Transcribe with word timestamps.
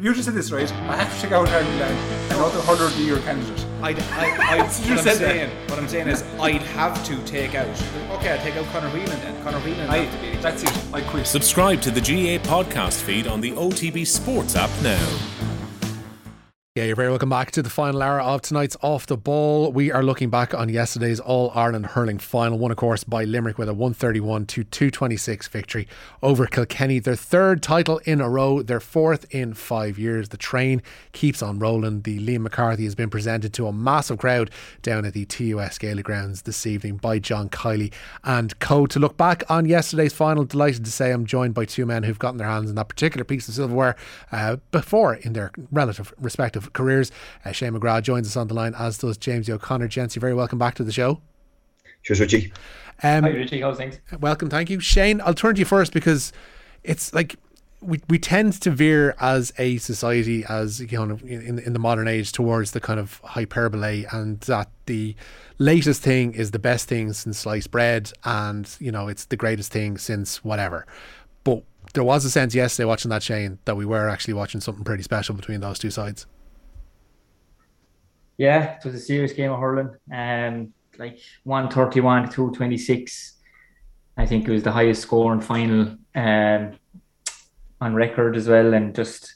you 0.00 0.12
just 0.14 0.24
said 0.24 0.34
this 0.34 0.50
right, 0.50 0.70
I 0.72 0.96
have 0.96 1.14
to 1.14 1.20
check 1.20 1.32
out 1.32 1.48
Harry 1.48 1.64
Glenn, 1.76 1.94
another 2.32 2.60
hurler 2.62 2.86
of 2.86 2.96
the 2.96 3.02
year 3.02 3.18
candidate. 3.18 3.66
I'd, 3.82 3.98
I, 4.00 4.36
I, 4.40 4.56
You 4.56 4.60
what, 4.62 4.72
I'm 4.72 4.98
said 4.98 5.04
that. 5.04 5.18
saying, 5.18 5.50
what 5.68 5.78
I'm 5.78 5.88
saying 5.88 6.08
is 6.08 6.22
I'd 6.40 6.62
have 6.62 7.04
to 7.06 7.22
take 7.24 7.54
out. 7.54 7.66
Okay, 8.12 8.30
I'll 8.32 8.42
take 8.42 8.56
out 8.56 8.66
Conor 8.66 8.88
Whelan 8.90 9.20
then. 9.20 9.42
Conor 9.42 9.58
Whelan 9.60 9.88
I, 9.90 9.98
have 9.98 10.14
to 10.14 10.20
be. 10.36 10.36
that's 10.42 10.62
it. 10.62 10.94
I 10.94 11.02
quit. 11.02 11.26
Subscribe 11.26 11.80
to 11.82 11.90
the 11.90 12.00
GA 12.00 12.38
podcast 12.38 13.02
feed 13.02 13.26
on 13.26 13.40
the 13.40 13.52
OTB 13.52 14.06
Sports 14.06 14.56
app 14.56 14.70
now. 14.82 15.06
Yeah, 16.76 16.84
you're 16.84 16.94
very 16.94 17.08
welcome 17.08 17.30
back 17.30 17.50
to 17.50 17.64
the 17.64 17.68
final 17.68 18.00
hour 18.00 18.20
of 18.20 18.42
tonight's 18.42 18.76
Off 18.80 19.04
the 19.04 19.16
Ball. 19.16 19.72
We 19.72 19.90
are 19.90 20.04
looking 20.04 20.30
back 20.30 20.54
on 20.54 20.68
yesterday's 20.68 21.18
All 21.18 21.50
Ireland 21.52 21.84
hurling 21.84 22.20
final, 22.20 22.60
won, 22.60 22.70
of 22.70 22.76
course, 22.76 23.02
by 23.02 23.24
Limerick 23.24 23.58
with 23.58 23.68
a 23.68 23.74
131 23.74 24.46
to 24.46 24.62
226 24.62 25.48
victory 25.48 25.88
over 26.22 26.46
Kilkenny. 26.46 27.00
Their 27.00 27.16
third 27.16 27.60
title 27.60 27.98
in 28.04 28.20
a 28.20 28.30
row, 28.30 28.62
their 28.62 28.78
fourth 28.78 29.26
in 29.34 29.54
five 29.54 29.98
years. 29.98 30.28
The 30.28 30.36
train 30.36 30.80
keeps 31.10 31.42
on 31.42 31.58
rolling. 31.58 32.02
The 32.02 32.20
Liam 32.24 32.42
McCarthy 32.42 32.84
has 32.84 32.94
been 32.94 33.10
presented 33.10 33.52
to 33.54 33.66
a 33.66 33.72
massive 33.72 34.18
crowd 34.18 34.52
down 34.80 35.04
at 35.04 35.12
the 35.12 35.24
TUS 35.24 35.76
Gaelic 35.76 36.04
Grounds 36.04 36.42
this 36.42 36.64
evening 36.68 36.98
by 36.98 37.18
John 37.18 37.48
Kiely 37.48 37.92
and 38.22 38.56
co. 38.60 38.86
To 38.86 39.00
look 39.00 39.16
back 39.16 39.42
on 39.50 39.66
yesterday's 39.66 40.12
final, 40.12 40.44
delighted 40.44 40.84
to 40.84 40.92
say 40.92 41.10
I'm 41.10 41.26
joined 41.26 41.52
by 41.52 41.64
two 41.64 41.84
men 41.84 42.04
who've 42.04 42.16
gotten 42.16 42.38
their 42.38 42.46
hands 42.46 42.70
on 42.70 42.76
that 42.76 42.88
particular 42.88 43.24
piece 43.24 43.48
of 43.48 43.54
silverware 43.54 43.96
uh, 44.30 44.58
before 44.70 45.14
in 45.14 45.32
their 45.32 45.50
relative 45.72 46.14
respective 46.20 46.59
careers. 46.72 47.10
Uh, 47.44 47.52
Shane 47.52 47.72
McGrath 47.72 48.02
joins 48.02 48.26
us 48.26 48.36
on 48.36 48.48
the 48.48 48.54
line, 48.54 48.74
as 48.78 48.98
does 48.98 49.16
James 49.16 49.48
O'Connor. 49.48 49.88
Gents, 49.88 50.14
you're 50.14 50.20
very 50.20 50.34
welcome 50.34 50.58
back 50.58 50.74
to 50.76 50.84
the 50.84 50.92
show. 50.92 51.20
Cheers, 52.02 52.20
Richie. 52.20 52.52
Um, 53.02 53.22
Hi 53.24 53.30
Richie, 53.30 53.60
how's 53.60 53.78
things? 53.78 53.98
welcome, 54.20 54.50
thank 54.50 54.68
you. 54.70 54.80
Shane, 54.80 55.20
I'll 55.24 55.34
turn 55.34 55.54
to 55.54 55.58
you 55.58 55.64
first 55.64 55.92
because 55.92 56.32
it's 56.84 57.14
like 57.14 57.36
we, 57.80 58.00
we 58.08 58.18
tend 58.18 58.60
to 58.60 58.70
veer 58.70 59.14
as 59.20 59.52
a 59.58 59.78
society, 59.78 60.44
as 60.48 60.80
you 60.80 61.06
know, 61.06 61.18
in, 61.24 61.58
in 61.58 61.72
the 61.72 61.78
modern 61.78 62.08
age, 62.08 62.32
towards 62.32 62.72
the 62.72 62.80
kind 62.80 63.00
of 63.00 63.20
hyperbole 63.24 64.04
and 64.12 64.40
that 64.42 64.68
the 64.86 65.14
latest 65.58 66.02
thing 66.02 66.34
is 66.34 66.50
the 66.50 66.58
best 66.58 66.88
thing 66.88 67.12
since 67.12 67.38
sliced 67.38 67.70
bread 67.70 68.12
and, 68.24 68.76
you 68.80 68.92
know, 68.92 69.08
it's 69.08 69.24
the 69.26 69.36
greatest 69.36 69.72
thing 69.72 69.96
since 69.96 70.44
whatever. 70.44 70.86
But 71.42 71.62
there 71.94 72.04
was 72.04 72.24
a 72.24 72.30
sense 72.30 72.54
yesterday 72.54 72.84
watching 72.86 73.08
that, 73.10 73.22
Shane, 73.22 73.58
that 73.64 73.76
we 73.76 73.86
were 73.86 74.08
actually 74.08 74.34
watching 74.34 74.60
something 74.60 74.84
pretty 74.84 75.02
special 75.02 75.34
between 75.34 75.60
those 75.60 75.78
two 75.78 75.90
sides. 75.90 76.26
Yeah, 78.40 78.76
it 78.76 78.84
was 78.86 78.94
a 78.94 78.98
serious 78.98 79.34
game 79.34 79.52
of 79.52 79.60
hurling. 79.60 79.90
Um, 80.10 80.72
like 80.98 81.18
131 81.44 82.22
to 82.22 82.34
226. 82.34 83.34
I 84.16 84.24
think 84.24 84.48
it 84.48 84.50
was 84.50 84.62
the 84.62 84.72
highest 84.72 85.02
scoring 85.02 85.42
final 85.42 85.94
um, 86.14 86.72
on 87.82 87.94
record 87.94 88.38
as 88.38 88.48
well. 88.48 88.72
And 88.72 88.94
just 88.94 89.34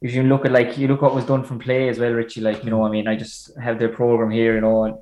if 0.00 0.14
you 0.14 0.22
look 0.22 0.44
at 0.46 0.52
like 0.52 0.78
you 0.78 0.86
look 0.86 1.02
what 1.02 1.16
was 1.16 1.26
done 1.26 1.42
from 1.42 1.58
play 1.58 1.88
as 1.88 1.98
well, 1.98 2.12
Richie. 2.12 2.42
Like 2.42 2.62
you 2.62 2.70
know, 2.70 2.84
I 2.84 2.90
mean, 2.90 3.08
I 3.08 3.16
just 3.16 3.58
have 3.58 3.80
the 3.80 3.88
program 3.88 4.30
here, 4.30 4.54
you 4.54 4.60
know, 4.60 4.84
and 4.84 4.98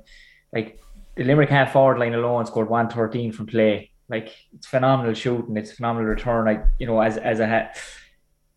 like 0.51 0.81
the 1.15 1.23
Limerick 1.23 1.51
half 1.51 1.73
forward 1.73 1.99
line 1.99 2.15
alone 2.15 2.47
scored 2.47 2.69
113 2.69 3.33
from 3.33 3.45
play. 3.45 3.91
Like 4.09 4.35
it's 4.51 4.65
phenomenal 4.65 5.13
shooting, 5.13 5.57
it's 5.57 5.73
phenomenal 5.73 6.09
return. 6.09 6.45
Like 6.45 6.65
you 6.79 6.87
know, 6.87 6.99
as 6.99 7.17
as 7.17 7.39
a 7.39 7.71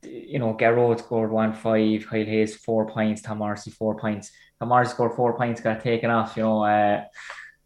you 0.02 0.38
know, 0.38 0.54
Gearóid 0.54 1.00
scored 1.00 1.30
one 1.30 1.52
five, 1.52 2.06
Kyle 2.06 2.24
Hayes 2.24 2.56
four 2.56 2.86
points, 2.86 3.20
Tom 3.20 3.38
Morrissey 3.38 3.70
four 3.70 3.94
points. 3.96 4.32
Morrissey 4.66 4.92
scored 4.92 5.14
four 5.14 5.36
points, 5.36 5.60
got 5.60 5.82
taken 5.82 6.10
off. 6.10 6.36
You 6.36 6.44
know, 6.44 6.64
uh, 6.64 7.04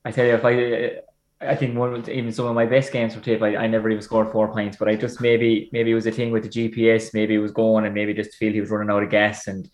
I 0.04 0.10
tell 0.10 0.26
you, 0.26 0.34
if 0.34 0.44
I, 0.44 1.00
I 1.40 1.54
think 1.54 1.76
one 1.76 2.08
even 2.10 2.32
some 2.32 2.46
of 2.46 2.54
my 2.54 2.66
best 2.66 2.92
games 2.92 3.14
for 3.14 3.20
tape, 3.20 3.42
I, 3.42 3.56
I 3.56 3.66
never 3.66 3.90
even 3.90 4.02
scored 4.02 4.32
four 4.32 4.52
points. 4.52 4.76
But 4.76 4.88
I 4.88 4.96
just 4.96 5.20
maybe 5.20 5.68
maybe 5.72 5.90
it 5.90 5.94
was 5.94 6.06
a 6.06 6.12
thing 6.12 6.30
with 6.30 6.44
the 6.44 6.70
GPS, 6.70 7.14
maybe 7.14 7.34
it 7.34 7.38
was 7.38 7.52
going, 7.52 7.84
and 7.84 7.94
maybe 7.94 8.14
just 8.14 8.34
feel 8.34 8.52
he 8.52 8.60
was 8.60 8.70
running 8.70 8.90
out 8.90 9.02
of 9.02 9.10
gas. 9.10 9.46
And 9.46 9.68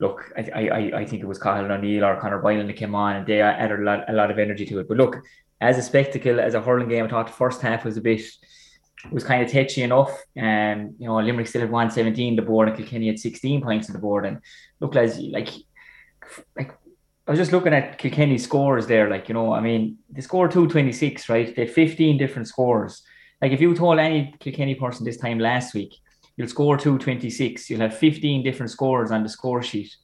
look, 0.00 0.32
I 0.36 0.50
I, 0.50 0.98
I 1.00 1.04
think 1.06 1.22
it 1.22 1.28
was 1.28 1.38
Cathal 1.38 1.70
O'Neill 1.70 2.04
or 2.04 2.20
Conor 2.20 2.40
Boylan 2.40 2.66
that 2.66 2.76
came 2.76 2.94
on, 2.94 3.16
and 3.16 3.26
they 3.26 3.40
added 3.40 3.80
a 3.80 3.84
lot 3.84 4.08
a 4.08 4.12
lot 4.12 4.30
of 4.30 4.38
energy 4.38 4.66
to 4.66 4.80
it. 4.80 4.88
But 4.88 4.96
look, 4.96 5.16
as 5.60 5.78
a 5.78 5.82
spectacle, 5.82 6.40
as 6.40 6.54
a 6.54 6.60
hurling 6.60 6.88
game, 6.88 7.04
I 7.04 7.08
thought 7.08 7.26
the 7.26 7.32
first 7.32 7.62
half 7.62 7.84
was 7.84 7.96
a 7.96 8.00
bit 8.00 8.22
was 9.10 9.24
kind 9.24 9.42
of 9.42 9.50
tetchy 9.50 9.82
enough. 9.82 10.16
And 10.36 10.94
you 10.98 11.06
know, 11.06 11.16
Limerick 11.16 11.46
still 11.46 11.62
had 11.62 11.70
117 11.70 12.36
the 12.36 12.42
board, 12.42 12.68
and 12.68 12.76
Kilkenny 12.76 13.08
had 13.08 13.18
16 13.18 13.62
points 13.62 13.88
on 13.88 13.92
the 13.94 14.00
board. 14.00 14.26
And 14.26 14.40
look, 14.80 14.96
as 14.96 15.18
like, 15.18 15.50
like 16.56 16.72
I 17.28 17.30
was 17.30 17.38
just 17.38 17.52
looking 17.52 17.74
at 17.74 17.98
Kilkenny's 17.98 18.44
scores 18.44 18.86
there. 18.86 19.10
Like, 19.10 19.28
you 19.28 19.34
know, 19.34 19.52
I 19.52 19.60
mean, 19.60 19.98
they 20.08 20.22
scored 20.22 20.50
226, 20.50 21.28
right? 21.28 21.54
They 21.54 21.66
had 21.66 21.74
15 21.74 22.16
different 22.16 22.48
scores. 22.48 23.02
Like, 23.42 23.52
if 23.52 23.60
you 23.60 23.74
told 23.74 23.98
any 23.98 24.34
Kilkenny 24.40 24.74
person 24.74 25.04
this 25.04 25.18
time 25.18 25.38
last 25.38 25.74
week, 25.74 25.94
you'll 26.38 26.48
score 26.48 26.78
226, 26.78 27.68
you'll 27.68 27.80
have 27.80 27.94
15 27.94 28.42
different 28.42 28.70
scores 28.70 29.10
on 29.10 29.22
the 29.22 29.28
score 29.28 29.62
sheet. 29.62 29.94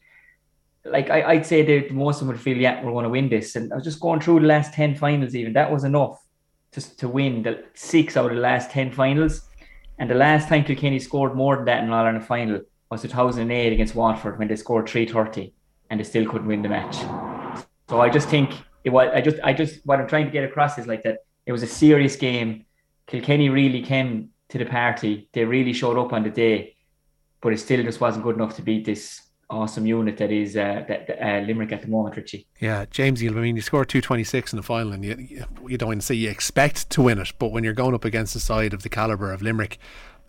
Like, 0.85 1.09
I, 1.09 1.23
I'd 1.23 1.47
say 1.47 1.63
that 1.63 1.95
most 1.95 2.21
of 2.21 2.27
them 2.27 2.37
would 2.37 2.43
feel, 2.43 2.59
yeah, 2.59 2.85
we're 2.85 2.93
going 2.93 3.05
to 3.05 3.09
win 3.09 3.31
this. 3.31 3.57
And 3.57 3.73
I 3.73 3.77
was 3.77 3.85
just 3.85 4.01
going 4.01 4.21
through 4.21 4.41
the 4.41 4.47
last 4.47 4.75
10 4.75 4.95
finals, 4.95 5.35
even 5.35 5.55
that 5.55 5.73
was 5.73 5.85
enough 5.85 6.23
to, 6.73 6.97
to 6.99 7.09
win 7.09 7.43
the 7.43 7.65
six 7.73 8.19
out 8.19 8.33
of 8.33 8.37
the 8.37 8.43
last 8.43 8.71
10 8.71 8.93
finals. 8.93 9.41
And 9.99 10.11
the 10.11 10.15
last 10.15 10.49
time 10.49 10.65
Kilkenny 10.65 10.99
scored 10.99 11.35
more 11.35 11.57
than 11.57 11.65
that 11.65 11.85
in 11.85 11.89
All 11.89 12.05
Ireland 12.05 12.27
final 12.27 12.61
was 12.91 13.01
2008 13.01 13.73
against 13.73 13.95
Waterford 13.95 14.39
when 14.39 14.49
they 14.49 14.57
scored 14.57 14.91
330 14.91 15.55
and 15.91 16.01
they 16.01 16.05
still 16.05 16.29
couldn't 16.29 16.47
win 16.47 16.63
the 16.63 16.69
match. 16.69 16.97
So 17.89 18.01
I 18.01 18.09
just 18.09 18.29
think 18.29 18.51
it 18.85 18.91
was, 18.91 19.11
I 19.15 19.21
just, 19.21 19.37
I 19.43 19.53
just, 19.53 19.85
what 19.85 20.01
I'm 20.01 20.09
trying 20.09 20.27
to 20.27 20.31
get 20.31 20.45
across 20.45 20.79
is 20.79 20.87
like 20.87 21.03
that 21.03 21.19
it 21.47 21.53
was 21.53 21.63
a 21.63 21.67
serious 21.67 22.17
game. 22.17 22.65
Kilkenny 23.07 23.49
really 23.49 23.83
came 23.83 24.31
to 24.49 24.59
the 24.59 24.65
party. 24.65 25.29
They 25.33 25.45
really 25.45 25.73
showed 25.73 25.99
up 25.99 26.13
on 26.13 26.23
the 26.23 26.31
day, 26.31 26.77
but 27.41 27.53
it 27.53 27.59
still 27.59 27.83
just 27.83 28.01
wasn't 28.01 28.25
good 28.25 28.37
enough 28.37 28.57
to 28.57 28.63
beat 28.63 28.85
this 28.85 29.21
awesome 29.51 29.87
unit 29.87 30.17
that 30.17 30.33
is 30.33 30.57
uh, 30.57 30.85
that, 30.89 31.11
uh, 31.21 31.41
Limerick 31.47 31.73
at 31.73 31.83
the 31.83 31.89
moment, 31.89 32.17
Richie. 32.17 32.47
Yeah, 32.61 32.87
James, 32.91 33.23
you 33.23 33.31
I 33.31 33.35
mean, 33.35 33.57
you 33.57 33.63
scored 33.63 33.89
226 33.89 34.53
in 34.53 34.57
the 34.57 34.63
final, 34.63 34.93
and 34.93 35.05
you, 35.05 35.45
you, 35.69 35.79
don't 35.79 35.95
to 35.95 36.01
say 36.01 36.15
you 36.15 36.31
expect 36.31 36.91
to 36.91 37.03
win 37.03 37.19
it, 37.19 37.33
but 37.39 37.49
when 37.49 37.65
you're 37.65 37.75
going 37.75 37.95
up 37.95 38.05
against 38.05 38.35
the 38.35 38.41
side 38.41 38.73
of 38.73 38.83
the 38.83 38.89
calibre 38.89 39.33
of 39.33 39.43
Limerick, 39.43 39.79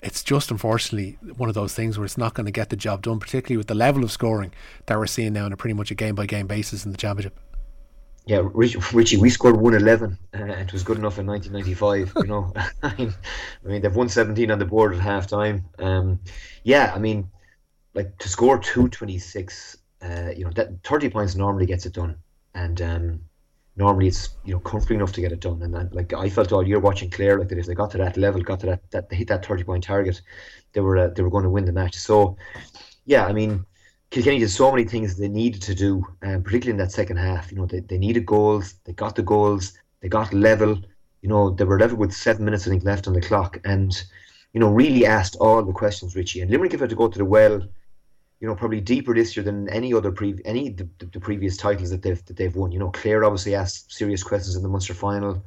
it's 0.05 0.23
just 0.23 0.51
unfortunately 0.51 1.17
one 1.35 1.49
of 1.49 1.55
those 1.55 1.73
things 1.73 1.97
where 1.97 2.05
it's 2.05 2.17
not 2.17 2.35
going 2.35 2.45
to 2.45 2.51
get 2.51 2.69
the 2.69 2.75
job 2.75 3.01
done, 3.01 3.19
particularly 3.19 3.57
with 3.57 3.65
the 3.65 3.73
level 3.73 4.03
of 4.03 4.11
scoring 4.11 4.53
that 4.85 4.99
we're 4.99 5.07
seeing 5.07 5.33
now 5.33 5.45
on 5.45 5.51
a 5.51 5.57
pretty 5.57 5.73
much 5.73 5.89
a 5.89 5.95
game 5.95 6.13
by 6.13 6.27
game 6.27 6.45
basis 6.45 6.85
in 6.85 6.91
the 6.91 6.97
championship. 6.97 7.39
Yeah, 8.27 8.41
Richie, 8.53 9.17
we 9.17 9.29
scored 9.29 9.55
111 9.55 10.17
uh, 10.33 10.37
and 10.37 10.67
it 10.67 10.73
was 10.73 10.83
good 10.83 10.99
enough 10.99 11.17
in 11.17 11.25
1995. 11.25 12.23
You 12.23 12.27
know, 12.27 12.53
I 12.83 12.95
mean, 12.95 13.13
I 13.63 13.67
mean, 13.67 13.81
they've 13.81 13.95
117 13.95 14.51
on 14.51 14.59
the 14.59 14.65
board 14.65 14.93
at 14.93 14.99
half 14.99 15.27
time. 15.27 15.65
Um, 15.79 16.19
yeah, 16.63 16.91
I 16.95 16.99
mean, 16.99 17.29
like 17.95 18.15
to 18.19 18.29
score 18.29 18.59
226, 18.59 19.77
uh, 20.03 20.29
you 20.35 20.45
know, 20.45 20.51
that 20.51 20.83
30 20.83 21.09
points 21.09 21.35
normally 21.35 21.65
gets 21.65 21.87
it 21.87 21.93
done. 21.93 22.15
And 22.53 22.81
um, 22.81 23.19
normally 23.75 24.07
it's, 24.07 24.29
you 24.43 24.53
know, 24.53 24.59
comfortable 24.59 24.97
enough 24.97 25.13
to 25.13 25.21
get 25.21 25.31
it 25.31 25.41
done. 25.41 25.61
And 25.61 25.73
then, 25.73 25.89
like, 25.91 26.13
I 26.13 26.29
felt 26.29 26.51
all 26.51 26.65
year 26.65 26.79
watching 26.79 27.09
Clare, 27.09 27.39
like, 27.39 27.49
that 27.49 27.57
if 27.57 27.65
they 27.65 27.73
got 27.73 27.91
to 27.91 27.97
that 27.97 28.17
level, 28.17 28.41
got 28.41 28.59
to 28.61 28.65
that, 28.67 28.91
that 28.91 29.09
they 29.09 29.15
hit 29.17 29.27
that 29.27 29.45
30 29.45 29.63
point 29.63 29.83
target, 29.83 30.21
they 30.73 30.81
were, 30.81 30.97
uh, 30.97 31.07
they 31.09 31.23
were 31.23 31.29
going 31.29 31.43
to 31.43 31.49
win 31.49 31.65
the 31.65 31.71
match. 31.71 31.95
So, 31.95 32.37
yeah, 33.05 33.25
I 33.25 33.33
mean, 33.33 33.65
Kilkenny 34.11 34.39
did 34.39 34.49
so 34.49 34.71
many 34.71 34.85
things 34.85 35.17
they 35.17 35.27
needed 35.27 35.61
to 35.63 35.75
do, 35.75 36.05
um, 36.21 36.41
particularly 36.43 36.71
in 36.71 36.77
that 36.77 36.91
second 36.91 37.17
half. 37.17 37.51
You 37.51 37.57
know, 37.57 37.65
they, 37.65 37.81
they 37.81 37.97
needed 37.97 38.25
goals, 38.25 38.75
they 38.85 38.93
got 38.93 39.15
the 39.15 39.23
goals, 39.23 39.73
they 40.01 40.07
got 40.07 40.33
level. 40.33 40.79
You 41.21 41.29
know, 41.29 41.49
they 41.49 41.63
were 41.65 41.79
level 41.79 41.97
with 41.97 42.13
seven 42.13 42.45
minutes, 42.45 42.67
I 42.67 42.69
think, 42.69 42.83
left 42.83 43.07
on 43.07 43.13
the 43.13 43.21
clock, 43.21 43.57
and 43.65 43.91
you 44.53 44.59
know, 44.59 44.69
really 44.69 45.05
asked 45.05 45.35
all 45.37 45.61
the 45.63 45.73
questions, 45.73 46.15
Richie. 46.15 46.39
And 46.39 46.49
Limerick 46.49 46.71
have 46.71 46.81
had 46.81 46.89
to 46.91 46.95
go 46.95 47.09
to 47.09 47.17
the 47.17 47.25
well, 47.25 47.61
you 48.39 48.47
know, 48.47 48.55
probably 48.55 48.81
deeper 48.81 49.13
this 49.13 49.35
year 49.35 49.43
than 49.43 49.69
any 49.69 49.93
other 49.93 50.11
pre 50.11 50.35
any 50.45 50.69
the, 50.69 50.87
the, 50.99 51.19
previous 51.19 51.57
titles 51.57 51.89
that 51.89 52.01
they've 52.01 52.23
that 52.25 52.37
they've 52.37 52.55
won. 52.55 52.71
You 52.71 52.79
know, 52.79 52.91
Clare 52.91 53.23
obviously 53.23 53.55
asked 53.55 53.91
serious 53.91 54.23
questions 54.23 54.55
in 54.55 54.63
the 54.63 54.69
Munster 54.69 54.93
final. 54.93 55.43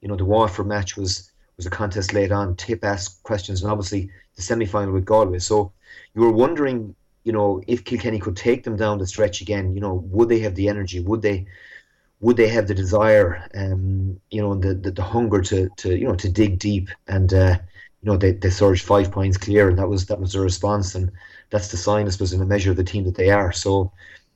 You 0.00 0.08
know, 0.08 0.16
the 0.16 0.24
Waterford 0.24 0.66
match 0.66 0.96
was 0.96 1.30
was 1.56 1.66
a 1.66 1.70
contest 1.70 2.12
late 2.12 2.32
on. 2.32 2.56
Tipp 2.56 2.84
asked 2.84 3.22
questions, 3.22 3.62
and 3.62 3.70
obviously 3.70 4.10
the 4.36 4.42
semi 4.42 4.66
final 4.66 4.92
with 4.92 5.04
Galway. 5.04 5.38
So 5.38 5.72
you 6.14 6.22
were 6.22 6.32
wondering 6.32 6.94
you 7.28 7.32
know, 7.32 7.60
if 7.66 7.84
Kilkenny 7.84 8.18
could 8.18 8.38
take 8.38 8.64
them 8.64 8.74
down 8.74 8.96
the 8.96 9.06
stretch 9.06 9.42
again, 9.42 9.74
you 9.74 9.82
know, 9.82 10.02
would 10.10 10.30
they 10.30 10.38
have 10.38 10.54
the 10.54 10.66
energy? 10.66 11.00
Would 11.00 11.20
they, 11.20 11.46
would 12.20 12.38
they 12.38 12.48
have 12.48 12.66
the 12.66 12.74
desire, 12.74 13.46
um, 13.54 14.18
you 14.30 14.40
know, 14.40 14.52
and 14.52 14.62
the, 14.62 14.72
the, 14.72 14.92
the 14.92 15.02
hunger 15.02 15.42
to, 15.42 15.68
to, 15.76 15.94
you 15.94 16.06
know, 16.06 16.14
to 16.14 16.30
dig 16.30 16.58
deep? 16.58 16.88
And, 17.06 17.34
uh, 17.34 17.58
you 18.00 18.10
know, 18.10 18.16
they, 18.16 18.32
they 18.32 18.48
surged 18.48 18.82
five 18.82 19.12
points 19.12 19.36
clear, 19.36 19.68
and 19.68 19.78
that 19.78 19.90
was 19.90 20.06
that 20.06 20.20
was 20.20 20.32
the 20.32 20.40
response, 20.40 20.94
and 20.94 21.10
that's 21.50 21.68
the 21.68 21.76
sign, 21.76 22.06
I 22.06 22.10
suppose, 22.10 22.32
in 22.32 22.42
a 22.42 22.46
measure 22.46 22.70
of 22.70 22.76
the 22.76 22.84
team 22.84 23.04
that 23.04 23.16
they 23.16 23.30
are. 23.30 23.52
So, 23.52 23.92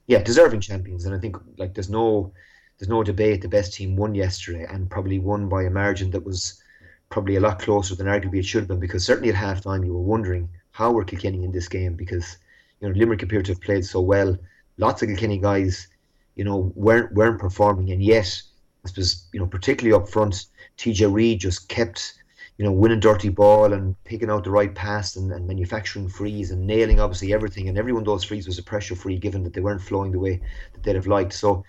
yeah, 0.06 0.22
deserving 0.22 0.60
champions, 0.60 1.04
and 1.04 1.14
I 1.14 1.18
think 1.18 1.36
like 1.58 1.74
there's 1.74 1.90
no, 1.90 2.32
there's 2.78 2.88
no 2.88 3.02
debate. 3.02 3.42
The 3.42 3.48
best 3.48 3.74
team 3.74 3.96
won 3.96 4.14
yesterday, 4.14 4.66
and 4.68 4.90
probably 4.90 5.18
won 5.18 5.48
by 5.48 5.64
a 5.64 5.70
margin 5.70 6.10
that 6.10 6.24
was 6.24 6.62
probably 7.10 7.36
a 7.36 7.40
lot 7.40 7.60
closer 7.60 7.94
than 7.94 8.06
arguably 8.06 8.38
it 8.38 8.46
should 8.46 8.62
have 8.62 8.68
been. 8.68 8.80
Because 8.80 9.04
certainly 9.04 9.30
at 9.30 9.36
halftime, 9.36 9.84
you 9.84 9.92
were 9.92 10.00
wondering 10.00 10.48
how 10.72 10.90
were 10.90 11.04
Kilkenny 11.04 11.44
in 11.44 11.52
this 11.52 11.68
game 11.68 11.94
because 11.94 12.38
you 12.80 12.88
know, 12.88 12.94
Limerick 12.94 13.22
appeared 13.22 13.44
to 13.44 13.52
have 13.52 13.60
played 13.60 13.84
so 13.84 14.00
well. 14.00 14.36
Lots 14.78 15.02
of 15.02 15.08
Kilkenny 15.08 15.38
guys, 15.38 15.86
you 16.34 16.44
know, 16.44 16.72
weren't 16.74 17.12
weren't 17.12 17.38
performing, 17.38 17.92
and 17.92 18.02
yet, 18.02 18.42
I 18.84 18.88
suppose, 18.88 19.26
you 19.32 19.38
know, 19.38 19.46
particularly 19.46 19.94
up 19.94 20.08
front, 20.08 20.46
TJ 20.78 21.12
Reid 21.12 21.40
just 21.40 21.68
kept, 21.68 22.14
you 22.58 22.64
know, 22.64 22.72
winning 22.72 23.00
dirty 23.00 23.28
ball 23.28 23.72
and 23.72 23.96
picking 24.04 24.30
out 24.30 24.44
the 24.44 24.50
right 24.50 24.74
pass 24.74 25.16
and, 25.16 25.32
and 25.32 25.46
manufacturing 25.46 26.08
frees 26.08 26.50
and 26.50 26.66
nailing 26.66 27.00
obviously 27.00 27.32
everything. 27.32 27.68
And 27.68 27.78
every 27.78 27.92
one 27.92 28.02
of 28.02 28.06
those 28.06 28.24
frees 28.24 28.46
was 28.46 28.58
a 28.58 28.62
pressure 28.62 28.94
free, 28.94 29.18
given 29.18 29.42
that 29.44 29.54
they 29.54 29.60
weren't 29.60 29.80
flowing 29.80 30.12
the 30.12 30.18
way 30.18 30.40
that 30.72 30.82
they'd 30.82 30.94
have 30.94 31.06
liked. 31.06 31.32
So, 31.32 31.64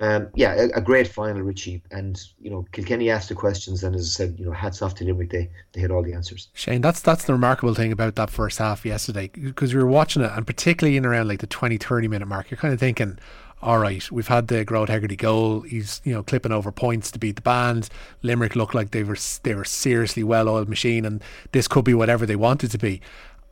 um, 0.00 0.28
yeah, 0.34 0.52
a, 0.54 0.78
a, 0.78 0.80
great 0.82 1.08
final, 1.08 1.40
Richie. 1.40 1.82
And 1.90 2.20
you 2.38 2.50
know, 2.50 2.66
Kilkenny 2.72 3.08
asked 3.08 3.30
the 3.30 3.34
questions, 3.34 3.82
and 3.82 3.96
as 3.96 4.02
I 4.02 4.24
said, 4.24 4.38
you 4.38 4.44
know, 4.44 4.52
hats 4.52 4.82
off 4.82 4.94
to 4.96 5.04
Limerick. 5.04 5.30
They 5.30 5.48
they 5.72 5.80
had 5.80 5.90
all 5.90 6.02
the 6.02 6.12
answers. 6.12 6.48
Shane, 6.52 6.82
that's 6.82 7.00
that's 7.00 7.24
the 7.24 7.32
remarkable 7.32 7.74
thing 7.74 7.92
about 7.92 8.14
that 8.16 8.28
first 8.28 8.58
half 8.58 8.84
yesterday, 8.84 9.28
because 9.28 9.74
we 9.74 9.82
were 9.82 9.88
watching 9.88 10.22
it, 10.22 10.30
and 10.34 10.46
particularly 10.46 10.98
in 10.98 11.06
around 11.06 11.28
like 11.28 11.40
the 11.40 11.46
20, 11.46 11.78
30 11.78 12.08
minute 12.08 12.26
mark, 12.26 12.50
you're 12.50 12.58
kind 12.58 12.74
of 12.74 12.80
thinking. 12.80 13.18
All 13.62 13.78
right, 13.78 14.10
we've 14.12 14.28
had 14.28 14.48
the 14.48 14.66
Gearóid 14.66 14.88
Hegarty 14.88 15.16
goal. 15.16 15.62
He's 15.62 16.02
you 16.04 16.12
know 16.12 16.22
clipping 16.22 16.52
over 16.52 16.70
points 16.70 17.10
to 17.12 17.18
beat 17.18 17.36
the 17.36 17.42
band. 17.42 17.88
Limerick 18.22 18.54
looked 18.54 18.74
like 18.74 18.90
they 18.90 19.02
were 19.02 19.16
they 19.42 19.54
were 19.54 19.64
seriously 19.64 20.22
well 20.22 20.48
oiled 20.48 20.68
machine, 20.68 21.04
and 21.04 21.22
this 21.52 21.66
could 21.66 21.84
be 21.84 21.94
whatever 21.94 22.26
they 22.26 22.36
wanted 22.36 22.70
to 22.72 22.78
be. 22.78 23.00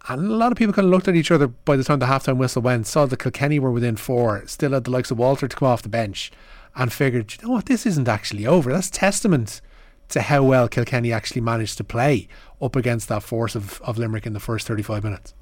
And 0.07 0.31
a 0.31 0.35
lot 0.35 0.53
of 0.53 0.59
people 0.59 0.75
kind 0.75 0.85
of 0.85 0.91
looked 0.91 1.09
at 1.09 1.17
each 1.17 1.31
other 1.31 1.47
by 1.47 1.77
the 1.77 1.85
time 1.85 1.99
the 1.99 2.07
halftime 2.07 2.37
whistle 2.37 2.61
went, 2.61 2.87
saw 2.87 3.07
that 3.07 3.19
Kilkenny 3.19 3.59
were 3.59 3.71
within 3.71 3.97
four, 3.97 4.47
still 4.47 4.73
had 4.73 4.85
the 4.85 4.91
likes 4.91 5.11
of 5.11 5.19
Walter 5.19 5.49
to 5.49 5.57
come 5.57 5.69
off 5.69 5.81
the 5.81 5.89
bench, 5.89 6.31
and 6.77 6.93
figured, 6.93 7.33
you 7.33 7.49
know 7.49 7.55
what, 7.55 7.67
this 7.67 7.87
isn't 7.87 8.07
actually 8.07 8.47
over. 8.47 8.71
That's 8.71 8.91
testament 8.91 9.63
to 10.11 10.21
how 10.21 10.43
well 10.43 10.69
Kilkenny 10.69 11.11
actually 11.11 11.41
managed 11.41 11.79
to 11.79 11.85
play 11.85 12.29
up 12.61 12.77
against 12.77 13.09
that 13.09 13.23
force 13.23 13.55
of, 13.55 13.81
of 13.81 13.97
Limerick 13.97 14.27
in 14.27 14.35
the 14.35 14.41
first 14.41 14.67
35 14.67 15.03
minutes. 15.03 15.33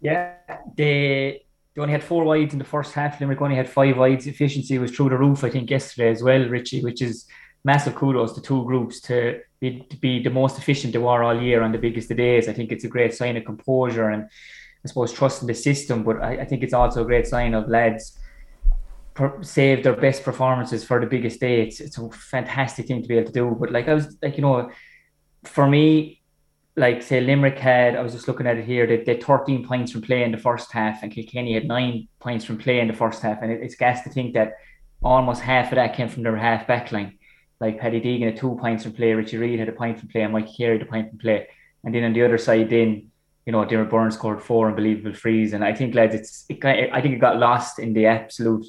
Yeah, 0.00 0.32
they, 0.76 1.42
they 1.74 1.82
only 1.82 1.92
had 1.92 2.02
four 2.02 2.24
wides 2.24 2.52
in 2.52 2.58
the 2.58 2.64
first 2.64 2.92
half. 2.94 3.20
Limerick 3.20 3.40
only 3.40 3.56
had 3.56 3.68
five 3.68 3.96
wides. 3.96 4.26
Efficiency 4.26 4.78
was 4.78 4.90
through 4.90 5.10
the 5.10 5.18
roof, 5.18 5.44
I 5.44 5.50
think, 5.50 5.70
yesterday 5.70 6.10
as 6.10 6.22
well, 6.22 6.48
Richie, 6.48 6.82
which 6.82 7.00
is 7.00 7.26
massive 7.64 7.94
kudos 7.94 8.32
to 8.34 8.40
two 8.40 8.64
groups 8.64 9.00
to 9.02 9.40
be, 9.60 9.80
to 9.90 9.96
be 9.96 10.22
the 10.22 10.30
most 10.30 10.58
efficient 10.58 10.92
they 10.92 10.98
were 10.98 11.22
all 11.22 11.40
year 11.40 11.62
on 11.62 11.72
the 11.72 11.78
biggest 11.78 12.10
of 12.10 12.16
days. 12.16 12.48
I 12.48 12.52
think 12.52 12.72
it's 12.72 12.84
a 12.84 12.88
great 12.88 13.14
sign 13.14 13.36
of 13.36 13.44
composure 13.44 14.08
and 14.08 14.24
I 14.24 14.88
suppose 14.88 15.12
trust 15.12 15.42
in 15.42 15.48
the 15.48 15.54
system, 15.54 16.02
but 16.02 16.22
I, 16.22 16.40
I 16.40 16.44
think 16.44 16.62
it's 16.62 16.72
also 16.72 17.02
a 17.02 17.04
great 17.04 17.26
sign 17.26 17.54
of 17.54 17.68
lads 17.68 18.18
per, 19.14 19.42
save 19.42 19.84
their 19.84 19.94
best 19.94 20.24
performances 20.24 20.84
for 20.84 21.00
the 21.00 21.06
biggest 21.06 21.38
day. 21.38 21.62
It's, 21.62 21.80
it's 21.80 21.98
a 21.98 22.08
fantastic 22.10 22.86
thing 22.86 23.02
to 23.02 23.08
be 23.08 23.18
able 23.18 23.26
to 23.26 23.32
do. 23.32 23.56
But 23.60 23.72
like 23.72 23.88
I 23.88 23.94
was 23.94 24.16
like, 24.22 24.36
you 24.36 24.42
know, 24.42 24.70
for 25.44 25.68
me, 25.68 26.19
like 26.76 27.02
say 27.02 27.20
Limerick 27.20 27.58
had, 27.58 27.96
I 27.96 28.02
was 28.02 28.12
just 28.12 28.28
looking 28.28 28.46
at 28.46 28.56
it 28.56 28.64
here, 28.64 28.86
they, 28.86 29.02
they 29.02 29.20
13 29.20 29.66
points 29.66 29.92
from 29.92 30.02
play 30.02 30.22
in 30.22 30.32
the 30.32 30.38
first 30.38 30.72
half, 30.72 31.02
and 31.02 31.12
Kilkenny 31.12 31.54
had 31.54 31.66
nine 31.66 32.08
points 32.20 32.44
from 32.44 32.58
play 32.58 32.80
in 32.80 32.88
the 32.88 32.94
first 32.94 33.22
half. 33.22 33.42
And 33.42 33.50
it, 33.50 33.60
it's 33.62 33.74
gas 33.74 34.02
to 34.04 34.10
think 34.10 34.34
that 34.34 34.54
almost 35.02 35.42
half 35.42 35.72
of 35.72 35.76
that 35.76 35.94
came 35.94 36.08
from 36.08 36.22
their 36.22 36.36
half 36.36 36.66
back 36.66 36.92
line 36.92 37.18
like 37.60 37.78
Paddy 37.78 38.00
Deegan 38.00 38.24
had 38.24 38.36
two 38.36 38.56
points 38.60 38.84
from 38.84 38.92
play, 38.92 39.12
Richie 39.12 39.36
Reid 39.36 39.58
had 39.58 39.68
a 39.68 39.72
point 39.72 40.00
from 40.00 40.08
play, 40.08 40.22
and 40.22 40.32
Mikey 40.32 40.56
Carey 40.56 40.78
had 40.78 40.86
a 40.86 40.90
point 40.90 41.10
from 41.10 41.18
play. 41.18 41.46
And 41.84 41.94
then 41.94 42.04
on 42.04 42.12
the 42.12 42.24
other 42.24 42.38
side, 42.38 42.70
then 42.70 43.10
you 43.46 43.52
know, 43.52 43.64
Diarmaid 43.64 43.90
Byrnes 43.90 44.14
scored 44.14 44.42
four 44.42 44.68
unbelievable 44.68 45.14
frees, 45.14 45.52
and 45.52 45.64
I 45.64 45.74
think 45.74 45.94
lads, 45.94 46.14
it's 46.14 46.44
it, 46.48 46.64
I 46.64 47.00
think 47.00 47.14
it 47.14 47.20
got 47.20 47.38
lost 47.38 47.78
in 47.78 47.92
the 47.92 48.06
absolute 48.06 48.66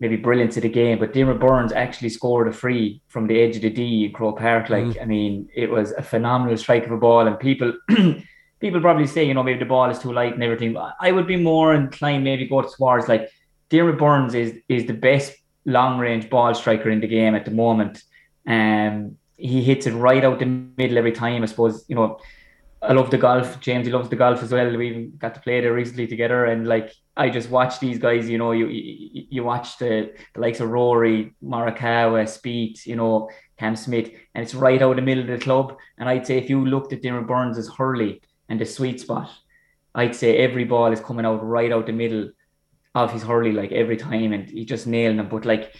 maybe 0.00 0.16
brilliance 0.16 0.56
of 0.56 0.62
the 0.62 0.68
game. 0.68 0.98
But 0.98 1.12
Diarmaid 1.12 1.40
Byrnes 1.40 1.72
actually 1.72 2.10
scored 2.10 2.48
a 2.48 2.52
free 2.52 3.02
from 3.08 3.26
the 3.26 3.40
edge 3.40 3.56
of 3.56 3.62
the 3.62 3.70
D 3.70 4.04
in 4.06 4.12
Croke 4.12 4.38
Park. 4.38 4.70
Like 4.70 4.84
mm. 4.84 5.02
I 5.02 5.04
mean, 5.04 5.48
it 5.54 5.70
was 5.70 5.92
a 5.92 6.02
phenomenal 6.02 6.56
strike 6.56 6.86
of 6.86 6.92
a 6.92 6.96
ball, 6.96 7.26
and 7.26 7.38
people. 7.38 7.72
people 8.60 8.80
probably 8.80 9.06
say, 9.06 9.22
you 9.22 9.34
know, 9.34 9.42
maybe 9.42 9.60
the 9.60 9.64
ball 9.64 9.88
is 9.88 10.00
too 10.00 10.12
light 10.12 10.34
and 10.34 10.42
everything. 10.42 10.76
I 11.00 11.12
would 11.12 11.26
be 11.26 11.36
more 11.36 11.74
inclined 11.74 12.24
maybe 12.24 12.44
go 12.48 12.62
towards 12.62 13.08
like 13.08 13.30
Diarmaid 13.70 13.98
Byrnes 13.98 14.34
is 14.34 14.58
is 14.68 14.86
the 14.86 14.94
best 14.94 15.32
long 15.64 15.98
range 15.98 16.30
ball 16.30 16.54
striker 16.54 16.90
in 16.90 17.00
the 17.00 17.06
game 17.06 17.34
at 17.34 17.44
the 17.44 17.50
moment. 17.50 18.02
Um, 18.46 19.16
he 19.36 19.62
hits 19.62 19.86
it 19.86 19.92
right 19.92 20.24
out 20.24 20.40
the 20.40 20.46
middle 20.46 20.98
every 20.98 21.12
time. 21.12 21.42
I 21.42 21.46
suppose 21.46 21.84
you 21.88 21.94
know. 21.94 22.18
I 22.80 22.92
love 22.92 23.10
the 23.10 23.18
golf. 23.18 23.60
James, 23.60 23.86
he 23.86 23.92
loves 23.92 24.08
the 24.08 24.16
golf 24.16 24.42
as 24.42 24.52
well. 24.52 24.76
We 24.76 25.10
got 25.18 25.34
to 25.34 25.40
play 25.40 25.60
there 25.60 25.74
recently 25.74 26.06
together, 26.06 26.44
and 26.44 26.66
like 26.66 26.92
I 27.16 27.28
just 27.28 27.50
watch 27.50 27.80
these 27.80 27.98
guys. 27.98 28.28
You 28.28 28.38
know, 28.38 28.52
you 28.52 28.68
you, 28.68 29.26
you 29.30 29.44
watch 29.44 29.78
the, 29.78 30.12
the 30.34 30.40
likes 30.40 30.60
of 30.60 30.70
Rory, 30.70 31.34
Morikawa, 31.42 32.22
Spieth, 32.24 32.86
you 32.86 32.94
know, 32.94 33.30
Cam 33.58 33.74
Smith, 33.74 34.10
and 34.34 34.44
it's 34.44 34.54
right 34.54 34.80
out 34.80 34.96
the 34.96 35.02
middle 35.02 35.24
of 35.24 35.30
the 35.30 35.44
club. 35.44 35.76
And 35.98 36.08
I'd 36.08 36.26
say 36.26 36.38
if 36.38 36.48
you 36.48 36.64
looked 36.64 36.92
at 36.92 37.02
Diarmaid 37.02 37.26
Byrnes' 37.26 37.68
hurley 37.68 38.22
and 38.48 38.60
the 38.60 38.64
sweet 38.66 39.00
spot, 39.00 39.30
I'd 39.94 40.14
say 40.14 40.38
every 40.38 40.64
ball 40.64 40.92
is 40.92 41.00
coming 41.00 41.26
out 41.26 41.44
right 41.44 41.72
out 41.72 41.86
the 41.86 41.92
middle 41.92 42.30
of 42.94 43.12
his 43.12 43.22
hurley 43.22 43.52
like 43.52 43.72
every 43.72 43.96
time, 43.96 44.32
and 44.32 44.48
he 44.48 44.64
just 44.64 44.86
nailing 44.86 45.16
them. 45.16 45.28
But 45.28 45.44
like, 45.44 45.74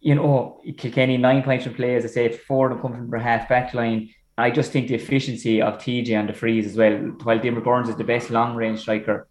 you 0.00 0.16
know, 0.16 0.60
Kilkenny 0.76 1.18
nine 1.18 1.44
points 1.44 1.64
from 1.64 1.74
play, 1.74 1.94
as 1.94 2.04
I 2.04 2.08
say, 2.08 2.32
four 2.32 2.66
of 2.66 2.72
them 2.72 2.82
come 2.82 2.96
from 2.96 3.10
the 3.10 3.20
half 3.20 3.48
back 3.48 3.74
line. 3.74 4.10
I 4.38 4.50
just 4.50 4.72
think 4.72 4.88
the 4.88 4.94
efficiency 4.94 5.60
of 5.60 5.78
TJ 5.78 6.18
on 6.18 6.26
the 6.26 6.32
frees 6.32 6.66
as 6.66 6.76
well. 6.76 6.94
While 7.22 7.38
Diarmaid 7.38 7.64
Byrnes 7.64 7.88
is 7.88 7.96
the 7.96 8.04
best 8.04 8.30
long 8.30 8.56
range 8.56 8.80
striker, 8.80 9.28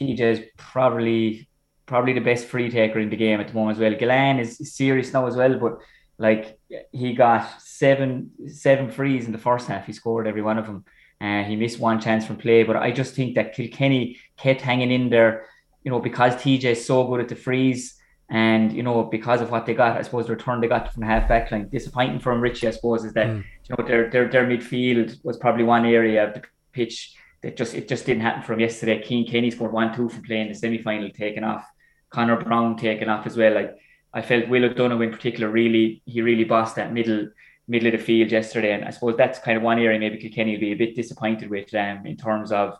TJ 0.00 0.20
is 0.20 0.40
probably 0.56 1.48
probably 1.86 2.12
the 2.12 2.20
best 2.20 2.46
free 2.46 2.70
taker 2.70 3.00
in 3.00 3.10
the 3.10 3.16
game 3.16 3.40
at 3.40 3.48
the 3.48 3.54
moment 3.54 3.76
as 3.76 3.80
well. 3.80 3.94
Gillane 3.94 4.40
is 4.40 4.74
serious 4.74 5.12
now 5.12 5.26
as 5.26 5.34
well, 5.34 5.58
but 5.58 5.78
like 6.18 6.58
he 6.92 7.14
got 7.14 7.60
seven 7.60 8.30
seven 8.48 8.90
frees 8.90 9.26
in 9.26 9.32
the 9.32 9.38
first 9.38 9.68
half. 9.68 9.86
He 9.86 9.92
scored 9.92 10.26
every 10.26 10.42
one 10.42 10.58
of 10.58 10.66
them. 10.66 10.84
Uh, 11.20 11.42
he 11.42 11.54
missed 11.54 11.78
one 11.78 12.00
chance 12.00 12.26
from 12.26 12.36
play, 12.36 12.62
but 12.62 12.76
I 12.76 12.90
just 12.90 13.14
think 13.14 13.34
that 13.34 13.54
Kilkenny 13.54 14.18
kept 14.36 14.62
hanging 14.62 14.90
in 14.90 15.10
there 15.10 15.44
you 15.82 15.90
know, 15.90 16.00
because 16.00 16.34
TJ 16.34 16.64
is 16.64 16.84
so 16.84 17.06
good 17.06 17.20
at 17.20 17.28
the 17.28 17.36
frees 17.36 17.99
and, 18.30 18.72
you 18.72 18.84
know, 18.84 19.02
because 19.02 19.40
of 19.40 19.50
what 19.50 19.66
they 19.66 19.74
got, 19.74 19.96
I 19.96 20.02
suppose 20.02 20.26
the 20.26 20.34
return 20.34 20.60
they 20.60 20.68
got 20.68 20.94
from 20.94 21.02
half 21.02 21.28
back 21.28 21.50
line. 21.50 21.68
Disappointing 21.68 22.20
from 22.20 22.40
Richie, 22.40 22.68
I 22.68 22.70
suppose, 22.70 23.04
is 23.04 23.12
that, 23.14 23.26
mm. 23.26 23.44
you 23.68 23.74
know, 23.76 23.84
their, 23.84 24.08
their 24.08 24.28
their 24.28 24.46
midfield 24.46 25.18
was 25.24 25.36
probably 25.36 25.64
one 25.64 25.84
area 25.84 26.28
of 26.28 26.34
the 26.34 26.42
pitch 26.72 27.16
that 27.42 27.56
just 27.56 27.74
it 27.74 27.88
just 27.88 28.06
didn't 28.06 28.22
happen 28.22 28.42
from 28.42 28.60
yesterday. 28.60 29.02
Cian 29.02 29.24
Kenny 29.24 29.50
scored 29.50 29.72
one 29.72 29.94
two 29.94 30.08
from 30.08 30.22
playing 30.22 30.48
the 30.48 30.54
semi 30.54 30.78
final 30.78 31.10
taken 31.10 31.42
off. 31.42 31.66
Connor 32.10 32.40
Brown 32.40 32.76
taken 32.76 33.08
off 33.08 33.26
as 33.26 33.36
well. 33.36 33.52
Like 33.52 33.76
I 34.14 34.22
felt 34.22 34.48
Will 34.48 34.64
O'Donoghue 34.64 35.02
in 35.02 35.10
particular 35.10 35.50
really 35.50 36.00
he 36.06 36.22
really 36.22 36.44
bossed 36.44 36.76
that 36.76 36.92
middle 36.92 37.28
middle 37.66 37.88
of 37.88 37.98
the 37.98 38.04
field 38.04 38.30
yesterday. 38.30 38.72
And 38.74 38.84
I 38.84 38.90
suppose 38.90 39.16
that's 39.16 39.40
kind 39.40 39.56
of 39.56 39.64
one 39.64 39.80
area 39.80 39.98
maybe 39.98 40.18
Kilkenny 40.18 40.52
will 40.52 40.60
be 40.60 40.72
a 40.72 40.76
bit 40.76 40.94
disappointed 40.94 41.50
with 41.50 41.74
um, 41.74 42.06
in 42.06 42.16
terms 42.16 42.52
of 42.52 42.76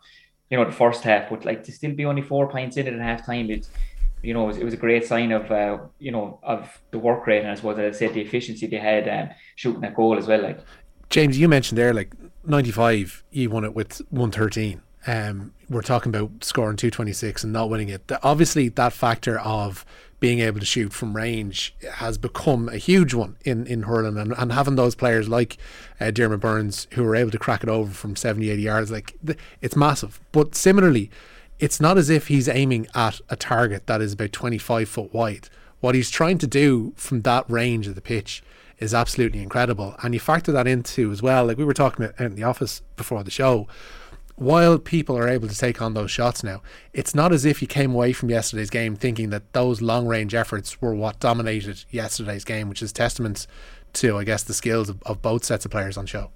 you 0.48 0.56
know 0.56 0.64
the 0.64 0.72
first 0.72 1.02
half, 1.02 1.28
but 1.28 1.44
like 1.44 1.64
to 1.64 1.72
still 1.72 1.92
be 1.92 2.04
only 2.04 2.22
four 2.22 2.48
points 2.48 2.76
in 2.76 2.86
it 2.86 2.94
at 2.94 3.00
half 3.00 3.26
time, 3.26 3.50
it's 3.50 3.70
you 4.22 4.34
know 4.34 4.44
it 4.44 4.46
was, 4.46 4.56
it 4.58 4.64
was, 4.64 4.74
a 4.74 4.78
great 4.78 5.06
sign 5.06 5.32
of 5.32 5.50
uh, 5.50 5.78
you 5.98 6.10
know 6.10 6.38
of 6.42 6.80
the 6.90 6.98
work 6.98 7.26
rate 7.26 7.40
and 7.40 7.50
I 7.50 7.54
suppose 7.54 7.78
as 7.78 7.96
I 7.96 7.98
said 7.98 8.14
the 8.14 8.20
efficiency 8.20 8.66
they 8.66 8.78
had 8.78 9.08
um, 9.08 9.34
shooting 9.56 9.80
that 9.80 9.94
goal 9.94 10.18
as 10.18 10.26
well. 10.26 10.42
Like 10.42 10.60
James, 11.08 11.38
you 11.38 11.48
mentioned 11.48 11.78
there 11.78 11.94
like 11.94 12.12
ninety 12.44 12.70
five, 12.70 13.22
you 13.30 13.50
won 13.50 13.64
it 13.64 13.74
with 13.74 14.00
one 14.10 14.30
thirteen. 14.30 14.82
Um, 15.06 15.54
we're 15.70 15.82
talking 15.82 16.14
about 16.14 16.44
scoring 16.44 16.76
two 16.76 16.90
twenty 16.90 17.12
six 17.12 17.42
and 17.42 17.52
not 17.52 17.70
winning 17.70 17.88
it. 17.88 18.10
Obviously, 18.22 18.68
that 18.68 18.92
factor 18.92 19.38
of 19.40 19.84
being 20.20 20.40
able 20.40 20.60
to 20.60 20.66
shoot 20.66 20.92
from 20.92 21.16
range 21.16 21.74
has 21.94 22.18
become 22.18 22.68
a 22.68 22.76
huge 22.76 23.14
one 23.14 23.36
in, 23.42 23.66
in 23.66 23.84
hurling 23.84 24.18
and, 24.18 24.34
and 24.36 24.52
having 24.52 24.76
those 24.76 24.94
players 24.94 25.30
like 25.30 25.56
uh, 25.98 26.10
Diarmaid 26.10 26.40
Byrnes 26.40 26.86
who 26.92 27.04
are 27.04 27.16
able 27.16 27.30
to 27.30 27.38
crack 27.38 27.62
it 27.62 27.70
over 27.70 27.90
from 27.90 28.14
70 28.14 28.50
80 28.50 28.62
yards 28.62 28.90
like 28.90 29.16
it's 29.62 29.74
massive 29.74 30.20
but 30.30 30.54
similarly 30.54 31.10
it's 31.60 31.80
not 31.80 31.96
as 31.96 32.10
if 32.10 32.26
he's 32.26 32.48
aiming 32.48 32.86
at 32.94 33.20
a 33.28 33.36
target 33.36 33.86
that 33.86 34.00
is 34.00 34.14
about 34.14 34.32
25 34.32 34.88
foot 34.88 35.14
wide 35.14 35.48
what 35.80 35.94
he's 35.94 36.10
trying 36.10 36.38
to 36.38 36.46
do 36.46 36.92
from 36.96 37.22
that 37.22 37.48
range 37.48 37.86
of 37.86 37.94
the 37.94 38.00
pitch 38.00 38.42
is 38.78 38.94
absolutely 38.94 39.42
incredible 39.42 39.94
and 40.02 40.14
you 40.14 40.20
factor 40.20 40.50
that 40.50 40.66
into 40.66 41.12
as 41.12 41.22
well 41.22 41.44
like 41.46 41.58
we 41.58 41.64
were 41.64 41.74
talking 41.74 42.04
about 42.04 42.20
in 42.20 42.34
the 42.34 42.42
office 42.42 42.82
before 42.96 43.22
the 43.22 43.30
show 43.30 43.68
while 44.40 44.78
people 44.78 45.18
are 45.18 45.28
able 45.28 45.46
to 45.48 45.54
take 45.54 45.82
on 45.82 45.92
those 45.92 46.10
shots 46.10 46.42
now, 46.42 46.62
it's 46.94 47.14
not 47.14 47.30
as 47.30 47.44
if 47.44 47.60
you 47.60 47.68
came 47.68 47.92
away 47.92 48.14
from 48.14 48.30
yesterday's 48.30 48.70
game 48.70 48.96
thinking 48.96 49.28
that 49.28 49.52
those 49.52 49.82
long 49.82 50.06
range 50.06 50.34
efforts 50.34 50.80
were 50.80 50.94
what 50.94 51.20
dominated 51.20 51.84
yesterday's 51.90 52.42
game, 52.42 52.70
which 52.70 52.80
is 52.80 52.90
testament 52.90 53.46
to, 53.92 54.16
I 54.16 54.24
guess, 54.24 54.42
the 54.42 54.54
skills 54.54 54.88
of, 54.88 55.02
of 55.04 55.20
both 55.20 55.44
sets 55.44 55.66
of 55.66 55.70
players 55.70 55.98
on 55.98 56.06
show. 56.06 56.30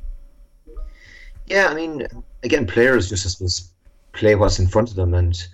Yeah, 1.46 1.68
I 1.68 1.74
mean, 1.74 2.06
again, 2.42 2.66
players 2.66 3.08
just 3.08 3.24
I 3.24 3.30
suppose 3.30 3.70
play 4.14 4.34
what's 4.34 4.58
in 4.58 4.66
front 4.66 4.90
of 4.90 4.96
them, 4.96 5.14
and 5.14 5.46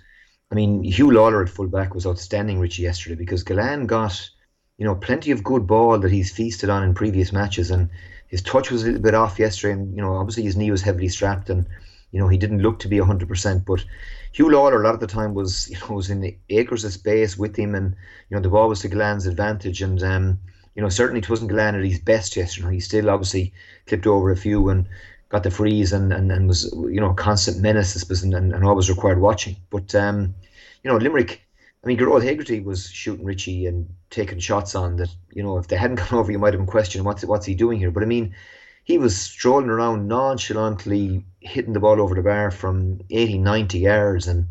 I 0.51 0.55
mean, 0.55 0.83
Huw 0.83 1.11
Lawlor 1.11 1.43
at 1.43 1.49
fullback 1.49 1.93
was 1.93 2.05
outstanding, 2.05 2.59
Richie, 2.59 2.83
yesterday 2.83 3.15
because 3.15 3.43
Gillane 3.43 3.87
got 3.87 4.29
you 4.77 4.85
know 4.85 4.95
plenty 4.95 5.31
of 5.31 5.43
good 5.43 5.67
ball 5.67 5.99
that 5.99 6.11
he's 6.11 6.31
feasted 6.31 6.69
on 6.69 6.83
in 6.83 6.93
previous 6.93 7.31
matches, 7.31 7.71
and 7.71 7.89
his 8.27 8.41
touch 8.41 8.71
was 8.71 8.83
a 8.83 8.85
little 8.87 9.01
bit 9.01 9.15
off 9.15 9.39
yesterday, 9.39 9.73
and 9.73 9.95
you 9.95 10.01
know 10.01 10.13
obviously 10.15 10.43
his 10.43 10.55
knee 10.55 10.71
was 10.71 10.81
heavily 10.81 11.09
strapped, 11.09 11.49
and 11.49 11.67
you 12.11 12.19
know, 12.19 12.27
he 12.27 12.37
didn't 12.37 12.61
look 12.61 12.79
to 12.79 12.87
be 12.87 12.97
100%, 12.97 13.65
but 13.65 13.85
Huw 14.33 14.51
Lawlor, 14.51 14.81
a 14.81 14.83
lot 14.83 14.93
of 14.93 14.99
the 14.99 15.07
time 15.07 15.33
was, 15.33 15.69
you 15.71 15.77
know, 15.79 15.95
was 15.95 16.09
in 16.09 16.21
the 16.21 16.37
acres 16.49 16.83
of 16.83 16.93
space 16.93 17.37
with 17.37 17.55
him, 17.55 17.75
and 17.75 17.95
you 18.29 18.35
know 18.35 18.41
the 18.41 18.49
ball 18.49 18.69
was 18.69 18.81
to 18.81 18.89
Gillane's 18.89 19.25
advantage, 19.25 19.81
and 19.81 20.01
um, 20.03 20.39
you 20.75 20.81
know 20.81 20.89
certainly 20.89 21.19
it 21.19 21.29
wasn't 21.29 21.51
Gillane 21.51 21.75
at 21.75 21.85
his 21.85 21.99
best 21.99 22.35
yesterday. 22.35 22.75
He 22.75 22.79
still 22.79 23.09
obviously 23.09 23.53
clipped 23.87 24.07
over 24.07 24.31
a 24.31 24.37
few. 24.37 24.69
And 24.69 24.87
got 25.31 25.43
the 25.43 25.51
frees 25.51 25.93
and, 25.93 26.11
and, 26.11 26.31
and 26.31 26.47
was 26.47 26.71
you 26.73 26.99
know 26.99 27.13
constant 27.13 27.59
menace 27.59 27.95
and, 28.23 28.33
and, 28.33 28.53
and 28.53 28.65
always 28.65 28.89
required 28.89 29.19
watching. 29.19 29.55
But 29.69 29.95
um, 29.95 30.35
you 30.83 30.91
know 30.91 30.97
Limerick, 30.97 31.41
I 31.83 31.87
mean 31.87 31.97
Gearóid 31.97 32.23
Hegarty 32.23 32.59
was 32.59 32.89
shooting 32.89 33.25
Richie 33.25 33.65
and 33.65 33.87
taking 34.09 34.39
shots 34.39 34.75
on 34.75 34.97
that. 34.97 35.09
You 35.33 35.43
know 35.43 35.57
if 35.57 35.67
they 35.67 35.77
hadn't 35.77 35.95
gone 36.09 36.19
over, 36.19 36.31
you 36.31 36.39
might 36.39 36.53
have 36.53 36.61
been 36.61 36.67
questioning 36.67 37.05
what's 37.05 37.23
what's 37.23 37.45
he 37.45 37.55
doing 37.55 37.79
here. 37.79 37.91
But 37.91 38.03
I 38.03 38.07
mean 38.07 38.35
he 38.83 38.97
was 38.97 39.15
strolling 39.15 39.69
around 39.69 40.07
nonchalantly 40.07 41.23
hitting 41.39 41.73
the 41.73 41.79
ball 41.79 42.01
over 42.01 42.15
the 42.15 42.21
bar 42.21 42.51
from 42.51 42.99
80, 43.09 43.37
90 43.37 43.79
yards. 43.79 44.27
And 44.27 44.49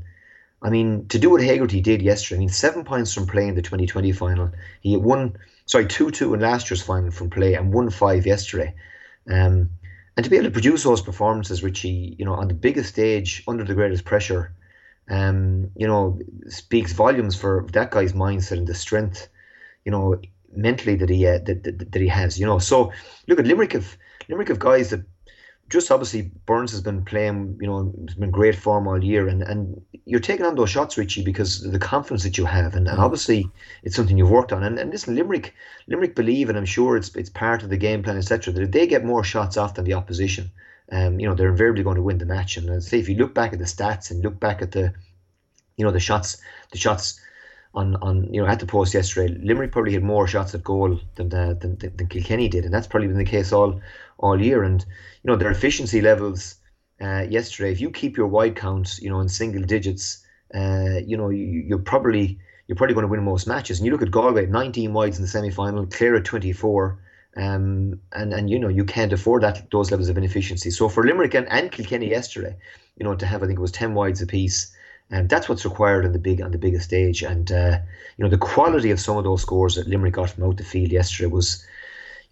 I 0.62 0.70
mean, 0.70 1.08
to 1.08 1.18
do 1.18 1.30
what 1.30 1.42
Hegarty 1.42 1.80
did 1.80 2.00
yesterday, 2.00 2.37
I 2.37 2.40
mean, 2.40 2.49
seven 2.49 2.84
points 2.84 3.12
from 3.12 3.26
playing 3.26 3.54
the 3.54 3.62
2020 3.62 4.12
final. 4.12 4.52
He 4.80 4.96
won, 4.96 5.37
sorry, 5.66 5.87
2 5.87 6.10
2 6.10 6.34
in 6.34 6.40
last 6.40 6.70
year's 6.70 6.82
final 6.82 7.10
from 7.10 7.30
play 7.30 7.54
and 7.54 7.72
won 7.75 7.90
five 7.90 8.25
yesterday. 8.25 8.75
Um, 9.28 9.70
and 10.16 10.24
to 10.24 10.30
be 10.30 10.36
able 10.36 10.46
to 10.46 10.52
produce 10.52 10.82
those 10.82 11.00
performances, 11.02 11.62
Richie, 11.62 12.16
you 12.18 12.24
know, 12.24 12.34
on 12.34 12.48
the 12.48 12.54
biggest 12.54 12.90
stage 12.90 13.42
under 13.48 13.64
the 13.64 13.74
greatest 13.74 14.04
pressure, 14.04 14.52
um, 15.08 15.70
you 15.76 15.86
know, 15.86 16.18
speaks 16.48 16.92
volumes 16.92 17.36
for 17.36 17.66
that 17.72 17.90
guy's 17.90 18.12
mindset 18.12 18.58
and 18.58 18.66
the 18.66 18.74
strength, 18.74 19.28
you 19.84 19.92
know, 19.92 20.20
mentally 20.54 20.96
that 20.96 21.08
he 21.08 21.26
uh, 21.26 21.38
that, 21.38 21.62
that, 21.64 21.92
that 21.92 22.02
he 22.02 22.08
has. 22.08 22.38
You 22.38 22.46
know, 22.46 22.58
so 22.58 22.92
look 23.26 23.38
at 23.38 23.46
Limerick 23.46 23.72
have 23.72 23.96
Limerick 24.28 24.48
have 24.48 24.58
guys 24.58 24.90
that 24.90 25.04
just 25.70 25.90
obviously 25.90 26.22
Byrnes 26.46 26.72
has 26.72 26.82
been 26.82 27.04
playing, 27.04 27.56
you 27.60 27.66
know, 27.68 27.94
has 28.06 28.16
been 28.16 28.30
great 28.30 28.56
form 28.56 28.88
all 28.88 29.02
year, 29.02 29.28
and, 29.28 29.42
and 29.42 29.80
you're 30.04 30.20
taking 30.20 30.44
on 30.44 30.56
those 30.56 30.70
shots, 30.70 30.98
Richie, 30.98 31.22
because 31.22 31.64
of 31.64 31.70
the 31.72 31.78
confidence 31.78 32.24
that 32.24 32.36
you 32.36 32.44
have, 32.44 32.74
and, 32.74 32.88
and 32.88 32.98
mm. 32.98 33.02
obviously 33.02 33.48
it's 33.84 33.94
something 33.94 34.18
you've 34.18 34.30
worked 34.30 34.52
on. 34.52 34.64
And, 34.64 34.78
and 34.78 34.90
listen, 34.90 35.14
Limerick, 35.14 35.54
Limerick 35.86 36.16
believe, 36.16 36.48
and 36.48 36.58
I'm 36.58 36.66
sure 36.66 36.96
it's 36.96 37.14
it's 37.14 37.30
part 37.30 37.62
of 37.62 37.70
the 37.70 37.76
game 37.76 38.02
plan, 38.02 38.18
etc. 38.18 38.52
That 38.52 38.62
if 38.62 38.72
they 38.72 38.86
get 38.86 39.04
more 39.04 39.22
shots 39.22 39.56
off 39.56 39.74
than 39.74 39.84
the 39.84 39.94
opposition, 39.94 40.50
um, 40.90 41.20
you 41.20 41.28
know, 41.28 41.34
they're 41.34 41.50
invariably 41.50 41.84
going 41.84 41.96
to 41.96 42.02
win 42.02 42.18
the 42.18 42.26
match. 42.26 42.56
And 42.56 42.68
I'd 42.70 42.82
say 42.82 42.98
if 42.98 43.08
you 43.08 43.14
look 43.14 43.32
back 43.32 43.52
at 43.52 43.60
the 43.60 43.64
stats 43.64 44.10
and 44.10 44.22
look 44.22 44.40
back 44.40 44.62
at 44.62 44.72
the, 44.72 44.92
you 45.76 45.84
know, 45.84 45.92
the 45.92 46.00
shots, 46.00 46.36
the 46.72 46.78
shots 46.78 47.20
on, 47.74 47.94
on 47.96 48.32
you 48.34 48.42
know 48.42 48.48
at 48.48 48.58
the 48.58 48.66
post 48.66 48.94
yesterday, 48.94 49.32
Limerick 49.40 49.70
probably 49.70 49.92
had 49.92 50.02
more 50.02 50.26
shots 50.26 50.54
at 50.54 50.64
goal 50.64 50.98
than 51.14 51.28
the, 51.28 51.56
than, 51.60 51.78
than 51.78 52.08
Kilkenny 52.08 52.48
did, 52.48 52.64
and 52.64 52.74
that's 52.74 52.88
probably 52.88 53.06
been 53.06 53.18
the 53.18 53.24
case 53.24 53.52
all 53.52 53.80
all 54.20 54.40
year. 54.40 54.62
And 54.62 54.84
you 55.22 55.30
know 55.30 55.36
their 55.36 55.50
efficiency 55.50 56.00
levels 56.00 56.56
uh, 57.00 57.26
yesterday. 57.28 57.72
If 57.72 57.80
you 57.80 57.90
keep 57.90 58.16
your 58.16 58.28
wide 58.28 58.56
counts, 58.56 59.00
you 59.02 59.10
know, 59.10 59.20
in 59.20 59.28
single 59.28 59.62
digits, 59.62 60.24
uh, 60.54 61.00
you 61.04 61.16
know, 61.16 61.30
you, 61.30 61.44
you're 61.44 61.78
probably 61.78 62.38
you're 62.66 62.76
probably 62.76 62.94
going 62.94 63.04
to 63.04 63.10
win 63.10 63.24
most 63.24 63.48
matches. 63.48 63.78
And 63.78 63.86
you 63.86 63.92
look 63.92 64.02
at 64.02 64.12
Galway, 64.12 64.46
19 64.46 64.92
wides 64.92 65.16
in 65.16 65.22
the 65.22 65.28
semi 65.28 65.50
final, 65.50 65.86
Clare 65.86 66.16
at 66.16 66.24
24. 66.24 66.98
Um, 67.36 68.00
and 68.12 68.32
and 68.34 68.50
you 68.50 68.58
know 68.58 68.68
you 68.68 68.84
can't 68.84 69.12
afford 69.12 69.44
that 69.44 69.70
those 69.70 69.90
levels 69.92 70.08
of 70.08 70.18
inefficiency. 70.18 70.70
So 70.70 70.88
for 70.88 71.04
Limerick 71.04 71.34
and, 71.34 71.48
and 71.48 71.70
Kilkenny 71.70 72.10
yesterday, 72.10 72.56
you 72.96 73.04
know 73.04 73.14
to 73.14 73.26
have 73.26 73.42
I 73.42 73.46
think 73.46 73.58
it 73.58 73.62
was 73.62 73.70
ten 73.70 73.94
wides 73.94 74.20
apiece, 74.20 74.74
and 75.10 75.28
that's 75.28 75.48
what's 75.48 75.64
required 75.64 76.04
on 76.04 76.12
the 76.12 76.18
big 76.18 76.42
on 76.42 76.50
the 76.50 76.58
biggest 76.58 76.86
stage. 76.86 77.22
And 77.22 77.50
uh, 77.52 77.78
you 78.16 78.24
know 78.24 78.28
the 78.28 78.36
quality 78.36 78.90
of 78.90 78.98
some 78.98 79.16
of 79.16 79.22
those 79.22 79.42
scores 79.42 79.76
that 79.76 79.86
Limerick 79.86 80.14
got 80.14 80.30
from 80.30 80.42
out 80.42 80.56
the 80.56 80.64
field 80.64 80.90
yesterday 80.90 81.28
was 81.28 81.64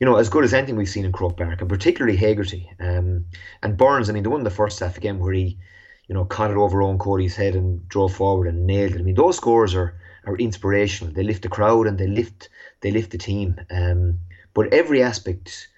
you 0.00 0.06
know, 0.06 0.16
as 0.16 0.28
good 0.28 0.44
as 0.44 0.54
anything 0.54 0.76
we've 0.76 0.88
seen 0.88 1.04
in 1.04 1.12
Croke 1.12 1.36
Park, 1.36 1.60
and 1.60 1.68
particularly 1.68 2.16
Hegarty 2.16 2.70
um, 2.80 3.24
and 3.62 3.76
Byrnes. 3.76 4.08
I 4.08 4.12
mean, 4.12 4.22
the 4.22 4.30
one 4.30 4.40
in 4.40 4.44
the 4.44 4.50
first 4.50 4.78
half 4.80 4.96
again 4.96 5.18
where 5.18 5.32
he, 5.32 5.58
you 6.06 6.14
know, 6.14 6.24
caught 6.24 6.50
it 6.50 6.56
over 6.56 6.78
Eoin 6.78 6.98
Cody's 6.98 7.36
head 7.36 7.54
and 7.54 7.86
drove 7.88 8.14
forward 8.14 8.46
and 8.46 8.66
nailed 8.66 8.92
it. 8.92 9.00
I 9.00 9.02
mean, 9.02 9.14
those 9.14 9.36
scores 9.36 9.74
are 9.74 9.98
are 10.24 10.36
inspirational. 10.36 11.12
They 11.12 11.22
lift 11.22 11.42
the 11.42 11.48
crowd 11.48 11.86
and 11.86 11.98
they 11.98 12.06
lift 12.06 12.48
they 12.80 12.90
lift 12.90 13.10
the 13.10 13.18
team. 13.18 13.60
Um, 13.70 14.20
but 14.54 14.72
every 14.72 15.02
aspect, 15.02 15.68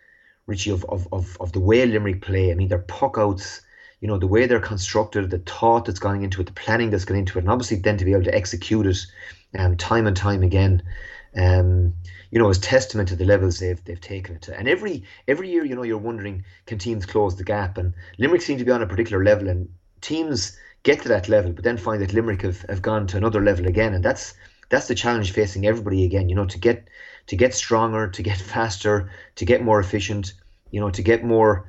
Richie, 0.47 0.71
of, 0.71 0.85
of, 0.87 1.09
of, 1.13 1.37
of 1.41 1.53
the 1.53 1.61
way 1.61 1.85
Limerick 1.85 2.23
play, 2.23 2.51
I 2.51 2.55
mean, 2.55 2.69
their 2.69 2.79
puck 2.79 3.17
outs, 3.19 3.63
you 4.01 4.09
know, 4.09 4.19
the 4.19 4.27
way 4.27 4.47
they're 4.47 4.61
constructed, 4.61 5.31
the 5.31 5.39
thought 5.39 5.85
that's 5.85 5.99
going 5.99 6.23
into 6.23 6.41
it, 6.41 6.47
the 6.47 6.53
planning 6.53 6.91
that's 6.91 7.05
going 7.05 7.21
into 7.21 7.39
it, 7.39 7.43
and 7.43 7.51
obviously 7.51 7.79
then 7.79 7.97
to 7.99 8.05
be 8.05 8.13
able 8.13 8.25
to 8.25 8.35
execute 8.35 8.87
it 8.87 8.99
um, 9.59 9.77
time 9.77 10.07
and 10.07 10.17
time 10.17 10.43
again 10.43 10.83
um, 11.37 11.95
you 12.31 12.39
know, 12.39 12.49
is 12.49 12.59
testament 12.59 13.09
to 13.09 13.17
the 13.17 13.25
levels 13.25 13.59
they've 13.59 13.83
they've 13.85 14.01
taken 14.01 14.37
it 14.37 14.43
to. 14.43 14.57
And 14.57 14.69
every 14.69 15.05
every 15.29 15.51
year, 15.51 15.65
you 15.65 15.75
know, 15.75 15.83
you're 15.83 15.99
wondering 15.99 16.45
can 16.67 16.79
teams 16.79 17.07
close 17.07 17.37
the 17.37 17.45
gap? 17.45 17.79
And 17.79 17.95
Limerick 18.19 18.43
seem 18.43 18.59
to 18.59 18.65
be 18.65 18.71
on 18.71 18.83
a 18.83 18.87
particular 18.87 19.25
level, 19.25 19.49
and 19.49 19.69
teams 20.01 20.57
get 20.83 21.03
to 21.03 21.09
that 21.09 21.29
level, 21.29 21.53
but 21.53 21.65
then 21.65 21.77
find 21.77 22.01
that 22.03 22.15
Limerick 22.15 22.43
have, 22.43 22.63
have 22.63 22.83
gone 22.83 23.07
to 23.09 23.17
another 23.17 23.43
level 23.43 23.67
again, 23.67 23.95
and 23.95 24.05
that's 24.05 24.35
that's 24.69 24.89
the 24.89 24.95
challenge 24.95 25.33
facing 25.33 25.67
everybody 25.67 26.05
again. 26.05 26.29
You 26.29 26.37
know, 26.37 26.47
to 26.47 26.59
get 26.59 26.89
to 27.27 27.37
get 27.37 27.55
stronger, 27.55 28.09
to 28.09 28.23
get 28.23 28.39
faster, 28.55 29.11
to 29.37 29.45
get 29.45 29.63
more 29.63 29.81
efficient. 29.81 30.35
You 30.71 30.81
know, 30.81 30.91
to 30.91 31.03
get 31.03 31.25
more 31.25 31.67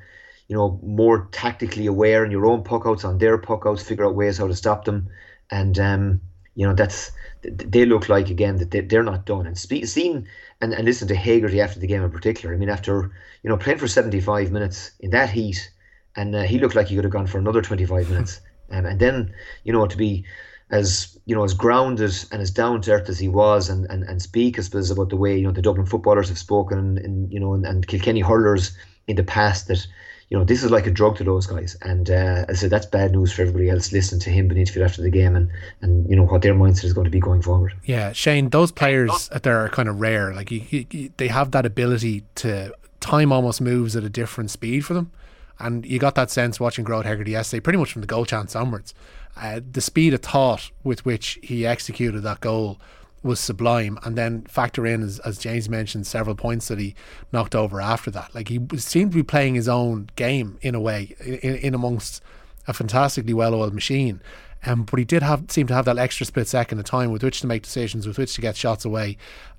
you 0.48 0.58
know, 0.58 0.78
more 0.82 1.28
tactically 1.32 1.86
aware 1.86 2.26
in 2.26 2.30
your 2.30 2.44
own 2.44 2.62
puckouts, 2.62 3.06
on 3.06 3.16
their 3.16 3.38
puckouts, 3.38 3.82
figure 3.82 4.04
out 4.04 4.14
ways 4.14 4.36
how 4.36 4.46
to 4.46 4.54
stop 4.54 4.84
them. 4.84 5.08
And 5.50 5.78
um, 5.78 6.20
you 6.54 6.66
know, 6.66 6.74
that's 6.74 7.10
they 7.42 7.86
look 7.86 8.10
like 8.10 8.28
again 8.28 8.58
that 8.58 8.88
they're 8.88 9.02
not 9.02 9.24
done. 9.24 9.46
And 9.46 9.56
speak, 9.56 9.86
seeing 9.86 10.28
and, 10.62 10.72
and 10.72 10.84
listen 10.84 11.08
to 11.08 11.14
Hegarty 11.14 11.60
after 11.60 11.80
the 11.80 11.86
game 11.86 12.02
in 12.02 12.10
particular. 12.10 12.54
I 12.54 12.56
mean, 12.56 12.70
after 12.70 13.10
you 13.42 13.50
know 13.50 13.58
playing 13.58 13.78
for 13.78 13.88
seventy 13.88 14.20
five 14.20 14.50
minutes 14.50 14.92
in 15.00 15.10
that 15.10 15.28
heat, 15.28 15.70
and 16.16 16.34
uh, 16.34 16.42
he 16.42 16.58
looked 16.58 16.76
like 16.76 16.86
he 16.86 16.94
could 16.94 17.04
have 17.04 17.12
gone 17.12 17.26
for 17.26 17.38
another 17.38 17.60
twenty 17.60 17.84
five 17.84 18.08
minutes. 18.12 18.40
Um, 18.70 18.86
and 18.86 18.98
then 18.98 19.34
you 19.64 19.72
know 19.72 19.86
to 19.86 19.96
be 19.96 20.24
as 20.70 21.18
you 21.26 21.34
know 21.34 21.44
as 21.44 21.52
grounded 21.52 22.14
and 22.30 22.40
as 22.40 22.50
down 22.50 22.80
to 22.82 22.92
earth 22.92 23.08
as 23.08 23.18
he 23.18 23.28
was, 23.28 23.68
and, 23.68 23.90
and, 23.90 24.04
and 24.04 24.22
speak 24.22 24.58
I 24.58 24.62
suppose 24.62 24.90
about 24.90 25.10
the 25.10 25.16
way 25.16 25.36
you 25.36 25.44
know 25.44 25.52
the 25.52 25.60
Dublin 25.60 25.86
footballers 25.86 26.28
have 26.28 26.38
spoken, 26.38 26.78
and, 26.78 26.98
and 26.98 27.32
you 27.32 27.40
know 27.40 27.52
and, 27.52 27.66
and 27.66 27.86
Kilkenny 27.86 28.20
hurlers 28.20 28.74
in 29.08 29.16
the 29.16 29.24
past 29.24 29.66
that 29.68 29.84
you 30.32 30.38
know, 30.38 30.44
this 30.44 30.62
is 30.62 30.70
like 30.70 30.86
a 30.86 30.90
drug 30.90 31.18
to 31.18 31.24
those 31.24 31.46
guys. 31.46 31.76
And 31.82 32.10
uh, 32.10 32.46
I 32.48 32.54
said 32.54 32.70
that's 32.70 32.86
bad 32.86 33.12
news 33.12 33.34
for 33.34 33.42
everybody 33.42 33.68
else 33.68 33.92
listening 33.92 34.22
to 34.22 34.30
him 34.30 34.48
being 34.48 34.62
interviewed 34.62 34.82
after 34.82 35.02
the 35.02 35.10
game 35.10 35.36
and, 35.36 35.50
and 35.82 36.08
you 36.08 36.16
know 36.16 36.24
what 36.24 36.40
their 36.40 36.54
mindset 36.54 36.84
is 36.84 36.94
going 36.94 37.04
to 37.04 37.10
be 37.10 37.20
going 37.20 37.42
forward. 37.42 37.74
Yeah, 37.84 38.12
Shane, 38.12 38.48
those 38.48 38.72
players 38.72 39.28
there 39.42 39.58
are 39.58 39.68
kind 39.68 39.90
of 39.90 40.00
rare. 40.00 40.32
Like 40.32 40.50
you, 40.50 40.86
you, 40.90 41.10
they 41.18 41.28
have 41.28 41.50
that 41.50 41.66
ability 41.66 42.24
to 42.36 42.72
time 43.00 43.30
almost 43.30 43.60
moves 43.60 43.94
at 43.94 44.04
a 44.04 44.08
different 44.08 44.50
speed 44.50 44.86
for 44.86 44.94
them. 44.94 45.12
And 45.58 45.84
you 45.84 45.98
got 45.98 46.14
that 46.14 46.30
sense 46.30 46.58
watching 46.58 46.86
Gearóid 46.86 47.04
Hegarty 47.04 47.32
yesterday, 47.32 47.60
pretty 47.60 47.78
much 47.78 47.92
from 47.92 48.00
the 48.00 48.06
goal 48.06 48.24
chance 48.24 48.56
onwards. 48.56 48.94
Uh, 49.36 49.60
the 49.70 49.82
speed 49.82 50.14
of 50.14 50.22
thought 50.22 50.70
with 50.82 51.04
which 51.04 51.38
he 51.42 51.66
executed 51.66 52.22
that 52.22 52.40
goal 52.40 52.80
was 53.22 53.40
sublime. 53.40 53.98
And 54.04 54.16
then 54.16 54.42
factor 54.42 54.86
in, 54.86 55.02
as, 55.02 55.18
as 55.20 55.38
James 55.38 55.68
mentioned, 55.68 56.06
several 56.06 56.34
points 56.34 56.68
that 56.68 56.78
he 56.78 56.94
knocked 57.32 57.54
over 57.54 57.80
after 57.80 58.10
that. 58.10 58.34
Like 58.34 58.48
he 58.48 58.60
seemed 58.76 59.12
to 59.12 59.16
be 59.16 59.22
playing 59.22 59.54
his 59.54 59.68
own 59.68 60.08
game 60.16 60.58
in 60.62 60.74
a 60.74 60.80
way, 60.80 61.14
in, 61.20 61.56
in 61.56 61.74
amongst 61.74 62.22
a 62.66 62.72
fantastically 62.72 63.34
well-oiled 63.34 63.74
machine. 63.74 64.20
Um, 64.64 64.84
but 64.84 64.98
he 64.98 65.04
did 65.04 65.22
have 65.22 65.50
seem 65.50 65.66
to 65.66 65.74
have 65.74 65.86
that 65.86 65.98
extra 65.98 66.24
split 66.24 66.46
second 66.46 66.78
of 66.78 66.84
time 66.84 67.10
with 67.10 67.24
which 67.24 67.40
to 67.40 67.48
make 67.48 67.62
decisions, 67.62 68.06
with 68.06 68.18
which 68.18 68.34
to 68.34 68.40
get 68.40 68.56
shots 68.56 68.84
away, 68.84 69.16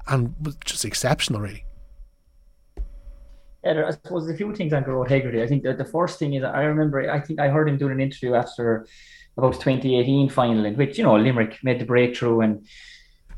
and 0.07 0.33
was 0.41 0.55
just 0.63 0.85
exceptional, 0.85 1.41
really. 1.41 1.65
Yeah, 3.63 3.85
I 3.87 3.91
suppose 3.91 4.29
a 4.29 4.35
few 4.35 4.53
things 4.55 4.73
on 4.73 4.83
Gearóid 4.83 5.09
Hegarty. 5.09 5.41
I 5.41 5.47
think 5.47 5.63
that 5.63 5.77
the 5.77 5.85
first 5.85 6.19
thing 6.19 6.33
is 6.33 6.43
I 6.43 6.63
remember 6.63 7.09
I 7.09 7.19
think 7.19 7.39
I 7.39 7.49
heard 7.49 7.69
him 7.69 7.77
doing 7.77 7.93
an 7.93 8.01
interview 8.01 8.33
after 8.35 8.87
about 9.37 9.53
2018 9.53 10.29
final 10.29 10.65
in 10.65 10.75
which 10.75 10.97
you 10.97 11.03
know 11.03 11.15
Limerick 11.15 11.57
made 11.63 11.79
the 11.79 11.85
breakthrough 11.85 12.41
and 12.41 12.67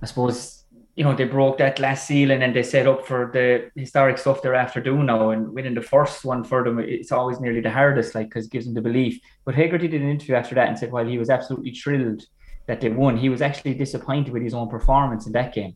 I 0.05 0.07
suppose 0.07 0.63
you 0.95 1.03
know 1.03 1.15
they 1.15 1.23
broke 1.23 1.57
that 1.57 1.77
glass 1.77 2.05
ceiling 2.05 2.43
and 2.43 2.55
they 2.55 2.61
set 2.61 2.85
up 2.85 3.07
for 3.07 3.31
the 3.33 3.71
historic 3.75 4.19
stuff 4.19 4.43
they're 4.43 4.53
after 4.53 4.79
doing 4.79 5.07
now 5.07 5.31
and 5.31 5.51
winning 5.51 5.73
the 5.73 5.81
first 5.81 6.23
one 6.23 6.43
for 6.43 6.63
them 6.63 6.77
it's 6.77 7.11
always 7.11 7.39
nearly 7.39 7.59
the 7.59 7.71
hardest 7.71 8.13
like 8.13 8.27
because 8.29 8.45
it 8.45 8.51
gives 8.51 8.65
them 8.65 8.75
the 8.75 8.81
belief. 8.81 9.19
But 9.45 9.55
Hegarty 9.55 9.87
did 9.87 10.03
an 10.03 10.11
interview 10.11 10.35
after 10.35 10.53
that 10.55 10.67
and 10.67 10.77
said 10.77 10.91
while 10.91 11.07
he 11.07 11.17
was 11.17 11.31
absolutely 11.31 11.71
thrilled 11.71 12.21
that 12.67 12.81
they 12.81 12.89
won. 12.89 13.17
He 13.17 13.29
was 13.29 13.41
actually 13.41 13.73
disappointed 13.73 14.31
with 14.31 14.43
his 14.43 14.53
own 14.53 14.69
performance 14.69 15.25
in 15.25 15.33
that 15.33 15.55
game. 15.55 15.75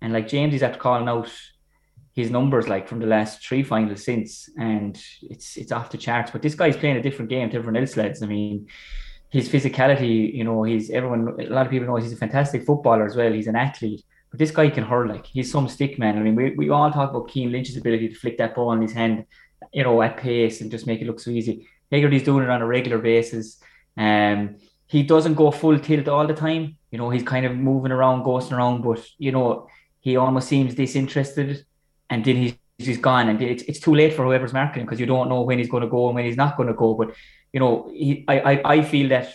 And 0.00 0.12
like 0.12 0.28
James 0.28 0.52
he's 0.52 0.62
after 0.62 0.78
calling 0.78 1.08
out 1.08 1.32
his 2.14 2.30
numbers 2.30 2.68
like 2.68 2.86
from 2.86 3.00
the 3.00 3.06
last 3.06 3.44
three 3.44 3.64
finals 3.64 4.04
since 4.04 4.48
and 4.56 4.96
it's 5.22 5.56
it's 5.56 5.72
off 5.72 5.90
the 5.90 5.98
charts. 5.98 6.30
But 6.30 6.42
this 6.42 6.54
guy's 6.54 6.76
playing 6.76 6.98
a 6.98 7.02
different 7.02 7.28
game 7.28 7.50
to 7.50 7.56
everyone 7.56 7.80
else 7.80 7.96
lads. 7.96 8.22
I 8.22 8.26
mean 8.26 8.68
his 9.34 9.48
physicality, 9.48 10.32
you 10.32 10.44
know, 10.44 10.62
he's 10.62 10.90
everyone. 10.90 11.22
A 11.40 11.48
lot 11.56 11.66
of 11.66 11.72
people 11.72 11.88
know 11.88 11.96
he's 11.96 12.12
a 12.12 12.16
fantastic 12.16 12.64
footballer 12.64 13.04
as 13.04 13.16
well. 13.16 13.32
He's 13.32 13.48
an 13.48 13.56
athlete, 13.56 14.04
but 14.30 14.38
this 14.38 14.52
guy 14.52 14.70
can 14.70 14.84
hurl 14.84 15.08
like 15.08 15.26
he's 15.26 15.50
some 15.50 15.66
stick 15.68 15.98
man. 15.98 16.16
I 16.16 16.22
mean, 16.22 16.36
we, 16.36 16.50
we 16.50 16.70
all 16.70 16.92
talk 16.92 17.10
about 17.10 17.28
Cian 17.32 17.50
Lynch's 17.50 17.76
ability 17.76 18.10
to 18.10 18.14
flick 18.14 18.38
that 18.38 18.54
ball 18.54 18.70
in 18.74 18.80
his 18.80 18.92
hand, 18.92 19.26
you 19.72 19.82
know, 19.82 20.00
at 20.02 20.18
pace 20.18 20.60
and 20.60 20.70
just 20.70 20.86
make 20.86 21.00
it 21.00 21.08
look 21.08 21.18
so 21.18 21.32
easy. 21.32 21.66
Hegarty's 21.90 22.22
doing 22.22 22.44
it 22.44 22.50
on 22.50 22.62
a 22.62 22.66
regular 22.66 22.98
basis. 22.98 23.60
Um, 23.96 24.58
he 24.86 25.02
doesn't 25.02 25.34
go 25.34 25.50
full 25.50 25.80
tilt 25.80 26.06
all 26.06 26.28
the 26.28 26.34
time. 26.34 26.78
You 26.92 26.98
know, 26.98 27.10
he's 27.10 27.24
kind 27.24 27.44
of 27.44 27.56
moving 27.56 27.90
around, 27.90 28.22
ghosting 28.22 28.52
around, 28.52 28.82
but 28.82 29.04
you 29.18 29.32
know, 29.32 29.66
he 29.98 30.16
almost 30.16 30.46
seems 30.46 30.76
disinterested, 30.76 31.66
and 32.08 32.24
then 32.24 32.36
he's 32.36 32.54
he's 32.78 32.98
gone, 32.98 33.28
and 33.28 33.42
it's, 33.42 33.64
it's 33.64 33.80
too 33.80 33.94
late 33.94 34.12
for 34.12 34.24
whoever's 34.24 34.52
marking 34.52 34.84
because 34.84 35.00
you 35.00 35.06
don't 35.06 35.28
know 35.28 35.42
when 35.42 35.58
he's 35.58 35.68
going 35.68 35.82
to 35.82 35.88
go 35.88 36.06
and 36.06 36.14
when 36.14 36.24
he's 36.24 36.36
not 36.36 36.56
going 36.56 36.68
to 36.68 36.74
go. 36.74 36.94
But 36.94 37.14
you 37.54 37.60
know, 37.60 37.88
he, 37.94 38.24
I, 38.26 38.40
I, 38.40 38.72
I 38.74 38.82
feel 38.82 39.08
that 39.10 39.32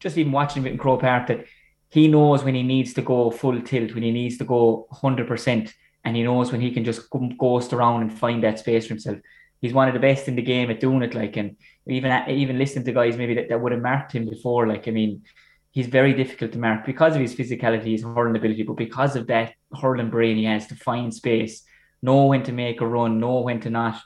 just 0.00 0.18
even 0.18 0.32
watching 0.32 0.62
him 0.62 0.72
in 0.72 0.76
Croke 0.76 1.02
Park 1.02 1.28
that 1.28 1.44
he 1.88 2.08
knows 2.08 2.42
when 2.42 2.56
he 2.56 2.64
needs 2.64 2.94
to 2.94 3.02
go 3.02 3.30
full 3.30 3.62
tilt, 3.62 3.94
when 3.94 4.02
he 4.02 4.10
needs 4.10 4.38
to 4.38 4.44
go 4.44 4.88
100%, 4.92 5.72
and 6.04 6.16
he 6.16 6.24
knows 6.24 6.50
when 6.50 6.60
he 6.60 6.72
can 6.72 6.84
just 6.84 7.08
ghost 7.38 7.72
around 7.72 8.02
and 8.02 8.18
find 8.18 8.42
that 8.42 8.58
space 8.58 8.86
for 8.86 8.94
himself. 8.94 9.18
He's 9.60 9.72
one 9.72 9.86
of 9.86 9.94
the 9.94 10.00
best 10.00 10.26
in 10.26 10.34
the 10.34 10.42
game 10.42 10.68
at 10.70 10.80
doing 10.80 11.02
it. 11.02 11.14
Like, 11.14 11.36
and 11.36 11.56
even 11.86 12.10
even 12.28 12.58
listening 12.58 12.86
to 12.86 12.92
guys 12.92 13.16
maybe 13.16 13.34
that, 13.34 13.48
that 13.50 13.60
would 13.60 13.72
have 13.72 13.82
marked 13.82 14.12
him 14.12 14.28
before. 14.28 14.66
Like, 14.66 14.88
I 14.88 14.90
mean, 14.90 15.22
he's 15.70 15.86
very 15.86 16.14
difficult 16.14 16.52
to 16.52 16.58
mark 16.58 16.86
because 16.86 17.14
of 17.14 17.20
his 17.20 17.34
physicality, 17.36 17.92
his 17.92 18.02
hurling 18.02 18.36
ability, 18.36 18.62
but 18.62 18.78
because 18.78 19.14
of 19.16 19.26
that 19.26 19.52
hurling 19.80 20.10
brain 20.10 20.36
he 20.38 20.44
has 20.44 20.66
to 20.68 20.74
find 20.74 21.12
space, 21.14 21.62
know 22.02 22.26
when 22.26 22.42
to 22.44 22.52
make 22.52 22.80
a 22.80 22.86
run, 22.86 23.20
know 23.20 23.42
when 23.42 23.60
to 23.60 23.70
not 23.70 24.00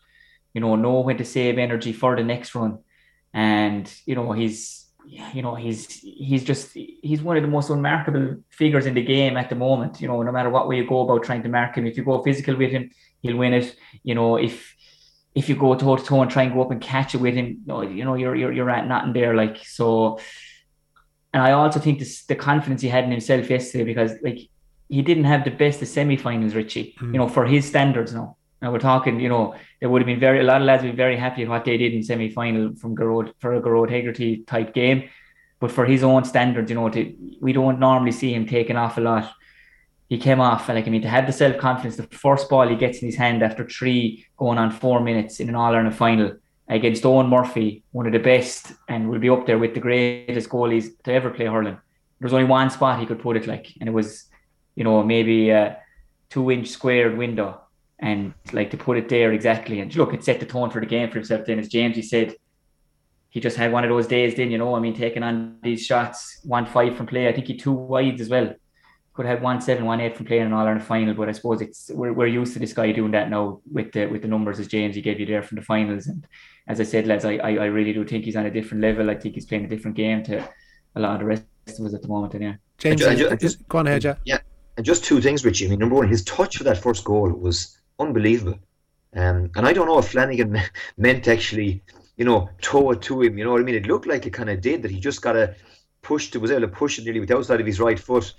you 0.54 0.61
know, 0.61 0.76
know 0.76 1.00
when 1.00 1.18
to 1.18 1.25
save 1.25 1.59
energy 1.59 1.92
for 1.92 2.16
the 2.16 2.23
next 2.23 2.54
run. 2.54 2.78
And, 3.37 3.93
you 4.07 4.14
know, 4.14 4.31
he's, 4.31 4.87
you 5.07 5.43
know, 5.43 5.57
he's, 5.57 5.87
he's 6.00 6.45
just, 6.45 6.73
he's 6.73 7.21
one 7.21 7.37
of 7.37 7.43
the 7.43 7.49
most 7.49 7.69
unmarkable 7.69 8.37
figures 8.50 8.87
in 8.87 8.95
the 8.95 9.03
game 9.03 9.37
at 9.37 9.49
the 9.49 9.57
moment. 9.57 10.00
You 10.00 10.07
know, 10.07 10.23
no 10.23 10.31
matter 10.31 10.50
what 10.50 10.69
way 10.69 10.76
you 10.76 10.87
go 10.87 11.00
about 11.00 11.25
trying 11.25 11.43
to 11.43 11.49
mark 11.49 11.76
him, 11.76 11.85
if 11.85 11.97
you 11.97 12.05
go 12.05 12.23
physical 12.23 12.57
with 12.57 12.71
him, 12.71 12.91
he'll 13.21 13.37
win 13.37 13.53
it. 13.53 13.75
You 14.05 14.14
know, 14.14 14.37
if, 14.37 14.76
if 15.35 15.49
you 15.49 15.57
go 15.57 15.75
toe 15.75 15.97
to 15.97 16.05
toe 16.05 16.23
and 16.23 16.31
try 16.31 16.45
and 16.45 16.55
go 16.55 16.62
up 16.62 16.71
and 16.71 16.81
catch 16.81 17.17
it 17.17 17.21
with 17.21 17.35
him, 17.35 17.64
you 17.67 18.05
know, 18.05 18.14
you're, 18.14 18.37
you're, 18.37 18.53
you're 18.53 18.71
at 18.71 18.87
nothing 18.87 19.12
there. 19.12 19.35
Like, 19.35 19.59
so, 19.64 20.21
and 21.33 21.43
I 21.43 21.50
also 21.53 21.81
think 21.81 21.99
this, 21.99 22.25
the 22.26 22.37
confidence 22.37 22.83
he 22.83 22.88
had 22.88 23.03
in 23.03 23.11
himself 23.11 23.50
yesterday, 23.50 23.83
because 23.83 24.12
like 24.23 24.38
he 24.88 25.03
didn't 25.03 25.25
have 25.25 25.43
the 25.45 25.50
best 25.50 25.83
of 25.83 25.88
semi-finals, 25.88 26.55
Richie. 26.55 26.95
Mm. 27.00 27.12
You 27.12 27.19
know, 27.19 27.29
for 27.29 27.47
his 27.47 27.67
standards 27.67 28.14
now. 28.14 28.37
Now 28.64 28.73
we're 28.73 28.78
talking, 28.78 29.21
you 29.21 29.28
know, 29.28 29.54
there 29.78 29.90
would 29.90 30.00
have 30.00 30.06
been 30.06 30.18
very 30.18 30.40
a 30.40 30.42
lot 30.42 30.62
of 30.62 30.66
lads 30.66 30.83
would 30.83 30.92
be 30.92 30.97
very 30.97 31.18
happy 31.18 31.42
with 31.42 31.50
what 31.50 31.66
they 31.66 31.76
did 31.76 31.92
in 31.92 32.02
semi-final 32.02 32.76
from 32.76 32.97
Gearóid 32.97 33.35
for 33.38 33.52
a 33.52 33.61
Gearóid 33.61 33.90
Hegarty 33.90 34.47
type 34.47 34.73
game. 34.73 35.11
But 35.61 35.71
for 35.71 35.85
his 35.85 36.02
own 36.02 36.25
standards, 36.25 36.71
you 36.71 36.76
know, 36.76 36.88
to, 36.88 37.14
we 37.42 37.52
don't 37.52 37.78
normally 37.78 38.12
see 38.12 38.33
him 38.33 38.47
taking 38.47 38.76
off 38.76 38.97
a 38.97 39.02
lot. 39.02 39.30
He 40.09 40.16
came 40.16 40.40
off, 40.40 40.66
like 40.71 40.87
I 40.87 40.90
mean, 40.90 41.02
to 41.02 41.11
have 41.11 41.26
the 41.26 41.33
self 41.33 41.59
confidence, 41.59 41.97
the 41.97 42.04
first 42.04 42.49
ball 42.49 42.66
he 42.66 42.75
gets 42.75 43.00
in 43.00 43.06
his 43.06 43.16
hand 43.16 43.42
after 43.42 43.68
three 43.68 44.25
going 44.38 44.56
on 44.56 44.71
four 44.71 45.00
minutes 45.00 45.40
in 45.40 45.50
an 45.50 45.56
All 45.56 45.75
Ireland 45.75 45.94
final 45.94 46.33
against 46.66 47.02
Eoin 47.02 47.28
Murphy, 47.28 47.85
one 47.92 48.06
of 48.06 48.14
the 48.14 48.18
best, 48.18 48.73
and 48.88 49.11
will 49.11 49.18
be 49.18 49.28
up 49.28 49.44
there 49.44 49.59
with 49.59 49.75
the 49.75 49.80
greatest 49.80 50.49
goalies 50.49 50.87
to 51.02 51.12
ever 51.12 51.28
play 51.28 51.44
hurling. 51.44 51.75
There 51.75 52.26
was 52.28 52.33
only 52.33 52.47
one 52.47 52.71
spot 52.71 52.99
he 52.99 53.04
could 53.04 53.21
put 53.21 53.37
it 53.37 53.47
like, 53.47 53.75
and 53.78 53.90
it 53.90 53.92
was, 53.92 54.25
you 54.75 54.85
know, 54.85 55.02
maybe 55.02 55.50
a 55.50 55.76
two 56.30 56.50
inch 56.50 56.68
squared 56.68 57.18
window 57.18 57.61
and 57.99 58.35
like 58.53 58.71
to 58.71 58.77
put 58.77 58.99
it 58.99 59.09
there 59.09 59.33
exactly. 59.33 59.81
And 59.81 59.95
look, 59.97 60.13
it 60.15 60.25
set 60.25 60.41
the 60.41 60.47
tone 60.47 60.71
for 60.71 60.81
the 60.81 60.87
game 60.87 61.09
for 61.09 61.17
himself. 61.17 61.47
Then, 61.47 61.59
as 61.59 61.69
James 61.69 61.97
he 61.97 62.03
said, 62.03 62.35
he 63.31 63.41
just 63.41 63.57
had 63.57 63.73
one 63.73 63.85
of 63.85 63.91
those 63.91 64.07
days. 64.07 64.35
Then 64.35 64.51
you 64.51 64.59
know, 64.59 64.75
I 64.75 64.81
mean, 64.81 64.95
taking 64.95 65.23
on 65.23 65.59
these 65.63 65.85
shots, 65.85 66.41
one 66.45 66.67
five 66.67 66.97
from 66.97 67.07
play. 67.07 67.29
I 67.29 67.33
think 67.33 67.47
he 67.47 67.57
two 67.57 67.73
wides 67.73 68.21
as 68.21 68.29
well. 68.29 68.55
Could 69.15 69.27
have 69.27 69.43
one 69.43 69.61
seven, 69.61 69.85
one 69.85 70.01
eight 70.01 70.17
from 70.17 70.27
playing 70.27 70.47
an 70.47 70.53
All 70.53 70.67
Ireland 70.67 70.83
final, 70.83 71.15
but 71.15 71.29
I 71.29 71.33
suppose 71.33 71.61
it's 71.61 71.89
we're, 71.95 72.13
we're 72.13 72.27
used 72.27 72.53
to 72.55 72.59
this 72.59 72.73
guy 72.73 72.91
doing 72.91 73.13
that 73.13 73.31
now 73.31 73.61
with 73.73 73.93
the 73.93 74.07
with 74.07 74.23
the 74.23 74.29
numbers 74.29 74.59
as 74.59 74.67
James 74.67 74.97
he 74.97 75.03
gave 75.03 75.21
you 75.21 75.27
there 75.27 75.43
from 75.43 75.57
the 75.57 75.63
finals. 75.63 76.09
And 76.09 76.27
as 76.67 76.81
I 76.81 76.85
said, 76.85 77.07
lads, 77.07 77.25
I, 77.25 77.35
I, 77.37 77.51
I 77.51 77.65
really 77.67 77.93
do 77.93 78.05
think 78.05 78.25
he's 78.25 78.35
on 78.35 78.47
a 78.47 78.51
different 78.51 78.83
level. 78.83 79.11
I 79.11 79.15
think 79.15 79.37
he's 79.37 79.47
playing 79.47 79.67
a 79.67 79.69
different 79.69 79.97
game 79.97 80.25
to 80.25 80.49
a 80.97 81.01
lot 81.01 81.15
of 81.15 81.21
the 81.21 81.27
rest 81.27 81.45
of 81.79 81.87
us 81.87 81.95
at 81.95 82.03
the 82.03 82.09
moment. 82.09 82.35
And 82.35 82.43
yeah, 82.43 82.55
James, 82.79 83.05
I 83.05 83.15
ju- 83.15 83.29
I 83.31 83.37
just, 83.37 83.67
go 83.69 83.79
on 83.79 83.87
ahead, 83.87 84.03
yeah. 84.03 84.17
Yeah, 84.25 84.39
and 84.77 84.85
just 84.85 85.05
two 85.05 85.21
things, 85.21 85.45
Richie. 85.45 85.67
I 85.67 85.69
mean, 85.69 85.79
number 85.79 85.95
one, 85.95 86.09
his 86.09 86.25
touch 86.25 86.57
for 86.57 86.65
that 86.65 86.79
first 86.79 87.05
goal 87.05 87.31
was 87.31 87.79
unbelievable. 87.99 88.59
Um, 89.15 89.51
and 89.55 89.67
I 89.67 89.73
don't 89.73 89.87
know 89.87 89.99
if 89.99 90.09
Flanagan 90.09 90.61
meant 90.97 91.29
actually, 91.29 91.83
you 92.17 92.25
know, 92.25 92.49
tow 92.61 92.91
it 92.91 93.03
to 93.03 93.23
him. 93.23 93.39
You 93.39 93.45
know 93.45 93.53
what 93.53 93.61
I 93.61 93.65
mean? 93.65 93.77
It 93.77 93.87
looked 93.87 94.07
like 94.07 94.27
it 94.27 94.33
kind 94.33 94.51
of 94.51 94.61
did 94.61 94.83
that. 94.83 94.91
He 94.91 95.01
just 95.01 95.23
got 95.23 95.37
a 95.37 95.55
push 96.03 96.31
to 96.31 96.41
was 96.41 96.51
able 96.51 96.63
to 96.63 96.69
push 96.69 96.99
it 96.99 97.05
nearly 97.05 97.21
with 97.21 97.29
the 97.29 97.37
outside 97.37 97.61
of 97.61 97.67
his 97.67 97.81
right 97.81 97.99
foot. 97.99 98.35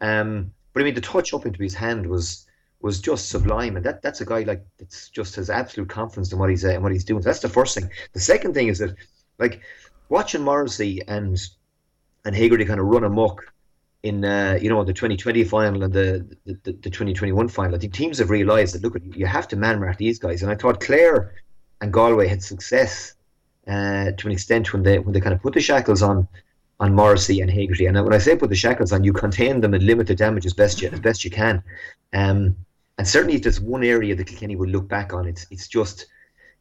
Um, 0.00 0.52
but 0.72 0.82
I 0.82 0.84
mean, 0.84 0.94
the 0.94 1.00
touch 1.00 1.34
up 1.34 1.46
into 1.46 1.62
his 1.62 1.74
hand 1.74 2.06
was 2.06 2.46
was 2.80 3.00
just 3.00 3.28
sublime, 3.28 3.76
and 3.76 3.84
that 3.84 4.02
that's 4.02 4.20
a 4.20 4.26
guy 4.26 4.42
like 4.42 4.64
that's 4.78 5.08
just 5.08 5.34
has 5.36 5.50
absolute 5.50 5.88
confidence 5.88 6.32
in 6.32 6.38
what 6.38 6.50
he's 6.50 6.64
uh, 6.64 6.70
in 6.70 6.82
what 6.82 6.92
he's 6.92 7.04
doing. 7.04 7.22
So 7.22 7.28
that's 7.28 7.40
the 7.40 7.48
first 7.48 7.74
thing. 7.74 7.90
The 8.12 8.20
second 8.20 8.54
thing 8.54 8.68
is 8.68 8.78
that, 8.78 8.94
like, 9.38 9.60
watching 10.08 10.42
Morrissey 10.42 11.02
and 11.08 11.38
and 12.24 12.36
Hegarty 12.36 12.64
kind 12.64 12.80
of 12.80 12.86
run 12.86 13.04
amok 13.04 13.52
in 14.02 14.24
uh, 14.24 14.58
you 14.60 14.68
know 14.68 14.84
the 14.84 14.92
2020 14.92 15.44
final 15.44 15.82
and 15.82 15.92
the, 15.92 16.36
the, 16.44 16.72
the 16.72 16.90
2021 16.90 17.48
final. 17.48 17.74
I 17.74 17.78
think 17.78 17.92
teams 17.92 18.18
have 18.18 18.30
realised 18.30 18.74
that 18.74 18.82
look, 18.82 18.96
you 19.16 19.26
have 19.26 19.48
to 19.48 19.56
man 19.56 19.80
mark 19.80 19.96
these 19.96 20.18
guys. 20.18 20.42
And 20.42 20.50
I 20.50 20.54
thought 20.54 20.80
Clare 20.80 21.34
and 21.80 21.92
Galway 21.92 22.28
had 22.28 22.42
success 22.42 23.14
uh, 23.66 24.12
to 24.16 24.26
an 24.26 24.32
extent 24.32 24.72
when 24.72 24.82
they 24.82 24.98
when 24.98 25.12
they 25.12 25.20
kind 25.20 25.34
of 25.34 25.42
put 25.42 25.54
the 25.54 25.60
shackles 25.60 26.02
on 26.02 26.28
on 26.80 26.94
Morrissey 26.94 27.40
and 27.40 27.50
Hegarty. 27.50 27.86
And 27.86 28.02
when 28.02 28.14
I 28.14 28.18
say 28.18 28.36
put 28.36 28.50
the 28.50 28.56
shackles 28.56 28.92
on, 28.92 29.02
you 29.02 29.12
contain 29.12 29.60
them 29.60 29.74
and 29.74 29.82
limit 29.82 30.06
the 30.06 30.14
damage 30.14 30.46
as 30.46 30.54
best 30.54 30.80
you 30.80 30.88
as 30.90 31.00
best 31.00 31.24
you 31.24 31.30
can. 31.30 31.62
Um, 32.12 32.56
and 32.98 33.06
certainly, 33.06 33.36
if 33.36 33.42
there's 33.42 33.60
one 33.60 33.84
area 33.84 34.14
that 34.14 34.26
Kilkenny 34.26 34.56
would 34.56 34.70
look 34.70 34.88
back 34.88 35.12
on, 35.12 35.26
it's 35.26 35.46
it's 35.50 35.66
just 35.66 36.06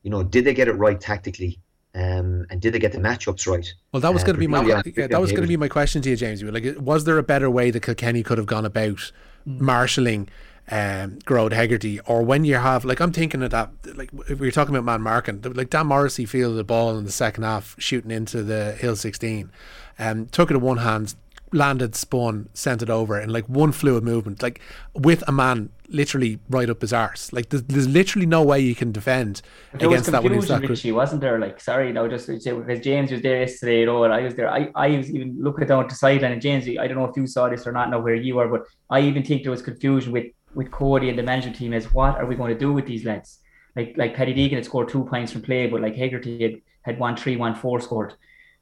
you 0.03 0.09
know 0.09 0.23
did 0.23 0.45
they 0.45 0.53
get 0.53 0.67
it 0.67 0.73
right 0.73 0.99
tactically? 0.99 1.59
Um, 1.97 2.45
and 2.51 2.61
did 2.61 2.73
they 2.73 2.79
get 2.79 2.91
the 2.91 2.99
matchups 2.99 3.47
right? 3.47 3.73
Well, 3.91 4.01
that 4.01 4.13
was 4.13 4.21
uh, 4.21 4.27
going 4.27 4.35
to 4.35 4.39
be 4.39 4.45
my 4.45 4.63
yeah, 4.63 5.07
that 5.07 5.19
was 5.19 5.31
going 5.31 5.41
to 5.41 5.47
be 5.47 5.57
my 5.57 5.67
question 5.67 6.03
to 6.03 6.09
you, 6.11 6.15
James. 6.15 6.43
Like, 6.43 6.75
was 6.79 7.05
there 7.05 7.17
a 7.17 7.23
better 7.23 7.49
way 7.49 7.71
that 7.71 7.81
Kilkenny 7.81 8.21
could 8.21 8.37
have 8.37 8.45
gone 8.45 8.65
about 8.65 9.11
marshalling 9.45 10.29
um, 10.69 11.17
Gearóid 11.25 11.53
Hegarty, 11.53 11.99
or 12.01 12.21
when 12.21 12.43
you 12.43 12.55
have 12.55 12.85
like 12.85 12.99
I'm 12.99 13.11
thinking 13.11 13.41
of 13.41 13.49
that, 13.49 13.71
like 13.95 14.11
if 14.29 14.39
we 14.39 14.47
are 14.47 14.51
talking 14.51 14.75
about 14.75 14.85
man 14.85 15.01
marking, 15.01 15.41
like 15.41 15.71
Dan 15.71 15.87
Morrissey 15.87 16.25
fielded 16.25 16.57
the 16.57 16.63
ball 16.63 16.97
in 16.97 17.05
the 17.05 17.11
second 17.11 17.43
half, 17.43 17.75
shooting 17.79 18.11
into 18.11 18.43
the 18.43 18.73
hill 18.73 18.95
16, 18.95 19.49
and 19.97 20.19
um, 20.19 20.25
took 20.27 20.51
it 20.51 20.55
in 20.55 20.61
one 20.61 20.77
hand, 20.77 21.15
landed, 21.53 21.95
spun, 21.95 22.49
sent 22.53 22.81
it 22.81 22.89
over 22.89 23.19
in 23.19 23.29
like 23.29 23.47
one 23.47 23.71
fluid 23.71 24.03
movement, 24.03 24.41
like 24.41 24.59
with 24.93 25.23
a 25.27 25.31
man 25.31 25.69
literally 25.89 26.39
right 26.49 26.69
up 26.69 26.81
his 26.81 26.91
arse. 26.91 27.31
Like 27.31 27.49
there's, 27.49 27.63
there's 27.63 27.87
literally 27.87 28.25
no 28.25 28.43
way 28.43 28.59
you 28.59 28.75
can 28.75 28.91
defend 28.91 29.41
there 29.73 29.87
against 29.87 30.11
that 30.11 30.23
when 30.23 30.33
he's 30.33 30.47
that 30.47 30.67
Richie, 30.67 30.91
wasn't 30.91 31.21
there? 31.21 31.39
Like 31.39 31.59
sorry, 31.59 31.91
no, 31.91 32.07
just 32.07 32.27
because 32.27 32.79
James 32.79 33.11
was 33.11 33.21
there 33.21 33.39
yesterday, 33.39 33.81
you 33.81 33.85
know, 33.85 34.03
and 34.03 34.13
I 34.13 34.21
was 34.21 34.35
there. 34.35 34.49
I, 34.49 34.69
I 34.75 34.97
was 34.97 35.09
even 35.11 35.37
looking 35.39 35.67
down 35.67 35.83
at 35.83 35.89
the 35.89 35.95
sideline, 35.95 36.33
and 36.33 36.41
James, 36.41 36.67
I 36.67 36.87
don't 36.87 36.97
know 36.97 37.05
if 37.05 37.15
you 37.15 37.27
saw 37.27 37.49
this 37.49 37.65
or 37.65 37.71
not, 37.71 37.89
know 37.89 37.99
where 37.99 38.15
you 38.15 38.37
are, 38.39 38.47
but 38.47 38.63
I 38.89 39.01
even 39.01 39.23
think 39.23 39.43
there 39.43 39.51
was 39.51 39.61
confusion 39.61 40.11
with 40.11 40.27
with 40.53 40.71
Cody 40.71 41.09
and 41.09 41.17
the 41.17 41.23
management 41.23 41.57
team 41.57 41.73
as 41.73 41.93
what 41.93 42.15
are 42.15 42.25
we 42.25 42.35
going 42.35 42.53
to 42.53 42.59
do 42.59 42.73
with 42.73 42.85
these 42.85 43.05
lads? 43.05 43.39
Like 43.75 43.93
like 43.97 44.15
Paddy 44.15 44.33
Deegan 44.33 44.55
had 44.55 44.65
scored 44.65 44.89
two 44.89 45.05
points 45.05 45.31
from 45.31 45.41
play, 45.41 45.67
but 45.67 45.81
like 45.81 45.95
Hegarty 45.95 46.41
had 46.41 46.61
had 46.81 46.99
one 46.99 47.15
three, 47.15 47.37
one 47.37 47.55
four 47.55 47.79
scored 47.79 48.15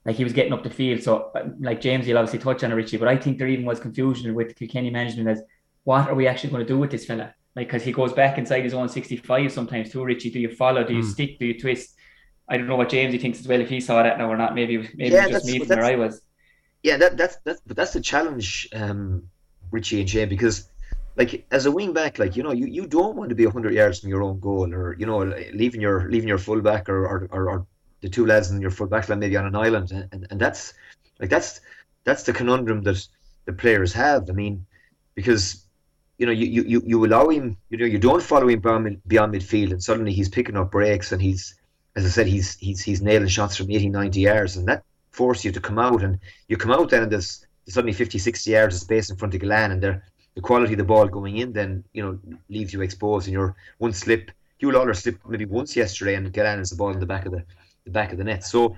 like 0.06 0.16
he 0.16 0.24
was 0.24 0.34
getting 0.34 0.54
up 0.54 0.64
the 0.64 0.70
field. 0.70 1.02
So, 1.02 1.32
like 1.60 1.82
James, 1.82 2.08
you'll 2.08 2.18
obviously 2.18 2.40
touch 2.40 2.64
on 2.64 2.72
it, 2.72 2.76
Richie, 2.76 2.98
but 2.98 3.08
I 3.08 3.18
think 3.18 3.38
there 3.38 3.48
even 3.48 3.66
was 3.66 3.80
confusion 3.80 4.34
with 4.36 4.56
Kilkenny 4.56 4.92
management 4.92 5.28
as 5.28 5.42
what 5.84 6.08
are 6.08 6.16
we 6.16 6.28
actually 6.28 6.52
going 6.52 6.66
to 6.66 6.68
do 6.68 6.78
with 6.78 6.92
this 6.92 7.06
fella? 7.06 7.34
Like, 7.56 7.68
because 7.68 7.84
he 7.84 7.92
goes 7.92 8.14
back 8.14 8.38
inside 8.38 8.64
his 8.64 8.74
own 8.74 8.90
65 8.90 9.52
sometimes 9.52 9.92
too, 9.92 10.04
Richie. 10.04 10.30
Do 10.30 10.40
you 10.40 10.50
follow? 10.50 10.84
Do 10.84 10.94
you 10.94 11.02
mm. 11.02 11.12
stick? 11.12 11.40
Do 11.40 11.46
you 11.46 11.60
twist? 11.60 11.96
I 12.48 12.58
don't 12.58 12.68
know 12.68 12.76
what 12.76 12.90
James 12.90 13.14
he 13.14 13.20
thinks 13.20 13.40
as 13.40 13.48
well 13.48 13.60
if 13.60 13.70
he 13.70 13.80
saw 13.80 14.04
that 14.04 14.18
now 14.20 14.30
or 14.30 14.38
not. 14.38 14.54
Maybe 14.54 14.78
maybe 14.96 15.16
yeah, 15.16 15.28
just 15.28 15.46
me 15.46 15.60
from 15.60 15.78
where 15.78 15.86
I 15.86 15.96
was. 15.96 16.22
Yeah, 16.84 16.98
that, 16.98 17.18
that's 17.18 17.38
that's 17.38 17.62
but 17.66 17.76
that's 17.76 17.94
the 17.94 18.02
challenge, 18.02 18.70
um, 18.74 19.24
Richie 19.72 20.02
and 20.02 20.08
Jay, 20.08 20.26
because 20.26 20.70
like 21.16 21.48
as 21.50 21.66
a 21.66 21.72
wing 21.72 21.94
back, 21.94 22.20
like 22.20 22.36
you 22.36 22.44
know, 22.44 22.52
you, 22.52 22.68
you 22.68 22.86
don't 22.86 23.16
want 23.16 23.30
to 23.30 23.36
be 23.36 23.46
hundred 23.46 23.74
yards 23.74 24.02
from 24.02 24.10
your 24.10 24.22
own 24.22 24.40
goal, 24.40 24.72
or 24.72 24.96
you 25.00 25.08
know, 25.08 25.20
leaving 25.54 25.82
your 25.82 26.10
leaving 26.12 26.28
your 26.28 26.38
fullback 26.38 26.88
or 26.88 27.06
or, 27.08 27.28
or, 27.32 27.50
or 27.50 27.68
the 28.02 28.10
two 28.10 28.26
lads 28.26 28.52
in 28.52 28.62
your 28.62 28.72
full 28.72 28.88
back 28.88 29.10
line 29.10 29.20
maybe 29.20 29.38
on 29.38 29.46
an 29.46 29.56
island, 29.56 29.92
and, 29.92 30.28
and, 30.30 30.40
that's 30.40 30.74
like 31.20 31.30
that's 31.30 31.62
that's 32.04 32.24
the 32.24 32.34
conundrum 32.34 32.82
that 32.84 33.08
the 33.46 33.54
players 33.54 33.94
have. 33.94 34.30
I 34.30 34.34
mean, 34.34 34.66
because 35.16 35.66
you 36.18 36.26
know 36.26 36.32
you, 36.32 36.64
you, 36.64 36.82
you 36.86 37.06
allow 37.06 37.30
him, 37.30 37.58
you 37.70 37.78
know, 37.78 37.86
you 37.86 38.00
don't 38.00 38.22
follow 38.22 38.48
him 38.48 38.60
beyond, 38.60 39.02
beyond 39.08 39.34
midfield, 39.34 39.72
and 39.72 39.84
suddenly 39.84 40.14
he's 40.14 40.30
picking 40.30 40.58
up 40.58 40.72
breaks, 40.72 41.12
and 41.12 41.22
he's, 41.22 41.56
as 41.96 42.06
I 42.06 42.10
said, 42.10 42.28
he's 42.28 42.56
he's 42.58 42.82
he's 42.82 43.02
nailing 43.02 43.28
shots 43.28 43.56
from 43.58 43.72
80, 43.72 43.90
90 43.90 44.20
yards, 44.20 44.58
and 44.58 44.68
that 44.68 44.84
forces 45.12 45.46
you 45.46 45.52
to 45.52 45.62
come 45.62 45.80
out, 45.80 46.04
and 46.04 46.20
you 46.48 46.58
come 46.58 46.72
out 46.72 46.90
then, 46.90 47.04
and 47.04 47.12
there's 47.12 47.46
suddenly 47.68 47.94
50, 47.94 48.20
60 48.20 48.52
yards 48.52 48.76
of 48.76 48.82
space 48.82 49.10
in 49.10 49.16
front 49.16 49.34
of 49.34 49.42
Gillane, 49.42 49.72
and 49.72 49.82
the 49.82 50.42
quality 50.42 50.74
of 50.74 50.78
the 50.78 50.84
ball 50.84 51.08
going 51.08 51.38
in 51.38 51.54
then 51.54 51.84
you 51.94 52.04
know 52.04 52.20
leaves 52.50 52.74
you 52.74 52.82
exposed, 52.82 53.28
and 53.28 53.34
you're 53.34 53.56
one 53.80 53.94
slip. 53.94 54.32
Huw 54.62 54.72
Lawlor 54.72 54.96
slipped 54.96 55.28
maybe 55.28 55.46
once 55.46 55.76
yesterday, 55.76 56.16
and 56.16 56.32
Gillane 56.32 56.60
has 56.60 56.70
the 56.70 56.76
ball 56.76 56.92
in 56.92 57.00
the 57.00 57.06
back 57.06 57.26
of 57.26 57.32
the 57.32 57.44
the 57.86 57.92
back 57.92 58.12
of 58.12 58.18
the 58.18 58.24
net. 58.24 58.44
So 58.44 58.76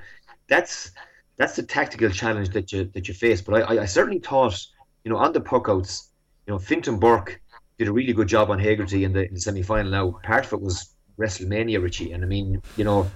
that's 0.48 0.92
that's 1.38 1.56
the 1.56 1.64
tactical 1.64 2.10
challenge 2.10 2.50
that 2.50 2.72
you 2.72 2.86
that 2.94 3.08
you 3.08 3.14
face. 3.14 3.42
But 3.42 3.70
I, 3.70 3.84
I 3.84 3.86
certainly 3.86 4.20
thought, 4.20 4.66
you 5.04 5.12
know, 5.12 5.18
on 5.18 5.34
the 5.34 5.42
puckouts, 5.42 6.10
you 6.46 6.54
know, 6.54 6.60
Fintan 6.60 7.00
Burke 7.00 7.42
did 7.78 7.88
a 7.88 7.94
really 7.94 8.14
good 8.14 8.28
job 8.28 8.50
on 8.50 8.60
Hegarty 8.60 9.04
in 9.04 9.14
the, 9.14 9.28
in 9.28 9.34
the 9.34 9.40
semi 9.40 9.62
final. 9.62 9.92
Now, 9.92 10.20
part 10.24 10.46
of 10.46 10.54
it 10.54 10.62
was 10.62 10.96
WrestleMania, 11.18 11.82
Richie, 11.82 12.12
and 12.12 12.24
I 12.24 12.28
mean, 12.28 12.62
you 12.76 12.84
know, 12.84 13.10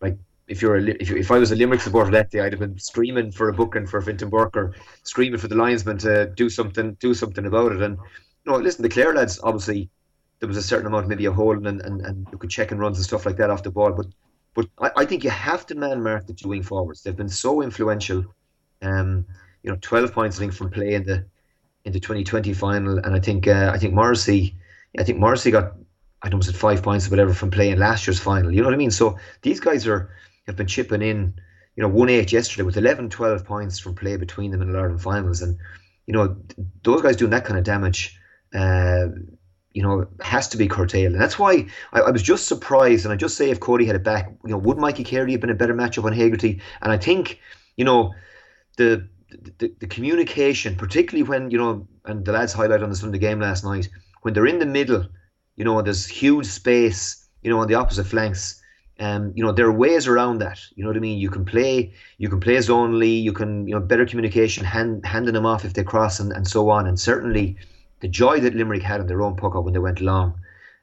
like 0.00 0.16
if 0.48 0.62
you're 0.62 0.76
a, 0.76 0.82
if, 0.82 1.10
you, 1.10 1.16
if 1.16 1.30
I 1.30 1.38
was 1.38 1.52
a 1.52 1.56
Limerick 1.56 1.80
supporter 1.80 2.10
that 2.12 2.30
day, 2.30 2.40
I'd 2.40 2.52
have 2.52 2.60
been 2.60 2.78
screaming 2.78 3.30
for 3.30 3.48
a 3.48 3.52
booking 3.52 3.86
for 3.86 4.00
Fintan 4.00 4.30
Burke 4.30 4.56
or 4.56 4.74
screaming 5.02 5.38
for 5.38 5.48
the 5.48 5.54
linesman 5.54 5.98
to 5.98 6.26
do 6.34 6.48
something 6.48 6.94
do 6.94 7.14
something 7.14 7.46
about 7.46 7.72
it. 7.72 7.82
And 7.82 7.98
you 8.44 8.52
know, 8.52 8.58
listen, 8.58 8.82
the 8.82 8.88
Clare 8.88 9.14
lads 9.14 9.40
obviously 9.42 9.90
there 10.40 10.48
was 10.48 10.56
a 10.56 10.62
certain 10.62 10.86
amount 10.86 11.08
maybe 11.08 11.24
of 11.24 11.34
holding 11.34 11.66
and, 11.66 11.80
and, 11.82 12.00
and 12.02 12.26
you 12.30 12.38
could 12.38 12.50
check 12.50 12.70
and 12.70 12.80
runs 12.80 12.98
and 12.98 13.04
stuff 13.04 13.24
like 13.24 13.36
that 13.36 13.50
off 13.50 13.62
the 13.62 13.70
ball, 13.70 13.92
but 13.92 14.06
but 14.54 14.68
I, 14.80 14.90
I 14.98 15.04
think 15.04 15.24
you 15.24 15.30
have 15.30 15.66
to 15.66 15.74
man 15.74 16.02
mark 16.02 16.26
the 16.26 16.32
two 16.32 16.48
wing 16.48 16.62
forwards. 16.62 17.02
They've 17.02 17.16
been 17.16 17.28
so 17.28 17.62
influential. 17.62 18.24
Um, 18.82 19.26
you 19.62 19.70
know, 19.70 19.78
twelve 19.80 20.12
points 20.12 20.36
I 20.36 20.40
think 20.40 20.52
from 20.52 20.70
play 20.70 20.94
in 20.94 21.04
the 21.04 21.24
in 21.84 21.92
the 21.92 22.00
2020 22.00 22.54
final, 22.54 22.98
and 22.98 23.14
I 23.14 23.20
think 23.20 23.46
uh, 23.46 23.70
I 23.72 23.78
think 23.78 23.94
Morrissey, 23.94 24.56
I 24.98 25.04
think 25.04 25.18
Morrissey 25.18 25.50
got 25.50 25.74
I 26.22 26.28
don't 26.28 26.42
know 26.42 26.50
it 26.50 26.56
five 26.56 26.82
points 26.82 27.06
or 27.06 27.10
whatever 27.10 27.34
from 27.34 27.50
playing 27.50 27.78
last 27.78 28.06
year's 28.06 28.18
final. 28.18 28.52
You 28.52 28.62
know 28.62 28.68
what 28.68 28.74
I 28.74 28.78
mean? 28.78 28.90
So 28.90 29.18
these 29.42 29.60
guys 29.60 29.86
are 29.86 30.10
have 30.46 30.56
been 30.56 30.66
chipping 30.66 31.02
in. 31.02 31.34
You 31.76 31.82
know, 31.82 31.88
one 31.88 32.08
eight 32.08 32.30
yesterday 32.30 32.62
with 32.62 32.76
11, 32.76 33.10
12 33.10 33.44
points 33.44 33.80
from 33.80 33.96
play 33.96 34.16
between 34.16 34.52
them 34.52 34.62
in 34.62 34.70
the 34.70 34.78
Ireland 34.78 35.02
finals, 35.02 35.42
and 35.42 35.58
you 36.06 36.14
know 36.14 36.36
those 36.84 37.02
guys 37.02 37.16
doing 37.16 37.32
that 37.32 37.44
kind 37.44 37.58
of 37.58 37.64
damage. 37.64 38.16
Uh, 38.54 39.08
you 39.74 39.82
know, 39.82 40.06
has 40.20 40.48
to 40.48 40.56
be 40.56 40.68
curtailed. 40.68 41.12
And 41.12 41.20
that's 41.20 41.38
why 41.38 41.66
I, 41.92 42.00
I, 42.00 42.10
was 42.10 42.22
just 42.22 42.46
surprised. 42.46 43.04
And 43.04 43.12
I 43.12 43.16
just 43.16 43.36
say 43.36 43.50
if 43.50 43.58
Cody 43.58 43.84
had 43.84 43.96
it 43.96 44.04
back, 44.04 44.32
you 44.44 44.50
know, 44.50 44.58
would 44.58 44.78
Mikey 44.78 45.02
Carey 45.02 45.32
have 45.32 45.40
been 45.40 45.50
a 45.50 45.54
better 45.54 45.74
matchup 45.74 46.04
on 46.04 46.12
Hegarty? 46.12 46.60
And 46.80 46.92
I 46.92 46.96
think, 46.96 47.40
you 47.76 47.84
know, 47.84 48.14
the, 48.76 49.06
the, 49.58 49.74
the 49.80 49.88
communication, 49.88 50.76
particularly 50.76 51.28
when, 51.28 51.50
you 51.50 51.58
know, 51.58 51.88
and 52.04 52.24
the 52.24 52.30
lads 52.30 52.52
highlight 52.52 52.84
on 52.84 52.88
the 52.88 52.96
Sunday 52.96 53.18
game 53.18 53.40
last 53.40 53.64
night, 53.64 53.88
when 54.22 54.32
they're 54.32 54.46
in 54.46 54.60
the 54.60 54.66
middle, 54.66 55.06
you 55.56 55.64
know, 55.64 55.82
there's 55.82 56.06
huge 56.06 56.46
space, 56.46 57.28
you 57.42 57.50
know, 57.50 57.58
on 57.58 57.66
the 57.66 57.74
opposite 57.74 58.06
flanks. 58.06 58.62
Um, 59.00 59.32
you 59.34 59.42
know, 59.42 59.50
there 59.50 59.66
are 59.66 59.72
ways 59.72 60.06
around 60.06 60.38
that. 60.38 60.60
You 60.76 60.84
know 60.84 60.90
what 60.90 60.96
I 60.96 61.00
mean? 61.00 61.18
You 61.18 61.30
can 61.30 61.44
play, 61.44 61.92
you 62.18 62.28
can 62.28 62.38
play 62.38 62.54
zonally, 62.58 63.20
you 63.20 63.32
can, 63.32 63.66
you 63.66 63.74
know, 63.74 63.80
better 63.80 64.06
communication, 64.06 64.64
hand, 64.64 65.04
handing 65.04 65.34
them 65.34 65.46
off 65.46 65.64
if 65.64 65.74
they 65.74 65.82
cross 65.82 66.20
and, 66.20 66.30
and 66.30 66.46
so 66.46 66.70
on. 66.70 66.86
And 66.86 66.98
certainly, 66.98 67.56
the 68.04 68.08
joy 68.08 68.38
that 68.38 68.54
Limerick 68.54 68.82
had 68.82 69.00
in 69.00 69.06
their 69.06 69.22
own 69.22 69.34
puck 69.34 69.54
when 69.54 69.72
they 69.72 69.78
went 69.78 70.02
long, 70.02 70.38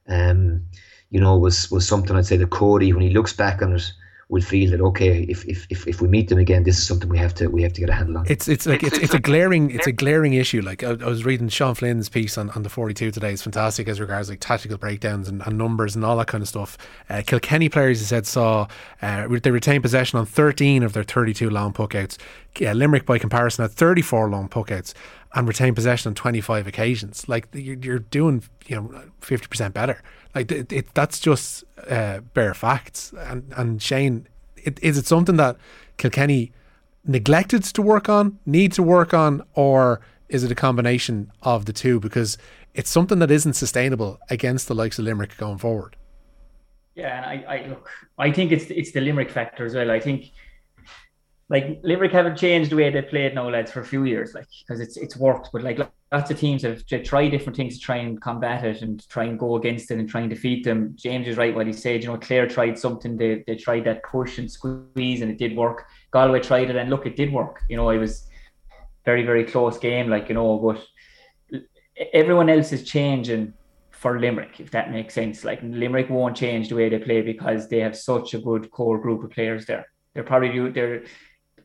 um, 0.07 0.65
you 1.12 1.19
know, 1.19 1.38
was 1.38 1.69
was 1.69 1.88
something 1.88 2.15
I'd 2.15 2.25
say 2.25 2.36
that 2.38 2.49
Cody, 2.49 2.93
when 2.93 3.03
he 3.03 3.12
looks 3.12 3.31
back 3.31 3.62
on 3.62 3.73
it, 3.73 3.93
will 4.29 4.41
feel 4.41 4.71
that 4.71 4.81
okay, 4.81 5.21
if, 5.29 5.45
if 5.45 5.67
if 5.69 5.88
if 5.88 6.01
we 6.01 6.07
meet 6.07 6.29
them 6.29 6.39
again, 6.39 6.63
this 6.63 6.79
is 6.79 6.88
something 6.88 7.10
we 7.10 7.19
have 7.19 7.36
to 7.36 7.47
we 7.47 7.62
have 7.62 7.73
to 7.73 7.79
get 7.79 7.91
a 7.91 7.93
handle 7.93 8.17
on. 8.17 8.25
It's 8.27 8.47
it's 8.47 8.65
like 8.65 8.81
it's, 8.81 8.97
it's 8.97 9.13
a 9.13 9.19
glaring 9.19 9.69
it's 9.69 9.86
a 9.86 9.91
glaring 9.91 10.34
issue. 10.34 10.63
Like 10.63 10.84
I, 10.84 10.93
I 10.93 11.05
was 11.05 11.23
reading 11.23 11.47
Sean 11.47 11.75
Flynn's 11.75 12.10
piece 12.10 12.39
on, 12.39 12.49
on 12.51 12.63
the 12.63 12.69
forty 12.69 12.95
two 12.95 13.12
today. 13.12 13.34
It's 13.34 13.43
fantastic 13.43 13.88
as 13.88 13.99
regards 13.99 14.27
like 14.27 14.39
tactical 14.39 14.79
breakdowns 14.79 15.29
and, 15.29 15.43
and 15.45 15.60
numbers 15.60 15.95
and 15.95 16.03
all 16.03 16.17
that 16.17 16.25
kind 16.27 16.41
of 16.41 16.47
stuff. 16.47 16.75
Uh, 17.07 17.21
Kilkenny 17.23 17.69
players, 17.69 17.99
he 17.99 18.05
said, 18.05 18.25
saw 18.25 18.67
uh, 19.03 19.27
they 19.27 19.51
retained 19.51 19.84
possession 19.84 20.17
on 20.17 20.25
thirteen 20.25 20.81
of 20.81 20.93
their 20.93 21.03
thirty 21.03 21.36
two 21.36 21.51
long 21.51 21.71
puckouts. 21.71 22.17
Uh, 22.60 22.71
Limerick, 22.73 23.05
by 23.05 23.19
comparison, 23.19 23.63
had 23.63 23.71
thirty 23.71 24.01
four 24.01 24.27
long 24.27 24.49
puckouts 24.49 24.95
and 25.33 25.47
retain 25.47 25.73
possession 25.73 26.09
on 26.09 26.15
25 26.15 26.67
occasions. 26.67 27.27
Like 27.27 27.47
you're, 27.53 27.99
doing, 27.99 28.43
you 28.67 28.75
know, 28.75 29.03
50% 29.21 29.73
better. 29.73 30.01
Like 30.35 30.51
it, 30.51 30.71
it 30.71 30.93
that's 30.93 31.19
just 31.19 31.63
uh, 31.89 32.19
bare 32.33 32.53
facts. 32.53 33.13
And 33.17 33.53
and 33.55 33.81
Shane, 33.81 34.27
it, 34.57 34.79
is 34.81 34.97
it 34.97 35.05
something 35.05 35.37
that 35.37 35.57
Kilkenny 35.97 36.51
neglected 37.05 37.63
to 37.63 37.81
work 37.81 38.09
on, 38.09 38.39
need 38.45 38.71
to 38.73 38.83
work 38.83 39.13
on, 39.13 39.41
or 39.53 40.01
is 40.29 40.43
it 40.43 40.51
a 40.51 40.55
combination 40.55 41.31
of 41.41 41.65
the 41.65 41.73
two? 41.73 41.99
Because 41.99 42.37
it's 42.73 42.89
something 42.89 43.19
that 43.19 43.31
isn't 43.31 43.53
sustainable 43.53 44.19
against 44.29 44.67
the 44.67 44.75
likes 44.75 44.97
of 44.99 45.05
Limerick 45.05 45.35
going 45.37 45.57
forward. 45.57 45.95
Yeah, 46.95 47.17
and 47.17 47.45
I, 47.45 47.55
I 47.55 47.67
look, 47.67 47.89
I 48.17 48.31
think 48.31 48.51
it's 48.51 48.65
it's 48.65 48.91
the 48.91 49.01
Limerick 49.01 49.29
factor 49.29 49.65
as 49.65 49.75
well. 49.75 49.91
I 49.91 49.99
think 49.99 50.31
like 51.51 51.81
Limerick 51.83 52.13
haven't 52.13 52.37
changed 52.37 52.71
the 52.71 52.77
way 52.77 52.89
they 52.89 53.01
played 53.01 53.35
now, 53.35 53.49
lads, 53.49 53.71
for 53.71 53.81
a 53.81 53.85
few 53.85 54.05
years, 54.05 54.33
like 54.33 54.47
because 54.61 54.79
it's 54.79 54.95
it's 54.95 55.17
worked. 55.17 55.49
But 55.51 55.63
like 55.63 55.79
lots 56.09 56.31
of 56.31 56.39
teams 56.39 56.63
have 56.63 56.85
tried 57.03 57.29
different 57.29 57.57
things 57.57 57.77
to 57.77 57.81
try 57.81 57.97
and 57.97 58.21
combat 58.21 58.63
it 58.63 58.81
and 58.81 59.05
try 59.09 59.25
and 59.25 59.37
go 59.37 59.57
against 59.57 59.91
it 59.91 59.99
and 59.99 60.07
try 60.07 60.21
and 60.21 60.29
defeat 60.29 60.63
them. 60.63 60.95
James 60.95 61.27
is 61.27 61.35
right 61.35 61.53
what 61.53 61.67
he 61.67 61.73
said. 61.73 62.03
You 62.03 62.07
know, 62.07 62.17
Clare 62.17 62.47
tried 62.47 62.79
something. 62.79 63.17
They 63.17 63.43
they 63.45 63.57
tried 63.57 63.83
that 63.83 64.01
push 64.03 64.37
and 64.37 64.49
squeeze, 64.49 65.21
and 65.21 65.29
it 65.29 65.37
did 65.37 65.57
work. 65.57 65.87
Galway 66.11 66.39
tried 66.39 66.69
it, 66.69 66.77
and 66.77 66.89
look, 66.89 67.05
it 67.05 67.17
did 67.17 67.33
work. 67.33 67.59
You 67.67 67.75
know, 67.75 67.89
it 67.89 67.97
was 67.97 68.27
very 69.03 69.25
very 69.25 69.43
close 69.43 69.77
game, 69.77 70.09
like 70.09 70.29
you 70.29 70.35
know, 70.35 70.57
but 70.57 70.81
everyone 72.13 72.49
else 72.49 72.71
is 72.71 72.83
changing 72.83 73.53
for 73.89 74.21
Limerick, 74.21 74.61
if 74.61 74.71
that 74.71 74.89
makes 74.89 75.13
sense. 75.13 75.43
Like 75.43 75.59
Limerick 75.63 76.09
won't 76.09 76.37
change 76.37 76.69
the 76.69 76.75
way 76.75 76.87
they 76.87 76.99
play 76.99 77.21
because 77.21 77.67
they 77.67 77.79
have 77.79 77.97
such 77.97 78.35
a 78.35 78.39
good 78.39 78.71
core 78.71 79.01
group 79.01 79.21
of 79.21 79.31
players 79.31 79.65
there. 79.65 79.85
They're 80.13 80.23
probably 80.23 80.71
they're 80.71 81.03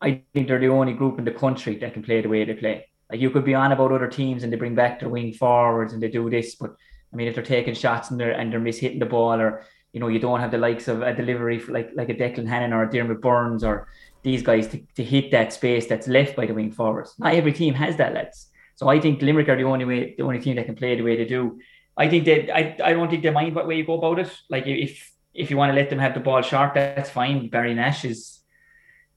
I 0.01 0.23
think 0.33 0.49
they're 0.49 0.59
the 0.59 0.69
only 0.69 0.93
group 0.93 1.19
in 1.19 1.25
the 1.25 1.33
country 1.33 1.77
that 1.79 1.95
can 1.95 2.03
play 2.03 2.21
the 2.21 2.29
way 2.29 2.45
they 2.45 2.55
play. 2.55 2.87
Like 3.11 3.21
you 3.21 3.31
could 3.31 3.45
be 3.45 3.55
on 3.55 3.73
about 3.73 3.93
other 3.93 4.09
teams 4.09 4.43
and 4.43 4.53
they 4.53 4.57
bring 4.57 4.75
back 4.75 5.01
their 5.01 5.09
wing 5.09 5.33
forwards 5.33 5.93
and 5.93 6.03
they 6.03 6.09
do 6.09 6.29
this, 6.29 6.57
but 6.57 6.75
I 7.13 7.17
mean 7.17 7.29
if 7.29 7.35
they're 7.35 7.45
taking 7.45 7.75
shots 7.75 8.11
and 8.11 8.19
they're 8.19 8.33
and 8.33 8.53
they're 8.53 8.61
mishitting 8.61 8.99
the 8.99 9.07
ball 9.07 9.41
or 9.41 9.65
you 9.93 10.01
know 10.01 10.09
you 10.09 10.19
don't 10.19 10.41
have 10.41 10.51
the 10.51 10.59
likes 10.59 10.89
of 10.89 11.03
a 11.03 11.15
delivery 11.15 11.63
like 11.69 11.91
like 11.95 12.09
a 12.09 12.15
Declan 12.15 12.49
Hannon 12.49 12.73
or 12.73 12.83
a 12.83 12.91
Diarmuid 12.91 13.21
Byrnes 13.21 13.63
or 13.63 13.89
these 14.23 14.43
guys 14.43 14.67
to, 14.69 14.83
to 14.97 15.05
hit 15.05 15.31
that 15.31 15.53
space 15.53 15.87
that's 15.87 16.09
left 16.09 16.35
by 16.35 16.47
the 16.47 16.53
wing 16.53 16.73
forwards. 16.73 17.15
Not 17.19 17.35
every 17.35 17.53
team 17.53 17.75
has 17.75 17.97
that, 17.99 18.13
lads. 18.13 18.49
So 18.75 18.89
I 18.89 19.01
think 19.01 19.23
Limerick 19.23 19.49
are 19.49 19.57
the 19.57 19.63
only 19.63 19.85
way, 19.85 20.15
the 20.19 20.25
only 20.25 20.41
team 20.41 20.57
that 20.57 20.67
can 20.67 20.75
play 20.75 20.97
the 20.97 21.03
way 21.03 21.17
they 21.17 21.25
do. 21.25 21.61
I 21.97 22.09
think 22.09 22.25
that 22.25 22.55
I, 22.55 22.77
I 22.85 22.93
don't 22.93 23.09
think 23.09 23.23
they 23.23 23.31
mind 23.31 23.55
what 23.55 23.69
way 23.69 23.77
you 23.77 23.87
go 23.87 23.99
about 23.99 24.19
it. 24.19 24.31
Like 24.51 24.67
if 24.67 25.13
if 25.33 25.51
you 25.51 25.57
want 25.57 25.71
to 25.71 25.77
let 25.77 25.91
them 25.91 25.99
have 25.99 26.15
the 26.15 26.21
ball 26.21 26.43
short, 26.43 26.75
that's 26.75 27.11
fine. 27.11 27.49
Barry 27.49 27.75
Nash 27.75 28.05
is 28.05 28.36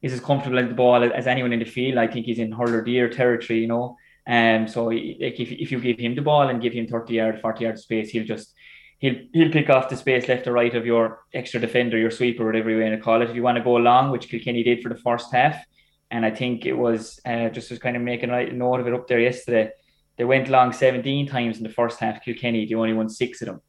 is 0.01 0.13
as 0.13 0.19
comfortable 0.19 0.59
at 0.59 0.69
the 0.69 0.75
ball 0.75 1.03
as 1.03 1.27
anyone 1.27 1.53
in 1.53 1.59
the 1.59 1.65
field. 1.65 1.97
I 1.97 2.07
think 2.07 2.25
he's 2.25 2.39
in 2.39 2.51
hurler 2.51 2.81
deer 2.81 3.09
territory, 3.09 3.59
you 3.59 3.67
know. 3.67 3.97
Um, 4.27 4.67
so 4.67 4.85
like 4.85 5.39
if, 5.39 5.51
if 5.51 5.71
you 5.71 5.79
give 5.79 5.99
him 5.99 6.15
the 6.15 6.21
ball 6.21 6.47
and 6.47 6.61
give 6.61 6.73
him 6.73 6.87
30 6.87 7.13
yard, 7.13 7.41
40 7.41 7.63
yard 7.63 7.79
space, 7.79 8.09
he'll 8.09 8.25
just 8.25 8.53
he'll 8.99 9.15
he'll 9.33 9.51
pick 9.51 9.69
off 9.69 9.89
the 9.89 9.97
space 9.97 10.27
left 10.27 10.47
or 10.47 10.53
right 10.53 10.75
of 10.75 10.85
your 10.85 11.25
extra 11.33 11.59
defender, 11.59 11.97
your 11.97 12.11
sweeper, 12.11 12.45
whatever 12.45 12.69
you 12.69 12.81
want 12.81 12.93
to 12.93 13.01
call 13.01 13.21
it. 13.21 13.29
If 13.29 13.35
you 13.35 13.43
want 13.43 13.57
to 13.57 13.63
go 13.63 13.73
long, 13.73 14.11
which 14.11 14.29
Kilkenny 14.29 14.63
did 14.63 14.81
for 14.81 14.89
the 14.89 14.99
first 14.99 15.33
half, 15.33 15.65
and 16.11 16.25
I 16.25 16.31
think 16.31 16.65
it 16.65 16.73
was 16.73 17.19
uh, 17.25 17.49
just 17.49 17.71
was 17.71 17.79
kind 17.79 17.95
of 17.95 18.03
making 18.03 18.29
a 18.29 18.51
note 18.51 18.79
of 18.79 18.87
it 18.87 18.93
up 18.93 19.07
there 19.07 19.19
yesterday. 19.19 19.71
They 20.17 20.25
went 20.25 20.49
long 20.49 20.73
17 20.73 21.27
times 21.27 21.57
in 21.57 21.63
the 21.63 21.69
first 21.69 21.99
half. 21.99 22.23
Kilkenny, 22.23 22.65
they 22.65 22.75
only 22.75 22.93
won 22.93 23.09
six 23.09 23.41
of 23.41 23.47
them, 23.47 23.61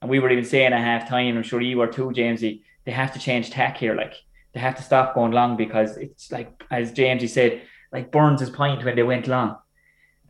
and 0.00 0.10
we 0.10 0.18
were 0.18 0.30
even 0.30 0.44
saying 0.44 0.72
at 0.72 0.80
half 0.80 1.08
time. 1.08 1.36
I'm 1.36 1.42
sure 1.42 1.60
you 1.60 1.78
were 1.78 1.88
too, 1.88 2.10
Jamesy. 2.10 2.62
They 2.84 2.92
have 2.92 3.12
to 3.14 3.18
change 3.18 3.50
tack 3.50 3.76
here, 3.76 3.94
like 3.94 4.14
they 4.56 4.60
have 4.62 4.76
to 4.76 4.82
stop 4.82 5.14
going 5.14 5.32
long 5.32 5.54
because 5.54 5.98
it's 5.98 6.32
like 6.32 6.64
as 6.70 6.90
James 6.90 7.30
said, 7.30 7.60
like 7.92 8.10
Byrnes' 8.10 8.48
point 8.48 8.82
when 8.82 8.96
they 8.96 9.02
went 9.02 9.26
long. 9.26 9.58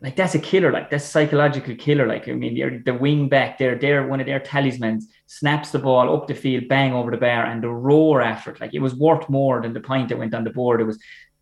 Like 0.01 0.17
that's 0.17 0.35
a 0.35 0.39
killer, 0.39 0.69
like 0.69 0.89
that's 0.89 1.05
psychological 1.05 1.73
killer. 1.75 2.05
Like 2.05 2.27
I 2.27 2.33
mean, 2.33 2.83
the 2.85 2.93
wing 2.93 3.29
back 3.29 3.57
there, 3.57 3.79
they're 3.79 4.05
one 4.05 4.19
of 4.19 4.25
their 4.25 4.41
talismans, 4.41 5.07
snaps 5.27 5.71
the 5.71 5.79
ball 5.79 6.13
up 6.13 6.27
the 6.27 6.35
field, 6.35 6.67
bang 6.67 6.91
over 6.91 7.09
the 7.09 7.15
bar, 7.15 7.45
and 7.45 7.63
the 7.63 7.69
roar 7.69 8.21
after 8.21 8.51
it. 8.51 8.59
Like 8.59 8.73
it 8.73 8.79
was 8.79 8.95
worth 8.95 9.29
more 9.29 9.61
than 9.61 9.73
the 9.73 9.79
point 9.79 10.09
that 10.09 10.17
went 10.17 10.35
on 10.35 10.43
the 10.43 10.49
board. 10.49 10.81
It 10.81 10.83
was 10.83 10.99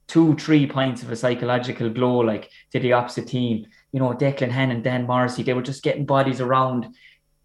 two, 0.07 0.35
three 0.35 0.67
points 0.67 1.01
of 1.01 1.11
a 1.11 1.15
psychological 1.15 1.89
blow, 1.89 2.19
like 2.19 2.51
to 2.71 2.79
the 2.79 2.93
opposite 2.93 3.27
team. 3.27 3.65
You 3.93 3.99
know, 3.99 4.13
Declan 4.13 4.51
Hannon 4.51 4.75
and 4.75 4.83
Dan 4.83 5.07
Morrissey, 5.07 5.41
they 5.41 5.53
were 5.53 5.63
just 5.63 5.81
getting 5.81 6.05
bodies 6.05 6.39
around 6.39 6.85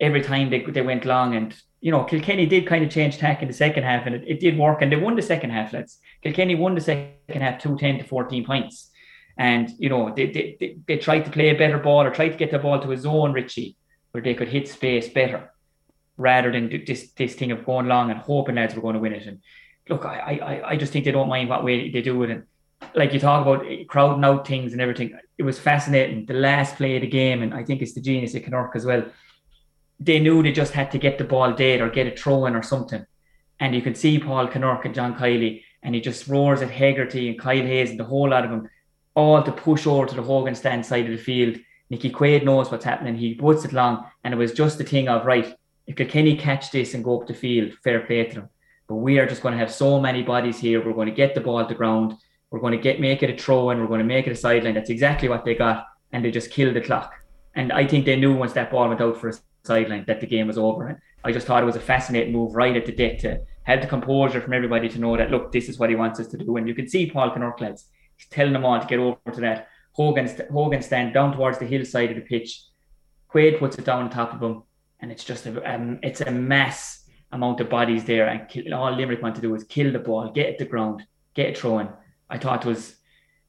every 0.00 0.20
time 0.20 0.50
they, 0.50 0.62
they 0.64 0.82
went 0.82 1.06
long. 1.06 1.34
And 1.34 1.54
you 1.80 1.90
know, 1.90 2.04
Kilkenny 2.04 2.46
did 2.46 2.66
kind 2.66 2.84
of 2.84 2.90
change 2.90 3.16
tack 3.16 3.40
in 3.42 3.48
the 3.48 3.54
second 3.54 3.84
half 3.84 4.06
and 4.06 4.14
it, 4.14 4.24
it 4.26 4.40
did 4.40 4.58
work 4.58 4.82
and 4.82 4.92
they 4.92 4.96
won 4.96 5.16
the 5.16 5.22
second 5.22 5.50
half, 5.50 5.72
let's. 5.72 5.98
Kilkenny 6.22 6.54
won 6.54 6.74
the 6.74 6.80
second 6.80 7.40
half 7.40 7.60
210 7.60 7.98
to 7.98 8.04
14 8.04 8.44
points. 8.44 8.90
And, 9.38 9.70
you 9.78 9.88
know, 9.88 10.12
they, 10.14 10.26
they, 10.26 10.56
they, 10.60 10.76
they 10.86 10.98
tried 10.98 11.24
to 11.24 11.30
play 11.30 11.48
a 11.48 11.56
better 11.56 11.78
ball 11.78 12.02
or 12.02 12.10
tried 12.10 12.30
to 12.30 12.36
get 12.36 12.50
the 12.50 12.58
ball 12.58 12.80
to 12.80 12.92
a 12.92 12.96
zone, 12.98 13.32
Richie, 13.32 13.76
where 14.10 14.22
they 14.22 14.34
could 14.34 14.48
hit 14.48 14.68
space 14.68 15.08
better 15.08 15.50
rather 16.18 16.52
than 16.52 16.84
this, 16.86 17.12
this 17.12 17.34
thing 17.34 17.50
of 17.50 17.64
going 17.64 17.86
long 17.86 18.10
and 18.10 18.20
hoping 18.20 18.56
lads 18.56 18.74
were 18.74 18.82
going 18.82 18.94
to 18.94 19.00
win 19.00 19.14
it. 19.14 19.26
And 19.26 19.40
look, 19.88 20.04
I, 20.04 20.38
I, 20.42 20.70
I 20.70 20.76
just 20.76 20.92
think 20.92 21.06
they 21.06 21.12
don't 21.12 21.30
mind 21.30 21.48
what 21.48 21.64
way 21.64 21.90
they 21.90 22.02
do 22.02 22.22
it. 22.24 22.30
And 22.30 22.42
like 22.94 23.14
you 23.14 23.20
talk 23.20 23.46
about 23.46 23.66
eh, 23.66 23.84
crowding 23.84 24.24
out 24.24 24.46
things 24.46 24.72
and 24.72 24.82
everything, 24.82 25.18
it 25.38 25.44
was 25.44 25.58
fascinating. 25.58 26.26
The 26.26 26.34
last 26.34 26.76
play 26.76 26.96
of 26.96 27.00
the 27.00 27.08
game, 27.08 27.42
and 27.42 27.54
I 27.54 27.64
think 27.64 27.80
it's 27.80 27.94
the 27.94 28.02
genius 28.02 28.34
of 28.34 28.42
Kinnerk 28.42 28.76
as 28.76 28.84
well 28.84 29.04
they 30.00 30.18
knew 30.18 30.42
they 30.42 30.52
just 30.52 30.72
had 30.72 30.90
to 30.92 30.98
get 30.98 31.18
the 31.18 31.24
ball 31.24 31.52
dead 31.52 31.80
or 31.80 31.90
get 31.90 32.06
a 32.06 32.16
throw 32.16 32.46
in 32.46 32.56
or 32.56 32.62
something. 32.62 33.04
And 33.60 33.74
you 33.74 33.82
can 33.82 33.94
see 33.94 34.18
Paul 34.18 34.48
Kinnerk 34.48 34.86
and 34.86 34.94
John 34.94 35.14
Kiely, 35.14 35.62
and 35.82 35.94
he 35.94 36.00
just 36.00 36.26
roars 36.26 36.62
at 36.62 36.70
Hegarty 36.70 37.28
and 37.28 37.38
Kyle 37.38 37.56
Hayes 37.56 37.90
and 37.90 38.00
the 38.00 38.04
whole 38.04 38.30
lot 38.30 38.44
of 38.44 38.50
them, 38.50 38.70
all 39.14 39.42
to 39.42 39.52
push 39.52 39.86
over 39.86 40.06
to 40.06 40.14
the 40.14 40.22
Hogan 40.22 40.54
stand 40.54 40.86
side 40.86 41.04
of 41.04 41.10
the 41.10 41.22
field. 41.22 41.58
Nicky 41.90 42.10
Quaid 42.10 42.44
knows 42.44 42.70
what's 42.70 42.84
happening. 42.84 43.16
He 43.16 43.34
puts 43.34 43.64
it 43.64 43.72
long, 43.72 44.06
and 44.24 44.32
it 44.32 44.38
was 44.38 44.52
just 44.52 44.78
the 44.78 44.84
thing 44.84 45.08
of 45.08 45.26
right. 45.26 45.54
If 45.86 45.96
Kilkenny 45.96 46.36
catch 46.36 46.70
this 46.70 46.94
and 46.94 47.04
go 47.04 47.20
up 47.20 47.26
the 47.26 47.34
field, 47.34 47.74
fair 47.84 48.00
play 48.00 48.24
to 48.24 48.34
them. 48.34 48.48
But 48.88 48.96
we 48.96 49.18
are 49.18 49.26
just 49.26 49.42
going 49.42 49.52
to 49.52 49.58
have 49.58 49.72
so 49.72 50.00
many 50.00 50.22
bodies 50.22 50.58
here. 50.58 50.84
We're 50.84 50.94
going 50.94 51.08
to 51.08 51.14
get 51.14 51.34
the 51.34 51.40
ball 51.40 51.66
to 51.66 51.74
ground. 51.74 52.14
We're 52.50 52.60
going 52.60 52.76
to 52.76 52.82
get 52.82 53.00
make 53.00 53.22
it 53.22 53.30
a 53.30 53.36
throw, 53.36 53.70
and 53.70 53.80
we're 53.80 53.88
going 53.88 53.98
to 53.98 54.04
make 54.04 54.26
it 54.26 54.32
a 54.32 54.36
sideline. 54.36 54.74
That's 54.74 54.90
exactly 54.90 55.28
what 55.28 55.44
they 55.44 55.54
got, 55.54 55.86
and 56.12 56.24
they 56.24 56.30
just 56.30 56.50
killed 56.50 56.76
the 56.76 56.80
clock. 56.80 57.12
And 57.54 57.72
I 57.72 57.86
think 57.86 58.04
they 58.04 58.16
knew 58.16 58.34
once 58.34 58.52
that 58.52 58.70
ball 58.70 58.88
went 58.88 59.00
out 59.00 59.20
for 59.20 59.28
a 59.28 59.34
sideline 59.62 60.04
that 60.06 60.20
the 60.20 60.26
game 60.26 60.46
was 60.46 60.58
over. 60.58 60.88
And 60.88 60.98
I 61.24 61.32
just 61.32 61.46
thought 61.46 61.62
it 61.62 61.66
was 61.66 61.76
a 61.76 61.80
fascinating 61.80 62.32
move 62.32 62.54
right 62.54 62.76
at 62.76 62.86
the 62.86 62.92
death 62.92 63.20
to 63.20 63.40
have 63.64 63.80
the 63.80 63.86
composure 63.86 64.40
from 64.40 64.52
everybody 64.52 64.88
to 64.88 64.98
know 64.98 65.16
that 65.16 65.30
look, 65.30 65.52
this 65.52 65.68
is 65.68 65.78
what 65.78 65.90
he 65.90 65.96
wants 65.96 66.18
us 66.20 66.28
to 66.28 66.38
do. 66.38 66.56
And 66.56 66.66
you 66.66 66.74
can 66.74 66.88
see 66.88 67.10
Paul 67.10 67.30
Kinnerk 67.30 67.60
lads, 67.60 67.86
he's 68.16 68.28
telling 68.28 68.52
them 68.52 68.64
all 68.64 68.80
to 68.80 68.86
get 68.86 68.98
over 68.98 69.18
to 69.32 69.40
that. 69.40 69.68
Hogan, 69.92 70.30
Hogan 70.52 70.82
stand 70.82 71.14
down 71.14 71.34
towards 71.34 71.58
the 71.58 71.66
hillside 71.66 72.10
of 72.10 72.16
the 72.16 72.22
pitch. 72.22 72.62
Quaid 73.32 73.58
puts 73.58 73.76
it 73.78 73.84
down 73.84 74.02
on 74.02 74.10
top 74.10 74.34
of 74.34 74.42
him, 74.42 74.62
and 75.00 75.12
it's 75.12 75.24
just 75.24 75.46
a 75.46 75.74
um, 75.74 75.98
it's 76.02 76.20
a 76.20 76.30
mass 76.30 77.04
amount 77.32 77.60
of 77.60 77.68
bodies 77.68 78.04
there. 78.04 78.26
And 78.26 78.48
kill, 78.48 78.74
all 78.74 78.92
Limerick 78.92 79.22
want 79.22 79.34
to 79.36 79.40
do 79.40 79.54
is 79.54 79.64
kill 79.64 79.92
the 79.92 79.98
ball, 79.98 80.30
get 80.32 80.48
it 80.48 80.58
to 80.58 80.64
ground, 80.64 81.04
get 81.34 81.50
it 81.50 81.58
thrown. 81.58 81.92
I 82.28 82.38
thought 82.38 82.64
it 82.64 82.68
was, 82.68 82.96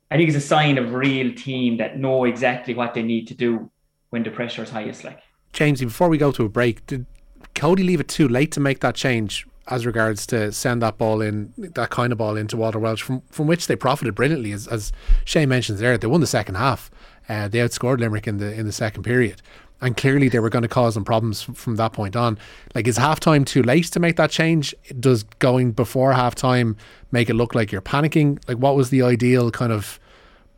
I 0.09 0.17
think 0.17 0.29
it's 0.29 0.37
a 0.37 0.47
sign 0.47 0.77
of 0.77 0.93
real 0.93 1.33
team 1.33 1.77
that 1.77 1.97
know 1.97 2.25
exactly 2.25 2.73
what 2.73 2.93
they 2.93 3.03
need 3.03 3.27
to 3.27 3.35
do 3.35 3.71
when 4.09 4.23
the 4.23 4.31
pressure 4.31 4.63
is 4.63 4.69
highest. 4.69 5.03
Like 5.03 5.21
Jamesy, 5.53 5.85
before 5.85 6.09
we 6.09 6.17
go 6.17 6.31
to 6.31 6.45
a 6.45 6.49
break, 6.49 6.85
did 6.87 7.05
Cody 7.55 7.83
leave 7.83 7.99
it 7.99 8.07
too 8.07 8.27
late 8.27 8.51
to 8.53 8.59
make 8.59 8.79
that 8.79 8.95
change 8.95 9.45
as 9.67 9.85
regards 9.85 10.25
to 10.27 10.51
send 10.51 10.81
that 10.81 10.97
ball 10.97 11.21
in, 11.21 11.53
that 11.57 11.89
kind 11.89 12.11
of 12.11 12.17
ball 12.17 12.35
into 12.35 12.57
Walter 12.57 12.79
Walsh, 12.79 13.01
from 13.01 13.21
from 13.29 13.47
which 13.47 13.67
they 13.67 13.75
profited 13.75 14.15
brilliantly, 14.15 14.51
as, 14.51 14.67
as 14.67 14.91
Shane 15.25 15.49
mentions 15.49 15.79
there. 15.79 15.97
They 15.97 16.07
won 16.07 16.21
the 16.21 16.27
second 16.27 16.55
half. 16.55 16.89
Uh, 17.29 17.47
they 17.47 17.59
outscored 17.59 17.99
Limerick 17.99 18.27
in 18.27 18.37
the 18.37 18.53
in 18.53 18.65
the 18.65 18.71
second 18.71 19.03
period. 19.03 19.41
and 19.81 19.97
clearly 19.97 20.29
they 20.29 20.39
were 20.39 20.49
going 20.49 20.61
to 20.61 20.69
cause 20.69 20.93
them 20.93 21.03
problems 21.03 21.41
from 21.41 21.75
that 21.75 21.91
point 21.91 22.15
on. 22.15 22.37
Like, 22.75 22.87
is 22.87 22.97
halftime 22.97 23.45
too 23.45 23.63
late 23.63 23.85
to 23.85 23.99
make 23.99 24.15
that 24.17 24.29
change? 24.29 24.75
Does 24.99 25.23
going 25.23 25.71
before 25.71 26.13
halftime 26.13 26.77
make 27.11 27.29
it 27.29 27.33
look 27.33 27.55
like 27.55 27.71
you're 27.71 27.81
panicking? 27.81 28.39
Like, 28.47 28.57
what 28.57 28.75
was 28.75 28.91
the 28.91 29.01
ideal 29.01 29.49
kind 29.51 29.71
of 29.73 29.99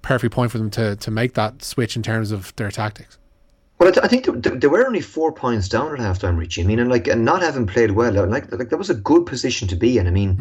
perfect 0.01 0.33
point 0.33 0.51
for 0.51 0.57
them 0.57 0.69
to 0.71 0.95
to 0.97 1.09
make 1.11 1.33
that 1.33 1.63
switch 1.63 1.95
in 1.95 2.03
terms 2.03 2.31
of 2.31 2.53
their 2.57 2.69
tactics? 2.69 3.17
Well, 3.83 3.89
I, 3.89 3.95
th- 3.95 4.05
I 4.05 4.07
think 4.07 4.23
th- 4.23 4.41
th- 4.41 4.61
they 4.61 4.67
were 4.67 4.87
only 4.87 5.01
four 5.01 5.33
points 5.33 5.67
down 5.67 5.91
at 5.91 5.99
halftime, 5.99 6.37
Richie. 6.37 6.63
I 6.63 6.65
mean, 6.65 6.79
and 6.79 6.89
like, 6.89 7.05
and 7.05 7.25
not 7.25 7.41
having 7.41 7.67
played 7.67 7.91
well, 7.91 8.13
like, 8.13 8.49
like 8.49 8.69
that 8.69 8.77
was 8.77 8.89
a 8.89 8.95
good 8.95 9.25
position 9.25 9.67
to 9.67 9.75
be 9.75 9.97
in. 9.97 10.07
I 10.07 10.09
mean, 10.09 10.37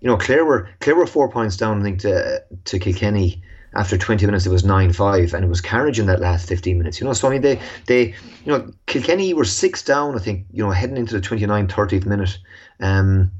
you 0.00 0.06
know, 0.06 0.16
Clare 0.16 0.44
were 0.44 0.70
Clare 0.78 0.94
were 0.94 1.08
four 1.08 1.28
points 1.28 1.56
down, 1.56 1.80
I 1.80 1.82
think, 1.82 1.98
to 2.02 2.44
to 2.66 2.78
Kilkenny. 2.78 3.42
After 3.74 3.98
20 3.98 4.24
minutes, 4.24 4.46
it 4.46 4.50
was 4.50 4.64
9 4.64 4.92
5, 4.92 5.34
and 5.34 5.44
it 5.44 5.48
was 5.48 5.60
carriage 5.60 5.98
in 5.98 6.06
that 6.06 6.20
last 6.20 6.48
15 6.48 6.78
minutes. 6.78 6.98
You 6.98 7.06
know, 7.06 7.12
so 7.12 7.28
I 7.28 7.32
mean, 7.32 7.42
they, 7.42 7.60
they, 7.86 8.06
you 8.44 8.46
know, 8.46 8.70
Kilkenny 8.86 9.34
were 9.34 9.44
six 9.44 9.82
down, 9.82 10.14
I 10.14 10.18
think, 10.18 10.46
you 10.50 10.64
know, 10.64 10.70
heading 10.70 10.96
into 10.96 11.12
the 11.12 11.20
29 11.20 11.66
30th 11.66 12.06
minute. 12.06 12.38
Um, 12.80 13.30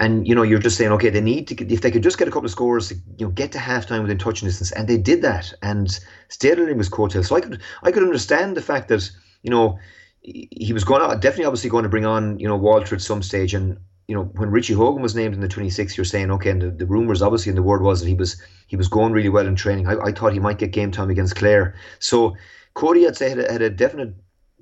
and 0.00 0.26
you 0.26 0.34
know, 0.34 0.42
you're 0.42 0.58
just 0.58 0.76
saying, 0.76 0.92
okay, 0.92 1.10
they 1.10 1.20
need 1.20 1.46
to 1.48 1.72
if 1.72 1.80
they 1.80 1.90
could 1.90 2.02
just 2.02 2.18
get 2.18 2.26
a 2.26 2.30
couple 2.30 2.46
of 2.46 2.50
scores, 2.50 2.90
you 2.90 3.26
know, 3.26 3.30
get 3.30 3.52
to 3.52 3.58
halftime 3.58 4.02
within 4.02 4.18
touching 4.18 4.48
distance, 4.48 4.72
and 4.72 4.88
they 4.88 4.96
did 4.96 5.22
that, 5.22 5.52
and 5.62 6.00
on 6.28 6.76
was 6.76 6.88
coattails. 6.88 7.28
So 7.28 7.36
I 7.36 7.40
could, 7.40 7.60
I 7.82 7.92
could 7.92 8.02
understand 8.02 8.56
the 8.56 8.62
fact 8.62 8.88
that 8.88 9.08
you 9.42 9.50
know 9.50 9.78
he 10.20 10.48
he 10.50 10.72
was 10.72 10.84
going 10.84 11.08
to 11.08 11.16
definitely, 11.16 11.44
obviously, 11.46 11.70
going 11.70 11.84
to 11.84 11.88
bring 11.88 12.06
on 12.06 12.38
you 12.38 12.48
know 12.48 12.56
Walter 12.56 12.96
at 12.96 13.02
some 13.02 13.22
stage, 13.22 13.54
and 13.54 13.78
you 14.08 14.16
know 14.16 14.24
when 14.34 14.50
Richie 14.50 14.74
Hogan 14.74 15.02
was 15.02 15.14
named 15.14 15.34
in 15.34 15.40
the 15.40 15.48
26, 15.48 15.96
you're 15.96 16.04
saying, 16.04 16.30
okay, 16.32 16.50
and 16.50 16.60
the, 16.60 16.70
the 16.70 16.86
rumors 16.86 17.22
obviously 17.22 17.50
and 17.50 17.58
the 17.58 17.62
word 17.62 17.82
was 17.82 18.00
that 18.00 18.08
he 18.08 18.14
was 18.14 18.40
he 18.66 18.76
was 18.76 18.88
going 18.88 19.12
really 19.12 19.28
well 19.28 19.46
in 19.46 19.54
training. 19.54 19.86
I, 19.86 19.96
I 20.06 20.12
thought 20.12 20.32
he 20.32 20.40
might 20.40 20.58
get 20.58 20.72
game 20.72 20.90
time 20.90 21.10
against 21.10 21.36
Clare. 21.36 21.74
So 22.00 22.36
Cody, 22.74 23.06
I'd 23.06 23.16
say, 23.16 23.28
had 23.28 23.38
a, 23.38 23.52
had 23.52 23.62
a 23.62 23.70
definite 23.70 24.14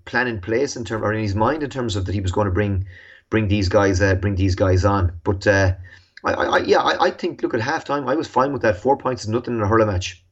plan 0.05 0.29
in 0.29 0.41
place 0.41 0.77
in 0.77 0.85
terms 0.85 1.03
or 1.03 1.13
in 1.15 1.23
his 1.23 1.35
mind 1.35 1.63
in 1.63 1.71
terms 1.71 1.97
of 1.97 2.05
that 2.05 2.15
he 2.15 2.21
was 2.21 2.33
going 2.33 2.45
to 2.45 2.53
bring 2.53 2.87
bring 3.33 3.49
these 3.49 3.71
guys 3.71 4.03
uh, 4.03 4.15
bring 4.15 4.37
these 4.37 4.55
guys 4.55 4.85
on. 4.85 5.19
But 5.25 5.47
uh, 5.47 5.73
I, 6.23 6.33
I, 6.35 6.59
yeah, 6.59 6.81
I, 6.81 7.07
I 7.07 7.11
think 7.11 7.43
look 7.43 7.55
at 7.55 7.61
halftime. 7.61 8.07
I 8.07 8.15
was 8.15 8.29
fine 8.29 8.53
with 8.53 8.61
that. 8.63 8.77
Four 8.77 8.99
points 8.99 9.23
is 9.23 9.31
nothing 9.31 9.55
in 9.55 9.63
a 9.63 9.67
hurler 9.67 9.87
match. 9.87 10.23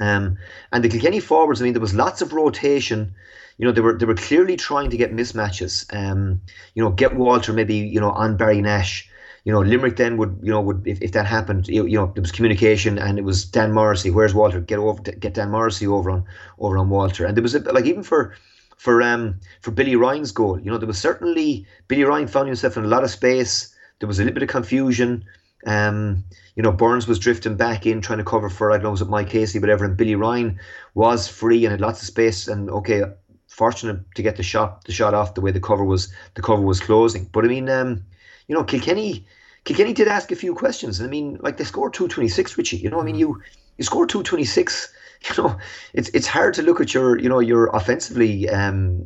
Um, 0.00 0.38
and 0.72 0.82
the 0.82 0.88
Kilkenny 0.88 1.20
forwards, 1.20 1.60
I 1.60 1.64
mean, 1.64 1.74
there 1.74 1.88
was 1.88 1.94
lots 1.94 2.22
of 2.22 2.32
rotation. 2.32 3.14
You 3.58 3.66
know, 3.66 3.72
they 3.72 3.82
were 3.82 3.98
they 3.98 4.06
were 4.06 4.14
clearly 4.14 4.56
trying 4.56 4.88
to 4.90 4.96
get 4.96 5.14
mismatches. 5.14 5.84
Um, 5.94 6.40
you 6.74 6.82
know, 6.82 6.90
get 6.90 7.14
Walter 7.14 7.52
maybe 7.52 7.76
you 7.76 8.00
know 8.00 8.12
on 8.12 8.38
Barry 8.38 8.62
Nash. 8.62 9.10
You 9.44 9.52
know, 9.52 9.60
Limerick 9.60 9.96
then 9.96 10.16
would 10.16 10.40
you 10.42 10.50
know 10.50 10.62
would 10.62 10.86
if, 10.86 11.02
if 11.02 11.12
that 11.12 11.26
happened, 11.26 11.68
you, 11.68 11.84
you 11.84 11.98
know, 11.98 12.10
there 12.14 12.22
was 12.22 12.32
communication 12.32 12.98
and 12.98 13.18
it 13.18 13.24
was 13.24 13.44
Dan 13.44 13.72
Morrissey. 13.72 14.10
Where's 14.10 14.34
Walter? 14.34 14.60
Get 14.60 14.78
over, 14.78 15.02
get 15.02 15.34
Dan 15.34 15.50
Morrissey 15.50 15.86
over 15.86 16.10
on 16.10 16.24
over 16.58 16.78
on 16.78 16.88
Walter. 16.88 17.26
And 17.26 17.36
there 17.36 17.42
was 17.42 17.54
a, 17.54 17.60
like 17.60 17.84
even 17.84 18.02
for 18.02 18.34
for 18.78 19.02
um 19.02 19.38
for 19.60 19.72
Billy 19.72 19.96
Ryan's 19.96 20.32
goal, 20.32 20.58
you 20.58 20.70
know, 20.70 20.78
there 20.78 20.86
was 20.86 20.98
certainly 20.98 21.66
Billy 21.88 22.04
Ryan 22.04 22.28
found 22.28 22.46
himself 22.46 22.76
in 22.76 22.84
a 22.84 22.88
lot 22.88 23.04
of 23.04 23.10
space. 23.10 23.74
There 23.98 24.06
was 24.06 24.18
a 24.18 24.22
little 24.22 24.34
bit 24.34 24.44
of 24.44 24.48
confusion. 24.48 25.24
Um, 25.66 26.24
you 26.54 26.62
know, 26.62 26.70
Byrnes 26.70 27.08
was 27.08 27.18
drifting 27.18 27.56
back 27.56 27.84
in 27.84 28.00
trying 28.00 28.18
to 28.18 28.24
cover 28.24 28.48
for 28.48 28.70
I 28.70 28.76
don't 28.76 28.84
know 28.84 28.90
was 28.92 29.02
it 29.02 29.08
Mike 29.08 29.28
Casey, 29.28 29.58
whatever, 29.58 29.84
and 29.84 29.96
Billy 29.96 30.14
Ryan 30.14 30.58
was 30.94 31.28
free 31.28 31.64
and 31.64 31.72
had 31.72 31.80
lots 31.80 32.00
of 32.00 32.06
space 32.06 32.46
and 32.46 32.70
okay, 32.70 33.02
fortunate 33.48 34.00
to 34.14 34.22
get 34.22 34.36
the 34.36 34.42
shot 34.44 34.84
the 34.84 34.92
shot 34.92 35.14
off 35.14 35.34
the 35.34 35.40
way 35.40 35.50
the 35.50 35.60
cover 35.60 35.84
was 35.84 36.12
the 36.34 36.42
cover 36.42 36.62
was 36.62 36.80
closing. 36.80 37.28
But 37.32 37.44
I 37.44 37.48
mean, 37.48 37.68
um, 37.68 38.04
you 38.46 38.54
know, 38.54 38.62
Kilkenny 38.62 39.26
Kilkenny 39.64 39.92
did 39.92 40.06
ask 40.06 40.30
a 40.30 40.36
few 40.36 40.54
questions. 40.54 41.02
I 41.02 41.08
mean, 41.08 41.38
like 41.42 41.56
they 41.56 41.64
scored 41.64 41.94
two 41.94 42.06
twenty 42.06 42.28
six, 42.28 42.56
Richie. 42.56 42.76
You 42.76 42.90
know, 42.90 43.00
I 43.00 43.04
mean 43.04 43.16
you 43.16 43.42
you 43.76 43.84
scored 43.84 44.08
two 44.08 44.22
twenty 44.22 44.44
six. 44.44 44.92
You 45.36 45.42
know, 45.42 45.58
it's 45.94 46.08
it's 46.10 46.26
hard 46.28 46.54
to 46.54 46.62
look 46.62 46.80
at 46.80 46.94
your 46.94 47.18
you 47.18 47.28
know 47.28 47.40
your 47.40 47.66
offensively 47.74 48.48
um 48.48 49.04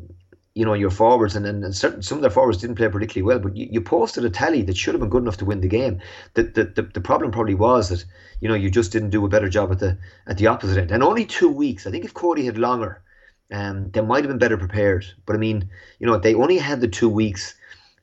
you 0.55 0.65
know 0.65 0.75
your 0.75 0.91
forwards 0.91 1.35
and, 1.35 1.47
and, 1.47 1.65
and 1.65 1.75
certain 1.75 2.03
some 2.03 2.19
of 2.19 2.23
their 2.23 2.31
forwards 2.31 2.59
didn't 2.59 2.77
play 2.77 2.89
particularly 2.89 3.23
well, 3.23 3.39
but 3.39 3.57
you, 3.57 3.69
you 3.71 3.81
posted 3.81 4.25
a 4.25 4.31
tally 4.31 4.63
that 4.63 4.77
should 4.77 4.95
have 4.95 5.01
been 5.01 5.09
good 5.09 5.23
enough 5.23 5.39
to 5.39 5.45
win 5.45 5.61
the 5.61 5.69
game. 5.69 6.01
The, 6.35 6.43
the 6.43 6.65
the 6.65 6.83
the 6.83 7.01
problem 7.01 7.31
probably 7.31 7.55
was 7.55 7.89
that 7.89 8.05
you 8.41 8.49
know 8.49 8.55
you 8.55 8.71
just 8.71 8.93
didn't 8.93 9.11
do 9.11 9.25
a 9.25 9.29
better 9.29 9.49
job 9.49 9.73
at 9.73 9.79
the 9.79 9.99
at 10.27 10.39
the 10.39 10.49
opposite 10.49 10.79
end. 10.79 10.91
And 10.91 11.03
only 11.03 11.25
two 11.25 11.49
weeks. 11.49 11.87
I 11.87 11.91
think 11.91 12.05
if 12.05 12.13
Cody 12.13 12.45
had 12.45 12.59
longer, 12.59 13.03
um, 13.51 13.91
they 13.91 14.03
might 14.03 14.25
have 14.25 14.29
been 14.31 14.39
better 14.39 14.59
prepared. 14.59 15.07
But 15.25 15.37
I 15.37 15.39
mean, 15.39 15.71
you 15.99 16.07
know, 16.07 16.19
they 16.19 16.35
only 16.35 16.59
had 16.59 16.81
the 16.81 16.89
two 16.89 17.09
weeks, 17.09 17.55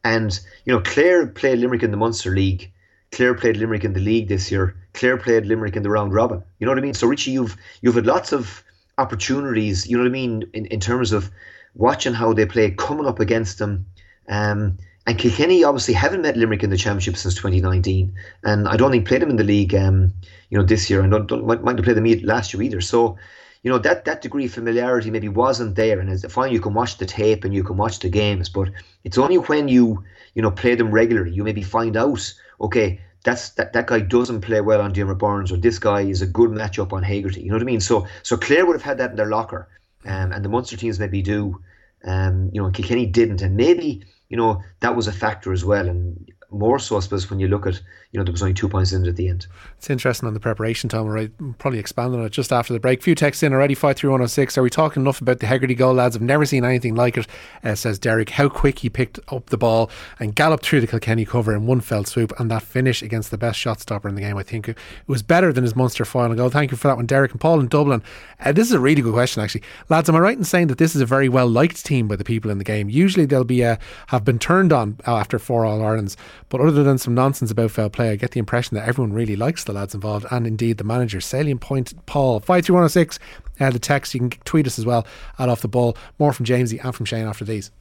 and 0.04 0.38
you 0.66 0.74
know, 0.74 0.82
Clare 0.82 1.28
played 1.28 1.60
Limerick 1.60 1.84
in 1.84 1.92
the 1.92 1.98
Munster 1.98 2.32
League. 2.32 2.72
Clare 3.12 3.34
played 3.34 3.58
Limerick 3.58 3.84
in 3.84 3.94
the 3.94 4.00
league 4.00 4.28
this 4.28 4.52
year. 4.52 4.76
Clare 4.94 5.18
played 5.18 5.46
Limerick 5.46 5.76
in 5.76 5.84
the 5.84 5.90
round 5.90 6.14
robin. 6.14 6.44
You 6.60 6.66
know 6.66 6.72
what 6.72 6.78
I 6.78 6.82
mean? 6.82 6.94
So 6.94 7.08
Richie, 7.08 7.32
you've 7.32 7.58
you've 7.82 7.96
had 7.96 8.06
lots 8.06 8.32
of 8.32 8.64
opportunities. 8.98 9.88
You 9.88 9.98
know 9.98 10.04
what 10.04 10.10
I 10.10 10.12
mean 10.12 10.44
in, 10.54 10.66
in 10.68 10.80
terms 10.80 11.12
of 11.12 11.32
watching 11.76 12.14
how 12.14 12.34
they 12.34 12.46
play, 12.46 12.72
coming 12.72 13.06
up 13.06 13.20
against 13.20 13.58
them. 13.60 13.86
Um, 14.28 14.78
and 15.08 15.18
Kilkenny 15.18 15.64
obviously 15.64 15.96
haven't 15.96 16.22
met 16.22 16.38
Limerick 16.38 16.64
in 16.64 16.70
the 16.70 16.78
championship 16.78 17.18
since 17.18 17.34
2019, 17.36 18.14
and 18.44 18.68
I 18.68 18.78
don't 18.78 18.92
think 18.92 19.08
played 19.08 19.22
them 19.22 19.32
in 19.32 19.38
the 19.38 19.44
league. 19.44 19.74
Um, 19.74 20.14
you 20.50 20.58
know 20.58 20.64
this 20.64 20.90
year, 20.90 21.02
and 21.02 21.12
don't, 21.12 21.28
don't 21.28 21.46
might, 21.46 21.78
have 21.78 21.84
played 21.84 21.98
them 21.98 22.26
last 22.26 22.54
year 22.54 22.62
either. 22.62 22.82
So 22.82 23.18
you 23.64 23.72
know 23.72 23.78
that 23.80 24.06
that 24.06 24.22
degree 24.22 24.46
of 24.46 24.54
familiarity 24.54 25.12
maybe 25.12 25.28
wasn't 25.28 25.76
there 25.76 26.00
and 26.00 26.10
it's 26.10 26.26
fine 26.32 26.52
you 26.52 26.62
can 26.62 26.74
watch 26.74 26.98
the 26.98 27.06
tape 27.06 27.44
and 27.44 27.54
you 27.54 27.64
can 27.64 27.76
watch 27.76 28.00
the 28.00 28.10
games 28.10 28.48
but 28.48 28.70
it's 29.04 29.18
only 29.18 29.38
when 29.38 29.68
you 29.68 30.04
you 30.34 30.42
know 30.42 30.52
play 30.52 30.76
them 30.76 30.92
regularly 30.92 31.32
you 31.32 31.44
maybe 31.44 31.62
find 31.62 31.98
out 31.98 32.34
okay 32.62 33.00
that's 33.24 33.50
that, 33.52 33.74
that 33.74 33.88
guy 33.88 34.00
doesn't 34.00 34.42
play 34.42 34.62
well 34.62 34.82
on 34.82 34.94
Diarmaid 34.94 35.18
Byrnes 35.18 35.52
or 35.52 35.58
this 35.58 35.80
guy 35.80 36.02
is 36.02 36.22
a 36.22 36.28
good 36.28 36.52
matchup 36.52 36.94
on 36.94 37.04
Hegarty 37.04 37.42
you 37.42 37.50
know 37.50 37.56
what 37.56 37.62
I 37.62 37.66
mean? 37.66 37.82
So 37.82 38.08
so 38.24 38.38
Clare 38.38 38.66
would 38.66 38.76
have 38.76 38.84
had 38.84 38.98
that 38.98 39.12
in 39.12 39.18
their 39.18 39.28
locker 39.28 39.68
um, 40.06 40.32
and 40.32 40.44
the 40.44 40.50
Munster 40.50 40.78
teams 40.78 41.00
maybe 41.00 41.22
do 41.22 41.62
um, 42.06 42.50
you 42.54 42.62
know 42.62 42.70
Kilkenny 42.72 43.06
didn't 43.06 43.42
and 43.42 43.56
maybe 43.56 44.04
you 44.30 44.38
know 44.38 44.62
that 44.80 44.96
was 44.96 45.08
a 45.08 45.12
factor 45.12 45.52
as 45.52 45.66
well 45.66 45.88
and 45.88 46.32
more 46.52 46.80
so 46.80 46.98
I 46.98 47.02
suppose 47.02 47.30
when 47.30 47.40
you 47.40 47.48
look 47.48 47.68
at 47.68 47.76
you 48.12 48.18
know 48.18 48.24
there 48.24 48.32
was 48.32 48.42
only 48.42 48.56
two 48.56 48.68
points 48.68 48.92
in 48.92 49.06
it 49.06 49.08
at 49.08 49.16
the 49.16 49.30
end 49.30 49.46
It's 49.78 49.90
interesting 49.90 50.28
on 50.28 50.34
the 50.34 50.40
preparation 50.40 50.90
time. 50.90 51.06
Right, 51.06 51.32
probably 51.60 51.80
expand 51.80 52.16
on 52.16 52.26
it 52.26 52.32
just 52.32 52.52
after 52.52 52.74
the 52.74 52.80
break. 52.80 53.04
Few 53.04 53.16
texts 53.16 53.44
in 53.44 53.54
already. 53.54 53.76
Five 53.76 53.98
three 53.98 54.10
one 54.10 54.20
zero 54.20 54.28
six. 54.28 54.58
Are 54.58 54.64
we 54.64 54.70
talking 54.70 55.04
enough 55.04 55.22
about 55.22 55.40
the 55.40 55.46
Hegarty 55.46 55.76
goal, 55.76 55.94
lads? 55.94 56.16
I've 56.16 56.22
never 56.22 56.46
seen 56.46 56.66
anything 56.66 56.96
like 56.96 57.18
it. 57.18 57.28
Uh, 57.64 57.76
says 57.76 58.00
Derek. 58.00 58.32
How 58.32 58.50
quick 58.50 58.80
he 58.80 58.90
picked 58.90 59.20
up 59.30 59.48
the 59.48 59.58
ball 59.58 59.92
and 60.20 60.36
galloped 60.36 60.66
through 60.66 60.82
the 60.82 60.88
Kilkenny 60.88 61.26
cover 61.26 61.54
in 61.54 61.68
one 61.68 61.82
fell 61.82 62.04
swoop, 62.04 62.34
and 62.40 62.50
that 62.50 62.64
finish 62.64 63.02
against 63.04 63.32
the 63.32 63.38
best 63.38 63.60
shot 63.60 63.80
stopper 63.80 64.10
in 64.10 64.16
the 64.16 64.22
game. 64.22 64.38
I 64.38 64.44
think 64.44 64.68
it 64.68 64.78
was 65.08 65.22
better 65.22 65.54
than 65.54 65.64
his 65.64 65.76
Munster 65.76 66.06
final 66.06 66.36
goal. 66.36 66.50
Thank 66.50 66.72
you 66.72 66.78
for 66.78 66.88
that 66.88 66.98
one, 66.98 67.06
Derek 67.06 67.32
and 67.32 67.40
Paul 67.42 67.60
in 67.60 67.68
Dublin. 67.68 68.02
Uh, 68.40 68.52
this 68.52 68.68
is 68.68 68.74
a 68.74 68.80
really 68.80 69.02
good 69.02 69.14
question, 69.14 69.44
actually, 69.44 69.64
lads. 69.90 70.10
Am 70.10 70.16
I 70.16 70.20
right 70.20 70.38
in 70.38 70.44
saying 70.44 70.68
that 70.68 70.78
this 70.78 70.96
is 70.96 71.02
a 71.02 71.06
very 71.06 71.30
well 71.30 71.48
liked 71.48 71.86
team 71.86 72.08
by 72.08 72.16
the 72.16 72.24
people 72.24 72.50
in 72.50 72.58
the 72.58 72.64
game? 72.64 72.90
Usually 72.90 73.26
they'll 73.26 73.44
be 73.44 73.64
uh, 73.64 73.78
have 74.08 74.26
been 74.26 74.40
turned 74.40 74.74
on 74.74 74.98
after 75.06 75.38
four 75.38 75.66
All 75.66 75.82
Irelands, 75.82 76.18
but 76.50 76.62
other 76.62 76.84
than 76.84 76.98
some 76.98 77.14
nonsense 77.14 77.52
about 77.52 77.72
foul 77.72 77.90
play, 77.90 78.10
I 78.10 78.16
get 78.16 78.32
the 78.32 78.40
impression 78.40 78.76
that 78.76 78.88
everyone 78.88 79.14
really 79.14 79.36
likes 79.36 79.64
the 79.64 79.74
lads 79.74 79.94
involved 79.94 80.26
and 80.32 80.46
indeed 80.46 80.78
the 80.78 80.84
manager. 80.84 81.22
Salient 81.22 81.62
point, 81.62 81.94
Paul. 82.06 82.40
53106, 82.40 83.20
uh, 83.60 83.70
the 83.70 83.80
text. 83.80 84.14
You 84.14 84.22
can 84.22 84.42
tweet 84.46 84.68
us 84.68 84.80
as 84.80 84.86
well 84.86 85.06
at 85.38 85.50
Off 85.50 85.62
the 85.62 85.68
Ball. 85.68 85.96
More 86.18 86.34
from 86.34 86.46
Jamesy 86.46 86.84
and 86.84 86.94
from 86.94 87.06
Shane 87.06 87.28
after 87.28 87.46
these. 87.46 87.72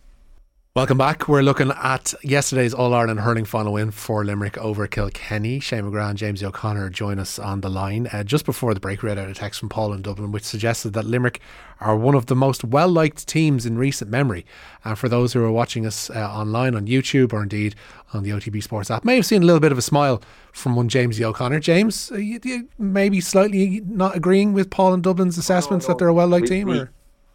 Welcome 0.79 0.97
back. 0.99 1.27
We're 1.27 1.43
looking 1.43 1.73
at 1.73 2.15
yesterday's 2.23 2.73
All 2.73 2.95
Ireland 2.95 3.19
hurling 3.19 3.47
final 3.47 3.73
win 3.73 3.91
for 3.91 4.25
Limerick 4.25 4.57
over 4.59 4.87
Kilkenny. 4.87 5.59
Shane 5.59 5.83
McGrath 5.83 6.11
and 6.11 6.19
James 6.19 6.41
O'Connor 6.41 6.91
join 6.91 7.19
us 7.19 7.37
on 7.41 7.63
the 7.63 7.69
line. 7.69 8.07
Uh, 8.13 8.23
just 8.23 8.45
before 8.45 8.75
the 8.75 8.79
break, 8.79 9.03
we 9.03 9.09
read 9.09 9.19
out 9.19 9.29
a 9.29 9.35
text 9.35 9.59
from 9.59 9.71
Paul 9.71 9.93
in 9.93 10.03
Dublin 10.03 10.31
which 10.31 10.45
suggested 10.45 10.93
that 10.93 11.05
Limerick 11.05 11.41
are 11.81 11.97
one 11.97 12.15
of 12.15 12.27
the 12.27 12.37
most 12.37 12.63
well 12.63 12.89
liked 12.89 13.27
teams 13.27 13.67
in 13.67 13.77
recent 13.77 14.09
memory. 14.09 14.47
And 14.85 14.97
for 14.97 15.09
those 15.09 15.33
who 15.33 15.43
are 15.43 15.51
watching 15.51 15.85
us 15.85 16.11
uh, 16.11 16.15
online 16.15 16.77
on 16.77 16.87
YouTube 16.87 17.33
or 17.33 17.43
indeed 17.43 17.75
on 18.13 18.23
the 18.23 18.31
OTB 18.31 18.63
Sports 18.63 18.89
app, 18.89 19.05
may 19.05 19.17
have 19.17 19.27
seen 19.27 19.43
a 19.43 19.47
little 19.47 19.59
bit 19.59 19.73
of 19.73 19.79
a 19.79 19.83
smile 19.83 20.23
from 20.53 20.77
one 20.77 20.89
James 20.89 21.21
O'Connor. 21.21 21.59
James, 21.59 22.13
uh, 22.13 22.19
you, 22.19 22.39
you 22.45 22.69
maybe 22.79 23.21
slightly 23.21 23.83
not 23.85 24.15
agreeing 24.15 24.53
with 24.53 24.71
Paul 24.71 24.95
in 24.95 25.03
Dublin's 25.03 25.39
assessments 25.39 25.89
no. 25.89 25.89
that 25.89 25.99
they're 25.99 26.07
a 26.07 26.15
well 26.15 26.29
liked 26.29 26.47
team? 26.47 26.69
we- 26.69 26.79
or? 26.79 26.93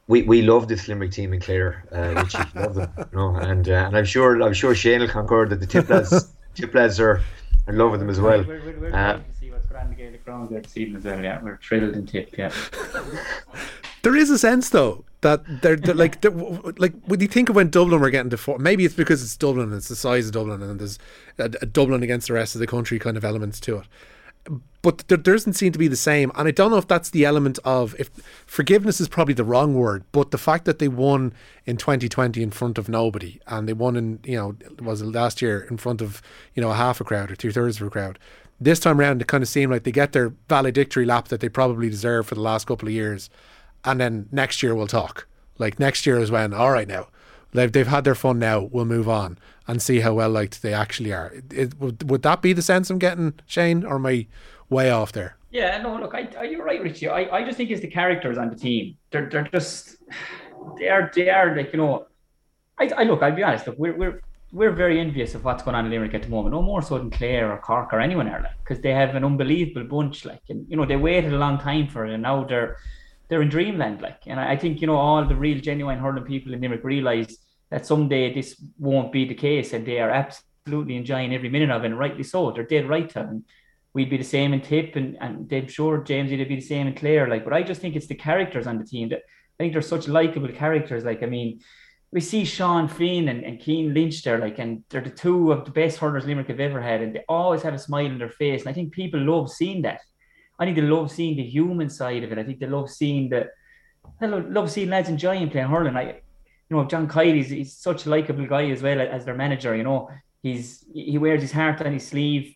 We, 0.07 0.23
we 0.23 0.41
love 0.41 0.67
this 0.67 0.87
Limerick 0.87 1.11
team 1.11 1.33
in 1.33 1.39
Clare, 1.39 1.85
uh, 1.91 2.13
Richie, 2.23 2.37
love 2.55 2.75
them, 2.75 2.91
you 2.97 3.05
know, 3.17 3.35
and 3.35 3.67
uh, 3.69 3.85
and 3.87 3.97
I'm 3.97 4.05
sure 4.05 4.41
I'm 4.41 4.53
sure 4.53 4.75
Shane 4.75 4.99
will 4.99 5.07
concur 5.07 5.47
that 5.47 5.59
the 5.59 5.65
Tipp 5.67 5.89
lads 5.89 6.27
Tipp 6.55 6.73
lads 6.73 6.99
are 6.99 7.21
in 7.67 7.77
love 7.77 7.91
with 7.91 8.01
them 8.01 8.09
as 8.09 8.19
well. 8.19 8.43
We're, 8.43 8.61
we're, 8.65 8.79
we're 8.79 8.93
Uh, 8.93 9.13
to 9.13 9.23
see 9.39 9.49
what's 9.49 9.65
going 9.67 9.83
in 9.85 9.89
the 9.91 9.95
Gaelic 9.95 10.25
grounds 10.25 10.49
there 10.49 10.59
this 10.61 10.75
evening 10.75 10.97
as 10.97 11.03
well. 11.05 11.23
Yeah, 11.23 11.41
we're 11.41 11.57
thrilled 11.57 11.93
and 11.95 12.07
Tipp. 12.07 12.37
Yeah. 12.37 12.51
There 14.03 14.17
is 14.17 14.29
a 14.29 14.37
sense 14.37 14.69
though 14.69 15.05
that 15.21 15.61
they're, 15.61 15.77
they're 15.77 15.95
like 15.95 16.19
they're, 16.19 16.31
like 16.31 16.93
when 17.05 17.21
you 17.21 17.27
think 17.27 17.47
of 17.47 17.55
when 17.55 17.69
Dublin 17.69 18.01
were 18.01 18.09
getting 18.09 18.29
to 18.31 18.37
four, 18.37 18.59
maybe 18.59 18.83
it's 18.83 18.93
because 18.93 19.23
it's 19.23 19.37
Dublin 19.37 19.67
and 19.67 19.75
it's 19.75 19.87
the 19.87 19.95
size 19.95 20.25
of 20.27 20.33
Dublin 20.33 20.61
and 20.61 20.77
there's 20.77 20.99
a, 21.37 21.45
a 21.61 21.65
Dublin 21.65 22.03
against 22.03 22.27
the 22.27 22.33
rest 22.33 22.53
of 22.53 22.59
the 22.59 22.67
country 22.67 22.99
kind 22.99 23.15
of 23.15 23.23
elements 23.23 23.61
to 23.61 23.77
it. 23.77 23.85
But 24.81 25.07
there 25.07 25.17
doesn't 25.17 25.53
seem 25.53 25.71
to 25.71 25.79
be 25.79 25.87
the 25.87 25.95
same, 25.95 26.29
and 26.35 26.45
I 26.45 26.51
don't 26.51 26.69
know 26.69 26.77
if 26.77 26.89
that's 26.89 27.09
the 27.09 27.23
element 27.23 27.57
of 27.63 27.95
if 27.97 28.09
forgiveness 28.45 28.99
is 28.99 29.07
probably 29.07 29.33
the 29.33 29.45
wrong 29.45 29.75
word, 29.75 30.03
but 30.11 30.31
the 30.31 30.37
fact 30.37 30.65
that 30.65 30.79
they 30.79 30.89
won 30.89 31.33
in 31.65 31.77
2020 31.77 32.43
in 32.43 32.51
front 32.51 32.77
of 32.77 32.89
nobody, 32.89 33.39
and 33.47 33.67
they 33.67 33.73
won 33.73 33.95
in 33.95 34.19
you 34.25 34.35
know 34.35 34.55
was 34.81 35.01
it 35.01 35.05
last 35.05 35.41
year 35.41 35.61
in 35.69 35.77
front 35.77 36.01
of 36.01 36.21
you 36.53 36.61
know 36.61 36.71
a 36.71 36.75
half 36.75 36.99
a 36.99 37.05
crowd 37.05 37.31
or 37.31 37.35
two 37.37 37.51
thirds 37.51 37.79
of 37.79 37.87
a 37.87 37.89
crowd. 37.89 38.19
This 38.59 38.79
time 38.79 38.99
around, 38.99 39.21
it 39.21 39.27
kind 39.27 39.41
of 39.41 39.47
seemed 39.47 39.71
like 39.71 39.83
they 39.83 39.91
get 39.91 40.11
their 40.11 40.33
valedictory 40.49 41.05
lap 41.05 41.29
that 41.29 41.39
they 41.39 41.49
probably 41.49 41.89
deserve 41.89 42.27
for 42.27 42.35
the 42.35 42.41
last 42.41 42.67
couple 42.67 42.89
of 42.89 42.93
years, 42.93 43.29
and 43.85 44.01
then 44.01 44.27
next 44.31 44.61
year 44.61 44.75
we'll 44.75 44.87
talk. 44.87 45.27
Like 45.57 45.79
next 45.79 46.05
year 46.05 46.17
is 46.19 46.31
when, 46.31 46.53
all 46.53 46.71
right, 46.71 46.87
now 46.87 47.07
they've 47.53 47.71
they've 47.71 47.87
had 47.87 48.03
their 48.03 48.15
fun. 48.15 48.39
Now 48.39 48.69
we'll 48.71 48.85
move 48.85 49.07
on 49.07 49.37
and 49.67 49.81
see 49.81 50.01
how 50.01 50.13
well 50.13 50.29
liked 50.29 50.61
they 50.61 50.73
actually 50.73 51.13
are. 51.13 51.31
It, 51.33 51.53
it, 51.53 51.79
would 51.79 52.09
would 52.09 52.21
that 52.23 52.41
be 52.41 52.53
the 52.53 52.61
sense 52.61 52.89
I'm 52.89 52.99
getting, 52.99 53.39
Shane, 53.45 53.85
or 53.85 53.95
am 53.95 54.05
I 54.05 54.27
way 54.69 54.91
off 54.91 55.11
there? 55.11 55.37
Yeah, 55.51 55.79
no, 55.81 55.97
look, 55.97 56.15
I, 56.15 56.27
I, 56.37 56.43
you're 56.45 56.65
right, 56.65 56.81
Richie. 56.81 57.07
I, 57.07 57.37
I 57.37 57.45
just 57.45 57.57
think 57.57 57.69
it's 57.69 57.81
the 57.81 57.87
characters 57.87 58.37
on 58.37 58.49
the 58.49 58.55
team. 58.55 58.97
They're 59.11 59.29
they're 59.29 59.43
just 59.43 59.97
they 60.79 60.89
are 60.89 61.11
they 61.13 61.29
are 61.29 61.55
like 61.55 61.71
you 61.73 61.77
know. 61.77 62.07
I, 62.79 62.89
I 62.97 63.03
look. 63.03 63.21
I'll 63.21 63.35
be 63.35 63.43
honest. 63.43 63.67
Look, 63.67 63.77
we're 63.77 63.95
we're 63.95 64.21
we're 64.51 64.71
very 64.71 64.99
envious 64.99 65.35
of 65.35 65.43
what's 65.43 65.63
going 65.63 65.75
on 65.75 65.85
in 65.85 65.91
Limerick 65.91 66.13
at 66.13 66.23
the 66.23 66.29
moment. 66.29 66.53
No 66.53 66.61
more 66.61 66.81
so 66.81 66.97
than 66.97 67.09
Clare 67.09 67.51
or 67.51 67.57
Cork 67.57 67.91
or 67.91 67.99
anyone 67.99 68.27
like, 68.27 68.45
because 68.63 68.81
they 68.81 68.91
have 68.91 69.15
an 69.15 69.23
unbelievable 69.23 69.83
bunch. 69.83 70.25
Like, 70.25 70.41
and 70.49 70.65
you 70.69 70.77
know, 70.77 70.85
they 70.85 70.95
waited 70.95 71.33
a 71.33 71.37
long 71.37 71.59
time 71.59 71.87
for 71.87 72.05
it, 72.05 72.13
and 72.13 72.23
now 72.23 72.43
they're 72.43 72.77
they're 73.29 73.41
in 73.41 73.49
dreamland. 73.49 74.01
Like, 74.01 74.21
and 74.25 74.39
I 74.39 74.55
think 74.55 74.81
you 74.81 74.87
know 74.87 74.95
all 74.95 75.25
the 75.25 75.35
real 75.35 75.59
genuine 75.59 75.99
hurling 75.99 76.23
people 76.23 76.53
in 76.53 76.61
Limerick 76.61 76.83
realise 76.83 77.37
that 77.73 77.85
someday 77.85 78.33
this 78.33 78.49
won't 78.77 79.11
be 79.11 79.25
the 79.25 79.35
case, 79.35 79.73
and 79.73 79.85
they 79.85 79.99
are 79.99 80.11
absolutely 80.11 80.95
enjoying 80.95 81.33
every 81.33 81.49
minute 81.49 81.71
of 81.71 81.83
it, 81.83 81.87
and 81.87 81.99
rightly 81.99 82.23
so. 82.23 82.51
They're 82.51 82.63
dead 82.63 82.87
right 82.87 83.09
to 83.09 83.21
it 83.21 83.43
we'd 83.93 84.09
be 84.09 84.17
the 84.17 84.23
same 84.23 84.53
in 84.53 84.61
Tipp, 84.61 84.95
and 84.95 85.17
and 85.21 85.47
they'd 85.49 85.71
sure 85.71 86.03
James 86.03 86.31
would 86.31 86.47
be 86.47 86.55
the 86.55 86.61
same 86.61 86.87
in 86.87 86.95
Clare. 86.95 87.27
Like, 87.27 87.43
but 87.43 87.53
I 87.53 87.63
just 87.63 87.81
think 87.81 87.95
it's 87.95 88.07
the 88.07 88.15
characters 88.15 88.67
on 88.67 88.77
the 88.77 88.85
team 88.85 89.09
that 89.09 89.19
I 89.19 89.63
think 89.63 89.73
they're 89.73 89.81
such 89.81 90.07
likable 90.07 90.49
characters. 90.49 91.03
Like, 91.03 91.23
I 91.23 91.27
mean, 91.27 91.59
we 92.11 92.19
see 92.19 92.45
Sean 92.45 92.87
Finn 92.87 93.27
and, 93.29 93.43
and 93.43 93.61
Cian 93.61 93.93
Lynch 93.93 94.23
there, 94.23 94.39
like, 94.39 94.59
and 94.59 94.83
they're 94.89 95.01
the 95.01 95.09
two 95.09 95.51
of 95.51 95.65
the 95.65 95.71
best 95.71 95.97
hurlers 95.97 96.25
Limerick 96.25 96.47
have 96.47 96.59
ever 96.59 96.81
had, 96.81 97.01
and 97.01 97.15
they 97.15 97.23
always 97.29 97.61
have 97.61 97.73
a 97.73 97.79
smile 97.79 98.07
on 98.07 98.17
their 98.17 98.29
face. 98.29 98.61
And 98.61 98.69
I 98.69 98.73
think 98.73 98.91
people 98.91 99.19
love 99.19 99.51
seeing 99.51 99.83
that. 99.83 100.01
I 100.59 100.65
think 100.65 100.75
they 100.75 100.83
love 100.83 101.11
seeing 101.11 101.35
the 101.35 101.43
human 101.43 101.89
side 101.89 102.23
of 102.23 102.31
it. 102.31 102.37
I 102.37 102.43
think 102.43 102.59
they 102.59 102.67
love 102.67 102.89
seeing 102.89 103.29
the, 103.29 103.47
I 104.21 104.25
love 104.25 104.69
seeing 104.69 104.89
lads 104.89 105.09
enjoying 105.09 105.49
playing 105.49 105.67
hurling. 105.67 105.95
I, 105.95 106.21
you 106.73 106.79
know, 106.79 106.87
John 106.87 107.07
Kiely's 107.07 107.49
he's 107.49 107.77
such 107.77 108.07
a 108.07 108.09
likable 108.09 108.47
guy 108.47 108.65
as 108.71 108.81
well 108.81 108.99
as 108.99 109.25
their 109.25 109.35
manager. 109.35 109.75
You 109.75 109.83
know, 109.83 110.09
he's 110.41 110.83
he 110.91 111.17
wears 111.19 111.41
his 111.41 111.51
heart 111.51 111.81
on 111.81 111.93
his 111.93 112.07
sleeve 112.07 112.55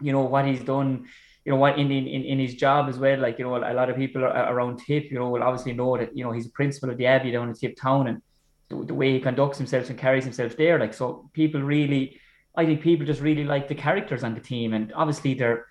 you 0.00 0.12
know 0.12 0.22
what 0.22 0.46
he's 0.46 0.64
done 0.64 1.06
you 1.44 1.52
know 1.52 1.58
what 1.58 1.78
in, 1.78 1.90
in 1.90 2.06
in 2.06 2.38
his 2.38 2.54
job 2.54 2.88
as 2.88 2.98
well. 2.98 3.18
Like 3.18 3.38
you 3.38 3.44
know 3.44 3.56
a 3.56 3.74
lot 3.74 3.90
of 3.90 3.96
people 3.96 4.22
around 4.24 4.78
Tipp 4.78 5.10
you 5.10 5.18
know 5.18 5.30
will 5.30 5.42
obviously 5.42 5.72
know 5.72 5.96
that 5.96 6.16
you 6.16 6.22
know 6.24 6.32
he's 6.32 6.46
a 6.46 6.50
principal 6.50 6.90
of 6.90 6.96
the 6.96 7.06
abbey 7.06 7.32
down 7.32 7.48
in 7.48 7.54
Tipp 7.54 7.76
town 7.76 8.06
and 8.06 8.22
the, 8.68 8.86
the, 8.86 8.94
way 8.94 9.14
he 9.14 9.20
conducts 9.20 9.58
himself 9.58 9.90
and 9.90 9.98
carries 9.98 10.24
himself 10.24 10.56
there. 10.56 10.78
Like 10.78 10.94
so 10.94 11.28
people 11.32 11.60
really 11.60 12.20
i 12.56 12.64
think 12.66 12.80
people 12.82 13.06
just 13.06 13.20
really 13.20 13.44
like 13.44 13.68
the 13.68 13.74
characters 13.74 14.24
on 14.24 14.34
the 14.34 14.40
team 14.40 14.74
and 14.74 14.92
obviously 14.94 15.34
they're 15.34 15.66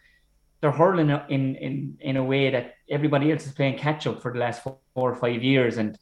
they're 0.62 0.72
hurling 0.72 1.10
in 1.30 1.56
in 1.56 1.98
in 2.00 2.18
a 2.18 2.24
way 2.24 2.50
that 2.50 2.76
everybody 2.90 3.32
else 3.32 3.46
is 3.46 3.54
playing 3.54 3.78
catch 3.78 4.06
up 4.08 4.22
for 4.22 4.34
the 4.34 4.40
last 4.40 4.64
four 4.64 4.78
or 4.96 5.16
five 5.16 5.42
years. 5.44 5.78
And 5.78 5.98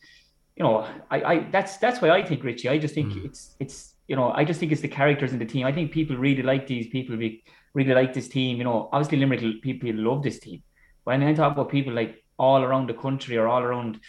you 0.57 0.63
know 0.63 0.87
i 1.11 1.21
i 1.21 1.49
that's 1.51 1.77
that's 1.77 2.01
why 2.01 2.09
i 2.09 2.23
think 2.23 2.43
richie 2.43 2.67
i 2.67 2.77
just 2.77 2.95
think 2.95 3.13
mm. 3.13 3.25
it's 3.25 3.55
it's 3.59 3.93
you 4.07 4.15
know 4.15 4.31
i 4.31 4.43
just 4.43 4.59
think 4.59 4.71
it's 4.71 4.81
the 4.81 4.87
characters 4.87 5.31
in 5.31 5.39
the 5.39 5.45
team 5.45 5.65
i 5.65 5.71
think 5.71 5.91
people 5.91 6.17
really 6.17 6.41
like 6.41 6.65
these 6.65 6.87
people 6.87 7.15
be, 7.15 7.43
really 7.77 7.93
like 7.93 8.13
this 8.13 8.27
team. 8.27 8.57
You 8.57 8.63
know, 8.63 8.89
obviously 8.91 9.19
Limerick 9.19 9.61
people 9.61 9.93
love 9.93 10.23
this 10.23 10.39
team. 10.39 10.63
When 11.03 11.23
I 11.23 11.33
talk 11.33 11.53
about 11.53 11.69
people 11.69 11.93
like 11.93 12.23
all 12.37 12.63
around 12.63 12.89
the 12.89 12.93
country 12.93 13.37
or 13.37 13.47
all 13.47 13.61
around, 13.61 13.99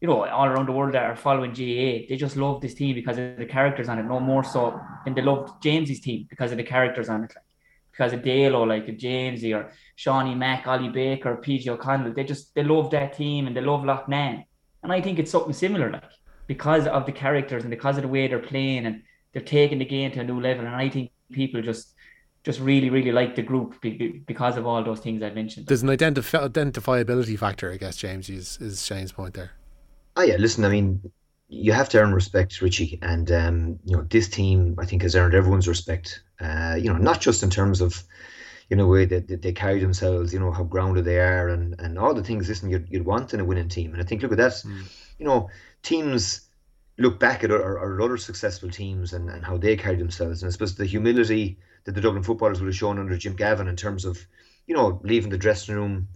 you 0.00 0.08
know, 0.08 0.24
all 0.24 0.46
around 0.46 0.66
the 0.66 0.72
world 0.72 0.94
that 0.94 1.04
are 1.04 1.16
following 1.16 1.52
GAA, 1.52 1.92
they 2.08 2.16
just 2.18 2.36
love 2.36 2.60
this 2.60 2.74
team 2.74 2.94
because 2.94 3.16
of 3.16 3.38
the 3.38 3.46
characters 3.46 3.88
on 3.88 3.98
it. 3.98 4.02
No 4.02 4.20
more 4.20 4.44
so 4.44 4.78
than 5.04 5.14
they 5.14 5.22
love 5.22 5.60
James's 5.62 6.00
team 6.00 6.26
because 6.28 6.50
of 6.50 6.58
the 6.58 6.64
characters 6.64 7.08
on 7.08 7.24
it. 7.24 7.32
Like 7.34 7.44
because 7.92 8.12
of 8.12 8.22
Dale 8.22 8.56
or 8.56 8.66
like 8.66 8.88
a 8.88 8.92
Jamesie 8.92 9.56
or 9.56 9.72
Shawnee 9.94 10.34
Mack, 10.34 10.66
Ollie 10.66 10.90
Baker, 10.90 11.36
PJ 11.36 11.66
O'Connell. 11.68 12.12
They 12.12 12.24
just 12.24 12.54
they 12.54 12.62
love 12.62 12.90
that 12.90 13.14
team 13.14 13.46
and 13.46 13.56
they 13.56 13.62
love 13.62 13.82
Loughnane. 13.82 14.44
And 14.82 14.92
I 14.92 15.00
think 15.00 15.18
it's 15.18 15.30
something 15.30 15.52
similar, 15.52 15.90
like 15.90 16.04
because 16.46 16.86
of 16.86 17.06
the 17.06 17.12
characters 17.12 17.62
and 17.62 17.70
because 17.70 17.96
of 17.96 18.02
the 18.02 18.08
way 18.08 18.28
they're 18.28 18.38
playing 18.38 18.86
and 18.86 19.02
they're 19.32 19.42
taking 19.42 19.78
the 19.78 19.84
game 19.84 20.12
to 20.12 20.20
a 20.20 20.24
new 20.24 20.40
level. 20.40 20.64
And 20.64 20.74
I 20.74 20.88
think 20.88 21.10
people 21.32 21.60
just 21.62 21.94
just 22.44 22.60
really, 22.60 22.90
really 22.90 23.10
like 23.10 23.34
the 23.34 23.42
group 23.42 23.74
because 24.24 24.56
of 24.56 24.64
all 24.68 24.84
those 24.84 25.00
things 25.00 25.20
I 25.20 25.30
mentioned. 25.30 25.66
There's 25.66 25.82
an 25.82 25.88
identif- 25.88 26.48
identifiability 26.48 27.36
factor, 27.36 27.72
I 27.72 27.76
guess, 27.76 27.96
James, 27.96 28.28
is, 28.28 28.56
is 28.60 28.86
Shane's 28.86 29.10
point 29.10 29.34
there. 29.34 29.50
Oh, 30.14 30.22
yeah, 30.22 30.36
listen, 30.36 30.64
I 30.64 30.68
mean, 30.68 31.10
you 31.48 31.72
have 31.72 31.88
to 31.88 32.00
earn 32.00 32.14
respect, 32.14 32.62
Richie. 32.62 33.00
And, 33.02 33.32
um, 33.32 33.80
you 33.84 33.96
know, 33.96 34.04
this 34.08 34.28
team, 34.28 34.76
I 34.78 34.86
think, 34.86 35.02
has 35.02 35.16
earned 35.16 35.34
everyone's 35.34 35.66
respect, 35.66 36.22
uh, 36.40 36.76
you 36.78 36.88
know, 36.88 36.98
not 36.98 37.20
just 37.20 37.42
in 37.42 37.50
terms 37.50 37.80
of, 37.80 38.00
you 38.68 38.76
know, 38.76 38.86
way 38.86 39.04
that, 39.04 39.42
they 39.42 39.52
carry 39.52 39.80
themselves, 39.80 40.32
you 40.32 40.40
know, 40.40 40.50
how 40.50 40.64
grounded 40.64 41.04
they 41.04 41.20
are 41.20 41.48
and, 41.48 41.76
and 41.78 41.98
all 41.98 42.14
the 42.14 42.22
things, 42.22 42.48
listen, 42.48 42.70
you'd, 42.70 42.88
you'd 42.90 43.04
want 43.04 43.32
in 43.32 43.40
a 43.40 43.44
winning 43.44 43.68
team. 43.68 43.92
And 43.92 44.02
I 44.02 44.04
think, 44.04 44.22
look 44.22 44.32
at 44.32 44.38
that, 44.38 44.52
mm. 44.52 44.82
you 45.18 45.24
know, 45.24 45.50
teams 45.82 46.42
look 46.98 47.20
back 47.20 47.44
at 47.44 47.50
our, 47.50 47.78
our 47.78 48.00
other 48.00 48.16
successful 48.16 48.70
teams 48.70 49.12
and, 49.12 49.28
and 49.28 49.44
how 49.44 49.56
they 49.56 49.76
carry 49.76 49.96
themselves. 49.96 50.42
And 50.42 50.48
I 50.48 50.52
suppose 50.52 50.74
the 50.74 50.86
humility 50.86 51.58
that 51.84 51.94
the 51.94 52.00
Dublin 52.00 52.22
footballers 52.22 52.60
would 52.60 52.66
have 52.66 52.76
shown 52.76 52.98
under 52.98 53.16
Jim 53.16 53.36
Gavin 53.36 53.68
in 53.68 53.76
terms 53.76 54.04
of, 54.04 54.18
you 54.66 54.74
know, 54.74 55.00
leaving 55.04 55.30
the 55.30 55.38
dressing 55.38 55.76
room, 55.76 56.08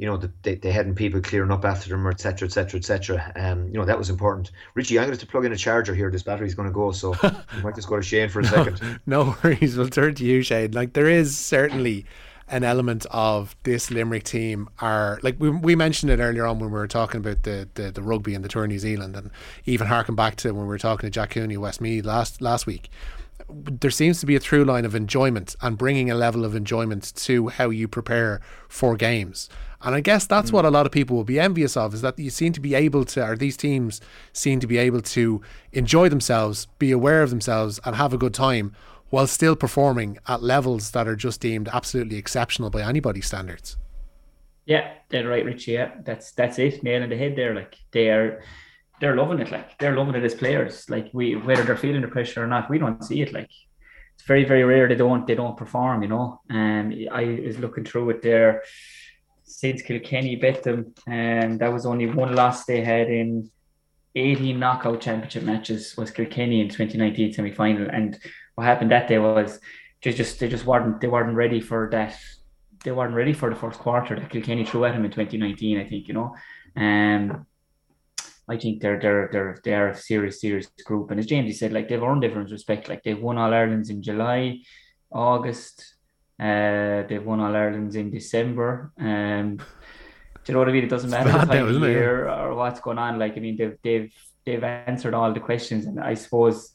you 0.00 0.06
know, 0.06 0.16
that 0.16 0.42
they, 0.42 0.54
they 0.54 0.72
hadn't 0.72 0.94
people 0.94 1.20
clearing 1.20 1.50
up 1.50 1.62
after 1.62 1.90
them, 1.90 2.06
et 2.06 2.18
cetera, 2.18 2.46
et 2.46 2.56
etc., 2.56 2.78
etc., 2.78 3.20
etc. 3.20 3.32
Um, 3.36 3.66
you 3.68 3.74
know, 3.74 3.84
that 3.84 3.98
was 3.98 4.08
important. 4.08 4.50
Richie, 4.72 4.98
I'm 4.98 5.04
going 5.04 5.08
to, 5.08 5.20
have 5.20 5.20
to 5.20 5.30
plug 5.30 5.44
in 5.44 5.52
a 5.52 5.56
charger 5.56 5.94
here. 5.94 6.10
This 6.10 6.22
battery's 6.22 6.54
going 6.54 6.68
to 6.68 6.72
go, 6.72 6.90
so 6.90 7.14
you 7.22 7.62
might 7.62 7.74
just 7.74 7.86
go 7.86 7.96
to 7.96 8.02
Shane 8.02 8.30
for 8.30 8.40
a 8.40 8.42
no, 8.44 8.48
second. 8.48 9.00
No 9.06 9.36
worries. 9.44 9.76
We'll 9.76 9.90
turn 9.90 10.14
to 10.14 10.24
you, 10.24 10.40
Shane. 10.40 10.72
Like 10.72 10.94
there 10.94 11.06
is 11.06 11.36
certainly 11.36 12.06
an 12.48 12.64
element 12.64 13.04
of 13.10 13.54
this 13.64 13.90
Limerick 13.90 14.24
team 14.24 14.70
are 14.78 15.20
like 15.22 15.36
we, 15.38 15.50
we 15.50 15.76
mentioned 15.76 16.10
it 16.10 16.18
earlier 16.18 16.46
on 16.46 16.58
when 16.60 16.70
we 16.70 16.78
were 16.78 16.88
talking 16.88 17.18
about 17.18 17.42
the, 17.42 17.68
the, 17.74 17.92
the 17.92 18.02
rugby 18.02 18.34
and 18.34 18.42
the 18.42 18.48
tour 18.48 18.64
of 18.64 18.70
New 18.70 18.78
Zealand 18.78 19.14
and 19.14 19.30
even 19.66 19.86
harking 19.86 20.16
back 20.16 20.34
to 20.36 20.50
when 20.52 20.62
we 20.62 20.68
were 20.68 20.78
talking 20.78 21.06
to 21.06 21.10
Jack 21.10 21.30
Cooney 21.30 21.58
Westmeath 21.58 22.06
last 22.06 22.40
last 22.40 22.66
week 22.66 22.90
there 23.52 23.90
seems 23.90 24.20
to 24.20 24.26
be 24.26 24.36
a 24.36 24.40
through 24.40 24.64
line 24.64 24.84
of 24.84 24.94
enjoyment 24.94 25.56
and 25.60 25.78
bringing 25.78 26.10
a 26.10 26.14
level 26.14 26.44
of 26.44 26.54
enjoyment 26.54 27.12
to 27.16 27.48
how 27.48 27.70
you 27.70 27.88
prepare 27.88 28.40
for 28.68 28.96
games. 28.96 29.48
And 29.82 29.94
I 29.94 30.00
guess 30.00 30.26
that's 30.26 30.50
mm. 30.50 30.54
what 30.54 30.64
a 30.64 30.70
lot 30.70 30.86
of 30.86 30.92
people 30.92 31.16
will 31.16 31.24
be 31.24 31.40
envious 31.40 31.76
of 31.76 31.94
is 31.94 32.02
that 32.02 32.18
you 32.18 32.30
seem 32.30 32.52
to 32.52 32.60
be 32.60 32.74
able 32.74 33.04
to, 33.06 33.26
or 33.26 33.36
these 33.36 33.56
teams 33.56 34.00
seem 34.32 34.60
to 34.60 34.66
be 34.66 34.78
able 34.78 35.00
to 35.00 35.40
enjoy 35.72 36.08
themselves, 36.08 36.66
be 36.78 36.92
aware 36.92 37.22
of 37.22 37.30
themselves, 37.30 37.80
and 37.84 37.96
have 37.96 38.12
a 38.12 38.18
good 38.18 38.34
time 38.34 38.74
while 39.08 39.26
still 39.26 39.56
performing 39.56 40.18
at 40.28 40.42
levels 40.42 40.92
that 40.92 41.08
are 41.08 41.16
just 41.16 41.40
deemed 41.40 41.68
absolutely 41.72 42.16
exceptional 42.16 42.70
by 42.70 42.82
anybody's 42.82 43.26
standards. 43.26 43.76
Yeah, 44.66 44.92
dead 45.08 45.26
right, 45.26 45.44
Richie. 45.44 45.72
Yeah, 45.72 45.92
that's 46.04 46.32
that's 46.32 46.58
it. 46.58 46.82
Nail 46.84 47.02
in 47.02 47.10
the 47.10 47.16
head 47.16 47.34
there. 47.34 47.54
Like 47.54 47.76
they 47.90 48.10
are 48.10 48.42
they're 49.00 49.16
loving 49.16 49.40
it. 49.40 49.50
Like 49.50 49.78
they're 49.78 49.96
loving 49.96 50.14
it 50.14 50.24
as 50.24 50.34
players. 50.34 50.88
Like 50.88 51.10
we, 51.12 51.34
whether 51.34 51.64
they're 51.64 51.76
feeling 51.76 52.02
the 52.02 52.08
pressure 52.08 52.44
or 52.44 52.46
not, 52.46 52.70
we 52.70 52.78
don't 52.78 53.02
see 53.02 53.20
it. 53.22 53.32
Like 53.32 53.50
it's 54.14 54.24
very, 54.26 54.44
very 54.44 54.62
rare 54.62 54.86
they 54.86 54.94
don't 54.94 55.26
they 55.26 55.34
don't 55.34 55.56
perform. 55.56 56.02
You 56.02 56.08
know. 56.08 56.40
And 56.50 56.92
um, 56.92 57.08
I 57.10 57.40
was 57.44 57.58
looking 57.58 57.84
through 57.84 58.10
it 58.10 58.22
there 58.22 58.62
since 59.50 59.82
Kilkenny 59.82 60.36
beat 60.36 60.62
them, 60.62 60.94
and 61.06 61.58
that 61.60 61.72
was 61.72 61.86
only 61.86 62.06
one 62.06 62.34
loss 62.34 62.64
they 62.64 62.82
had 62.82 63.08
in 63.08 63.50
18 64.14 64.58
knockout 64.58 65.00
championship 65.00 65.44
matches 65.44 65.96
was 65.96 66.10
Kilkenny 66.10 66.60
in 66.60 66.68
2019 66.68 67.32
semi 67.32 67.52
final. 67.52 67.88
And 67.88 68.18
what 68.54 68.64
happened 68.64 68.90
that 68.90 69.08
day 69.08 69.18
was 69.18 69.60
they 70.02 70.12
just 70.12 70.40
they 70.40 70.48
just 70.48 70.66
weren't 70.66 71.00
they 71.00 71.08
weren't 71.08 71.36
ready 71.36 71.60
for 71.60 71.88
that. 71.92 72.16
They 72.82 72.92
weren't 72.92 73.14
ready 73.14 73.32
for 73.32 73.50
the 73.50 73.56
first 73.56 73.78
quarter 73.78 74.18
that 74.18 74.30
Kilkenny 74.30 74.64
threw 74.64 74.84
at 74.84 74.94
him 74.94 75.04
in 75.04 75.10
2019. 75.10 75.78
I 75.78 75.84
think 75.84 76.08
you 76.08 76.14
know. 76.14 76.34
Um, 76.76 77.46
I 78.48 78.56
think 78.56 78.82
they're 78.82 78.98
they're 78.98 79.28
they're 79.30 79.58
they're 79.64 79.88
a 79.90 79.94
serious 79.94 80.40
serious 80.40 80.66
group. 80.84 81.10
And 81.10 81.20
as 81.20 81.26
James 81.26 81.56
said, 81.58 81.72
like 81.72 81.88
they've 81.88 82.02
earned 82.02 82.24
everyone's 82.24 82.52
respect. 82.52 82.88
Like 82.88 83.02
they've 83.04 83.20
won 83.20 83.38
all 83.38 83.54
Ireland's 83.54 83.90
in 83.90 84.02
July, 84.02 84.58
August. 85.12 85.94
Uh, 86.40 87.06
they've 87.06 87.24
won 87.24 87.40
all 87.40 87.54
Ireland's 87.54 87.96
in 87.96 88.10
December. 88.10 88.92
Um, 88.98 89.56
do 89.56 90.46
you 90.46 90.54
know 90.54 90.60
what 90.60 90.68
I 90.68 90.72
mean? 90.72 90.84
It 90.84 90.90
doesn't 90.90 91.10
matter 91.10 91.32
the 91.32 91.44
time 91.44 91.68
of 91.68 91.82
year 91.82 92.26
it? 92.26 92.32
or 92.32 92.54
what's 92.54 92.80
going 92.80 92.98
on. 92.98 93.18
Like 93.18 93.36
I 93.36 93.40
mean, 93.40 93.56
they've 93.56 93.76
they've 93.82 94.12
they've 94.46 94.64
answered 94.64 95.14
all 95.14 95.32
the 95.32 95.40
questions, 95.40 95.84
and 95.84 96.00
I 96.00 96.14
suppose 96.14 96.72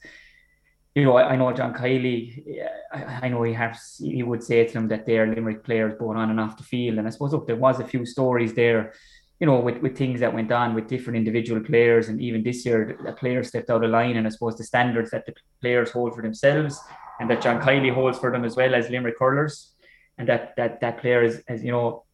you 0.94 1.04
know, 1.04 1.18
I, 1.18 1.32
I 1.32 1.36
know 1.36 1.52
John 1.52 1.74
Kiely, 1.74 2.58
I, 2.94 3.20
I, 3.24 3.28
know 3.28 3.44
he 3.44 3.52
has, 3.52 3.98
he 4.00 4.24
would 4.24 4.42
say 4.42 4.64
to 4.66 4.74
them 4.74 4.88
that 4.88 5.06
they're 5.06 5.28
Limerick 5.28 5.62
players 5.62 5.94
going 6.00 6.18
on 6.18 6.30
and 6.30 6.40
off 6.40 6.56
the 6.56 6.64
field. 6.64 6.98
And 6.98 7.06
I 7.06 7.10
suppose, 7.12 7.34
look, 7.34 7.48
there 7.48 7.58
was 7.58 7.82
a 7.82 7.86
few 7.86 8.06
stories 8.06 8.54
there 8.54 8.94
you 9.40 9.48
know, 9.48 9.60
with, 9.60 9.80
with 9.80 9.98
things 9.98 10.22
that 10.22 10.34
went 10.34 10.52
on 10.52 10.74
with 10.74 10.88
different 10.88 11.18
individual 11.18 11.62
players, 11.62 12.08
and 12.08 12.22
even 12.22 12.42
this 12.42 12.66
year, 12.66 12.98
a 13.06 13.14
player 13.14 13.44
stepped 13.44 13.70
out 13.70 13.84
of 13.84 13.92
line, 13.92 14.16
and 14.16 14.26
I 14.26 14.30
suppose 14.30 14.56
the 14.56 14.64
standards 14.64 15.12
that 15.12 15.26
the 15.26 15.34
players 15.62 15.92
hold 15.92 16.16
for 16.16 16.22
themselves, 16.22 16.80
and 17.20 17.30
that 17.30 17.42
John 17.42 17.62
Kiely 17.62 17.94
holds 17.94 18.20
for 18.20 18.32
them 18.32 18.46
as 18.46 18.56
well 18.56 18.76
as 18.76 18.90
Limerick 18.90 19.16
hurlers, 19.20 19.74
and 20.18 20.28
that 20.28 20.56
that 20.58 20.80
that 20.82 21.00
player 21.00 21.24
is, 21.24 21.44
as 21.48 21.64
you 21.64 21.72
know, 21.72 22.06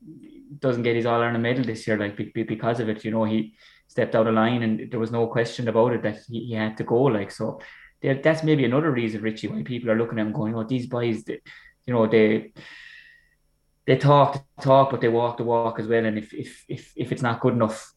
doesn't 0.59 0.83
get 0.83 0.95
his 0.95 1.05
All 1.05 1.21
Ireland 1.21 1.43
medal 1.43 1.63
this 1.63 1.87
year, 1.87 1.97
like 1.97 2.15
because 2.33 2.79
of 2.79 2.89
it. 2.89 3.03
You 3.03 3.11
know, 3.11 3.23
he 3.23 3.55
stepped 3.87 4.15
out 4.15 4.27
of 4.27 4.33
line, 4.33 4.63
and 4.63 4.91
there 4.91 4.99
was 4.99 5.11
no 5.11 5.27
question 5.27 5.67
about 5.67 5.93
it 5.93 6.03
that 6.03 6.19
he, 6.27 6.45
he 6.45 6.53
had 6.53 6.77
to 6.77 6.83
go. 6.83 7.03
Like 7.03 7.31
so, 7.31 7.61
that's 8.01 8.43
maybe 8.43 8.65
another 8.65 8.91
reason, 8.91 9.21
Richie, 9.21 9.47
why 9.47 9.63
people 9.63 9.91
are 9.91 9.97
looking 9.97 10.19
at 10.19 10.25
him 10.25 10.33
going, 10.33 10.55
"Oh, 10.55 10.63
these 10.63 10.87
boys, 10.87 11.23
they, 11.23 11.39
you 11.85 11.93
know, 11.93 12.07
they." 12.07 12.53
they 13.87 13.97
talk 13.97 14.33
the 14.33 14.61
talk, 14.61 14.91
but 14.91 15.01
they 15.01 15.07
walk 15.07 15.37
the 15.37 15.43
walk 15.43 15.79
as 15.79 15.87
well. 15.87 16.05
And 16.05 16.17
if 16.17 16.33
if 16.33 16.63
if 16.67 16.93
if 16.95 17.11
it's 17.11 17.21
not 17.21 17.39
good 17.39 17.53
enough, 17.53 17.91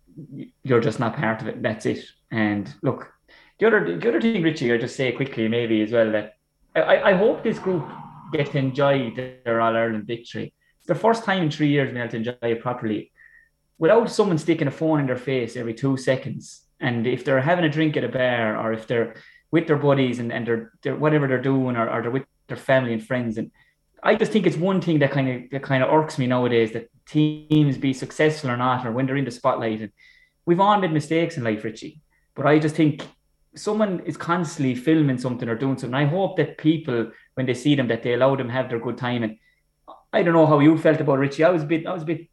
you're 0.63 0.81
just 0.81 0.99
not 0.99 1.17
part 1.17 1.43
of 1.43 1.49
it. 1.49 1.63
That's 1.63 1.87
it. 1.87 2.05
And 2.31 2.73
look, 2.83 3.13
the 3.59 3.67
other 3.67 3.99
the 3.99 4.09
other 4.09 4.21
thing, 4.21 4.43
Richie, 4.43 4.73
I 4.73 4.79
just 4.79 4.97
say 4.97 5.13
quickly 5.13 5.49
maybe 5.49 5.83
as 5.83 5.93
well 5.93 6.11
that 6.13 6.35
I, 6.75 7.11
I 7.11 7.15
hope 7.15 7.43
this 7.43 7.59
group 7.59 7.89
get 8.33 8.51
to 8.53 8.59
enjoy 8.59 9.13
their 9.15 9.61
All 9.61 9.77
Ireland 9.77 10.07
victory. 10.07 10.53
It's 10.79 10.89
the 10.89 10.95
first 10.95 11.25
time 11.25 11.43
in 11.43 11.51
three 11.51 11.69
years 11.69 11.97
have 11.97 12.11
to 12.11 12.17
enjoy 12.17 12.37
it 12.43 12.61
properly, 12.61 13.13
without 13.79 14.11
someone 14.11 14.39
sticking 14.39 14.69
a 14.69 14.73
phone 14.73 15.01
in 15.01 15.07
their 15.07 15.17
face 15.17 15.57
every 15.57 15.75
two 15.75 15.97
seconds. 15.97 16.63
And 16.81 17.07
if 17.07 17.25
they're 17.25 17.41
having 17.41 17.65
a 17.65 17.71
drink 17.71 17.97
at 17.97 18.05
a 18.05 18.09
bar, 18.09 18.57
or 18.57 18.73
if 18.73 18.87
they're 18.87 19.15
with 19.51 19.67
their 19.67 19.77
buddies 19.77 20.19
and, 20.19 20.33
and 20.33 20.47
they're, 20.47 20.73
they're 20.83 20.97
whatever 20.97 21.29
they're 21.29 21.41
doing, 21.41 21.77
or, 21.77 21.89
or 21.89 22.03
they're 22.03 22.11
with 22.11 22.27
their 22.49 22.57
family 22.57 22.93
and 22.93 23.07
friends, 23.07 23.39
and 23.39 23.51
I 24.03 24.17
just 24.17 24.33
think 24.33 24.47
it's 24.47 24.57
one 24.57 24.81
thing 24.81 24.99
that 24.99 25.13
kind 25.13 25.29
of 25.31 25.51
that 25.51 25.63
kind 25.63 25.83
of 25.83 25.91
irks 25.91 26.19
me 26.19 26.27
nowadays 26.27 26.73
that 26.73 26.91
teams 27.07 27.79
be 27.79 27.95
successful 27.95 28.51
or 28.51 28.57
not, 28.57 28.85
or 28.85 28.93
when 28.93 29.07
they're 29.07 29.17
in 29.17 29.25
the 29.25 29.31
spotlight. 29.31 29.81
And 29.81 29.93
we've 30.45 30.61
all 30.61 30.79
made 30.79 30.93
mistakes 30.93 31.37
in 31.37 31.45
life, 31.45 31.65
Richie. 31.65 32.03
But 32.35 32.47
I 32.47 32.59
just 32.59 32.75
think 32.75 33.07
someone 33.57 34.01
is 34.01 34.17
constantly 34.17 34.75
filming 34.75 35.19
something 35.19 35.49
or 35.49 35.55
doing 35.55 35.79
something. 35.79 35.95
I 35.95 36.05
hope 36.05 36.37
that 36.37 36.59
people, 36.59 37.11
when 37.35 37.47
they 37.47 37.55
see 37.55 37.75
them, 37.75 37.89
that 37.89 38.03
they 38.03 38.15
allow 38.15 38.37
them 38.37 38.49
have 38.49 38.69
their 38.69 38.79
good 38.79 38.99
time. 38.99 39.23
And 39.23 39.37
I 40.13 40.23
don't 40.23 40.35
know 40.35 40.47
how 40.47 40.61
you 40.61 40.77
felt 40.79 41.01
about 41.01 41.19
Richie. 41.19 41.45
I 41.45 41.51
was 41.51 41.63
a 41.63 41.67
bit, 41.67 41.87
I 41.87 41.93
was 41.93 42.03
a 42.03 42.07
bit, 42.07 42.29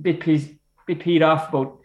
bit 0.00 0.20
peed, 0.20 0.58
bit 0.86 1.00
peed 1.00 1.26
off 1.26 1.48
about 1.48 1.80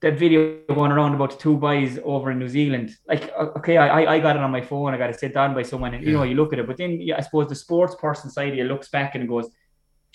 that 0.00 0.18
video 0.18 0.60
going 0.68 0.90
around 0.90 1.14
about 1.14 1.32
the 1.32 1.36
two 1.36 1.56
boys 1.56 1.98
over 2.04 2.30
in 2.30 2.38
New 2.38 2.48
Zealand. 2.48 2.96
Like, 3.06 3.30
okay, 3.34 3.76
I, 3.76 4.14
I 4.14 4.18
got 4.18 4.36
it 4.36 4.42
on 4.42 4.50
my 4.50 4.62
phone. 4.62 4.94
I 4.94 4.98
got 4.98 5.10
it 5.10 5.20
set 5.20 5.34
down 5.34 5.54
by 5.54 5.62
someone, 5.62 5.94
and 5.94 6.04
you 6.04 6.12
know, 6.12 6.22
you 6.22 6.34
look 6.34 6.52
at 6.52 6.58
it. 6.58 6.66
But 6.66 6.78
then, 6.78 7.00
yeah, 7.00 7.18
I 7.18 7.20
suppose 7.20 7.48
the 7.48 7.54
sports 7.54 7.94
person 7.94 8.30
side 8.30 8.48
of 8.48 8.54
you 8.54 8.64
looks 8.64 8.88
back 8.88 9.14
and 9.14 9.28
goes, 9.28 9.50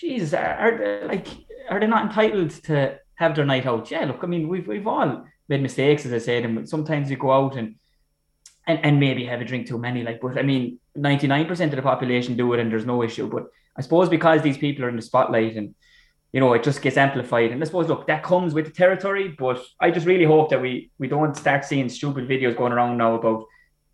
"Jesus, 0.00 0.34
are, 0.34 1.04
are 1.04 1.06
like, 1.06 1.28
are 1.70 1.78
they 1.78 1.86
not 1.86 2.06
entitled 2.06 2.50
to 2.64 2.98
have 3.14 3.36
their 3.36 3.44
night 3.44 3.66
out?" 3.66 3.90
Yeah, 3.90 4.06
look, 4.06 4.20
I 4.22 4.26
mean, 4.26 4.48
we've 4.48 4.66
we've 4.66 4.86
all 4.86 5.24
made 5.48 5.62
mistakes, 5.62 6.04
as 6.04 6.12
I 6.12 6.18
said, 6.18 6.44
and 6.44 6.68
sometimes 6.68 7.08
you 7.08 7.16
go 7.16 7.30
out 7.30 7.56
and 7.56 7.76
and, 8.66 8.84
and 8.84 9.00
maybe 9.00 9.24
have 9.26 9.40
a 9.40 9.44
drink 9.44 9.66
too 9.66 9.78
many. 9.78 10.02
Like, 10.02 10.20
but 10.20 10.38
I 10.38 10.42
mean, 10.42 10.78
99% 10.96 11.60
of 11.60 11.70
the 11.70 11.82
population 11.82 12.36
do 12.36 12.52
it 12.52 12.60
and 12.60 12.70
there's 12.70 12.86
no 12.86 13.02
issue. 13.02 13.28
But 13.28 13.46
I 13.76 13.82
suppose 13.82 14.08
because 14.08 14.42
these 14.42 14.58
people 14.58 14.84
are 14.84 14.88
in 14.88 14.96
the 14.96 15.02
spotlight 15.02 15.56
and, 15.56 15.74
you 16.32 16.40
know, 16.40 16.52
it 16.52 16.64
just 16.64 16.82
gets 16.82 16.96
amplified. 16.96 17.52
And 17.52 17.62
I 17.62 17.66
suppose, 17.66 17.88
look, 17.88 18.06
that 18.08 18.22
comes 18.22 18.54
with 18.54 18.66
the 18.66 18.72
territory. 18.72 19.28
But 19.38 19.60
I 19.80 19.90
just 19.90 20.06
really 20.06 20.24
hope 20.24 20.50
that 20.50 20.60
we 20.60 20.90
we 20.98 21.08
don't 21.08 21.36
start 21.36 21.64
seeing 21.64 21.88
stupid 21.88 22.28
videos 22.28 22.56
going 22.56 22.72
around 22.72 22.98
now 22.98 23.14
about 23.14 23.44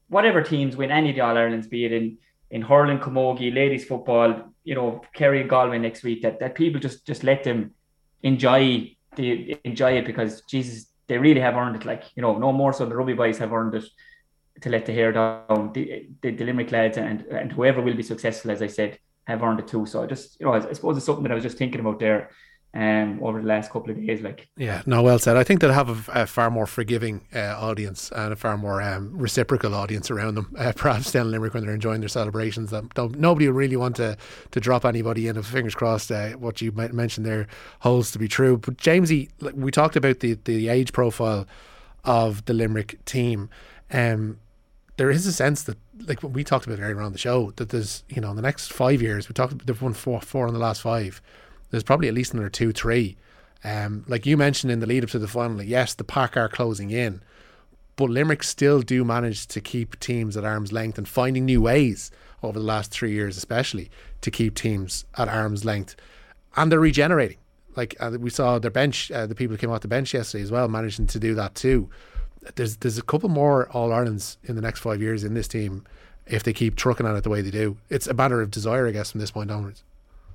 whatever 0.09 0.43
teams 0.43 0.77
win 0.77 0.91
any 0.91 1.11
of 1.11 1.17
the 1.17 1.23
All 1.23 1.37
Irelands, 1.37 1.67
be 1.67 1.85
it 1.85 1.93
in, 1.93 2.19
in 2.51 2.63
hurling, 2.63 2.99
camogie, 2.99 3.55
ladies 3.55 3.85
football, 3.85 4.53
you 4.63 4.75
know, 4.75 5.03
Kerry 5.15 5.41
and 5.41 5.49
Galway 5.49 5.79
next 5.79 6.03
week, 6.03 6.23
that, 6.23 6.39
that 6.41 6.55
people 6.55 6.81
just 6.81 7.07
just 7.07 7.25
let 7.25 7.45
them 7.45 7.75
enjoy 8.23 8.97
the 9.17 9.57
enjoy 9.65 9.93
it 9.93 10.07
because 10.07 10.43
Jesus, 10.43 10.87
they 11.07 11.19
really 11.19 11.41
have 11.41 11.57
earned 11.57 11.77
it. 11.77 11.85
Like, 11.85 12.05
you 12.17 12.23
know, 12.23 12.39
no 12.39 12.53
more 12.53 12.73
so 12.73 12.87
the 12.87 12.97
rugby 12.97 13.15
boys 13.15 13.39
have 13.39 13.53
earned 13.53 13.75
it 13.75 13.85
to 14.63 14.71
let 14.71 14.87
the 14.87 14.93
hair 14.93 15.13
down. 15.13 15.71
The, 15.75 16.09
the, 16.23 16.31
the 16.31 16.45
Limerick 16.45 16.73
lads 16.73 16.97
and, 16.97 17.23
and 17.23 17.53
whoever 17.53 17.83
will 17.83 17.95
be 17.95 18.03
successful, 18.03 18.51
as 18.51 18.63
I 18.63 18.69
said, 18.69 18.99
have 19.25 19.43
earned 19.43 19.61
it 19.61 19.69
too. 19.69 19.87
So 19.87 20.03
I 20.03 20.07
just, 20.07 20.39
you 20.41 20.47
know, 20.47 20.55
I, 20.55 20.69
I 20.69 20.73
suppose 20.73 20.97
it's 20.97 21.07
something 21.07 21.25
that 21.25 21.33
I 21.33 21.35
was 21.35 21.45
just 21.45 21.59
thinking 21.59 21.81
about 21.81 21.99
there 21.99 22.31
um, 22.75 23.23
over 23.23 23.41
the 23.41 23.47
last 23.47 23.71
couple 23.71 23.91
of 23.91 23.97
days. 23.97 24.23
Like, 24.23 24.49
yeah, 24.57 24.83
no, 24.87 25.03
well 25.03 25.19
said. 25.19 25.37
I 25.37 25.45
think 25.45 25.61
they'll 25.61 25.73
have 25.73 26.09
a, 26.09 26.23
a 26.23 26.27
far 26.27 26.51
more 26.51 26.67
forgiving 26.67 27.27
uh, 27.35 27.57
audience 27.59 28.11
and 28.13 28.33
a 28.33 28.37
far 28.37 28.57
more 28.57 28.81
um, 28.81 29.11
reciprocal 29.17 29.75
audience 29.75 30.11
around 30.11 30.37
them. 30.37 30.55
Uh, 30.59 30.73
perhaps 30.77 31.13
down 31.13 31.27
in 31.27 31.33
Limerick 31.33 31.55
when 31.55 31.65
they're 31.65 31.75
enjoying 31.75 32.01
their 32.01 32.09
celebrations, 32.09 32.71
that 32.71 32.85
nobody 33.17 33.47
will 33.47 33.55
really 33.55 33.77
want 33.77 33.97
to 33.97 34.17
to 34.53 34.61
drop 34.61 34.85
anybody 34.85 35.29
in. 35.29 35.41
Fingers 35.43 35.75
crossed, 35.75 36.11
uh, 36.11 36.31
what 36.31 36.63
you 36.63 36.73
mentioned 36.73 37.27
there 37.27 37.47
holds 37.81 38.11
to 38.13 38.19
be 38.19 38.29
true. 38.29 38.57
But 38.57 38.79
Jamesie, 38.79 39.29
we 39.55 39.71
talked 39.71 39.97
about 39.97 40.21
the 40.21 40.39
the 40.45 40.69
age 40.69 40.93
profile 40.93 41.47
of 42.05 42.45
the 42.47 42.55
Limerick 42.55 43.05
team. 43.05 43.51
Um, 43.93 44.39
there 45.03 45.11
is 45.11 45.27
a 45.27 45.33
sense 45.33 45.65
that, 45.65 45.77
like 46.07 46.23
we 46.23 46.45
talked 46.45 46.65
about 46.65 46.79
earlier 46.79 47.01
on 47.01 47.11
the 47.11 47.19
show, 47.19 47.51
that 47.57 47.71
there's, 47.71 48.05
you 48.09 48.21
know, 48.21 48.31
in 48.31 48.37
the 48.37 48.43
next 48.43 48.73
five 48.73 49.03
years, 49.03 49.29
we 49.29 49.33
talked, 49.33 49.67
they've 49.67 49.83
won 49.83 49.95
four, 49.95 50.21
four 50.21 50.47
in 50.47 50.55
the 50.55 50.61
last 50.61 50.81
five. 50.81 51.21
There's 51.71 51.83
probably 51.83 52.07
at 52.07 52.15
least 52.15 52.35
another 52.35 52.49
two, 52.49 52.71
three. 52.71 53.17
Um, 53.65 54.05
like 54.07 54.27
you 54.27 54.37
mentioned 54.37 54.71
in 54.71 54.79
the 54.79 54.87
lead 54.87 55.03
up 55.03 55.11
to 55.11 55.19
the 55.19 55.27
final, 55.27 55.61
yes, 55.61 55.95
the 55.95 56.05
pack 56.05 56.37
are 56.37 56.49
closing 56.49 56.91
in, 56.91 57.21
but 57.97 58.11
Limerick 58.11 58.45
still 58.45 58.81
do 58.81 59.05
manage 59.05 59.49
to 59.49 59.61
keep 59.61 59.99
teams 59.99 60.37
at 60.37 60.45
arm's 60.45 60.71
length 60.71 60.99
and 60.99 61.09
finding 61.09 61.47
new 61.47 61.63
ways 61.63 62.13
over 62.41 62.61
the 62.61 62.65
last 62.65 62.93
three 62.93 63.11
years, 63.11 63.37
especially 63.37 63.91
to 64.21 64.31
keep 64.31 64.55
teams 64.55 65.05
at 65.19 65.27
arm's 65.29 65.65
length, 65.65 65.97
and 66.55 66.71
they're 66.71 66.79
regenerating. 66.79 67.39
Like 67.75 67.97
uh, 67.99 68.13
we 68.21 68.31
saw 68.31 68.61
their 68.61 68.71
bench, 68.71 69.11
uh, 69.11 69.27
the 69.27 69.35
people 69.35 69.57
who 69.57 69.59
came 69.59 69.71
off 69.73 69.81
the 69.81 69.89
bench 69.89 70.15
yesterday 70.15 70.45
as 70.45 70.53
well, 70.53 70.69
managing 70.69 71.09
to 71.09 71.19
do 71.19 71.35
that 71.35 71.57
too 71.57 71.91
there's 72.57 72.77
there's 72.77 72.99
a 72.99 73.03
couple 73.03 73.29
more 73.29 73.69
All 73.71 73.93
Irelands 73.93 74.39
in 74.45 74.57
the 74.57 74.63
next 74.63 74.81
five 74.81 75.01
years 75.01 75.25
in 75.25 75.35
this 75.35 75.49
team 75.49 75.85
if 76.27 76.43
they 76.43 76.53
keep 76.53 76.77
trucking 76.77 77.07
at 77.07 77.15
it 77.17 77.25
the 77.25 77.31
way 77.31 77.41
they 77.41 77.51
do. 77.51 77.77
It's 77.91 78.07
a 78.07 78.15
matter 78.15 78.41
of 78.41 78.51
desire, 78.51 78.87
I 78.87 78.93
guess, 78.93 79.11
from 79.11 79.21
this 79.21 79.31
point 79.31 79.51
onwards. 79.51 79.83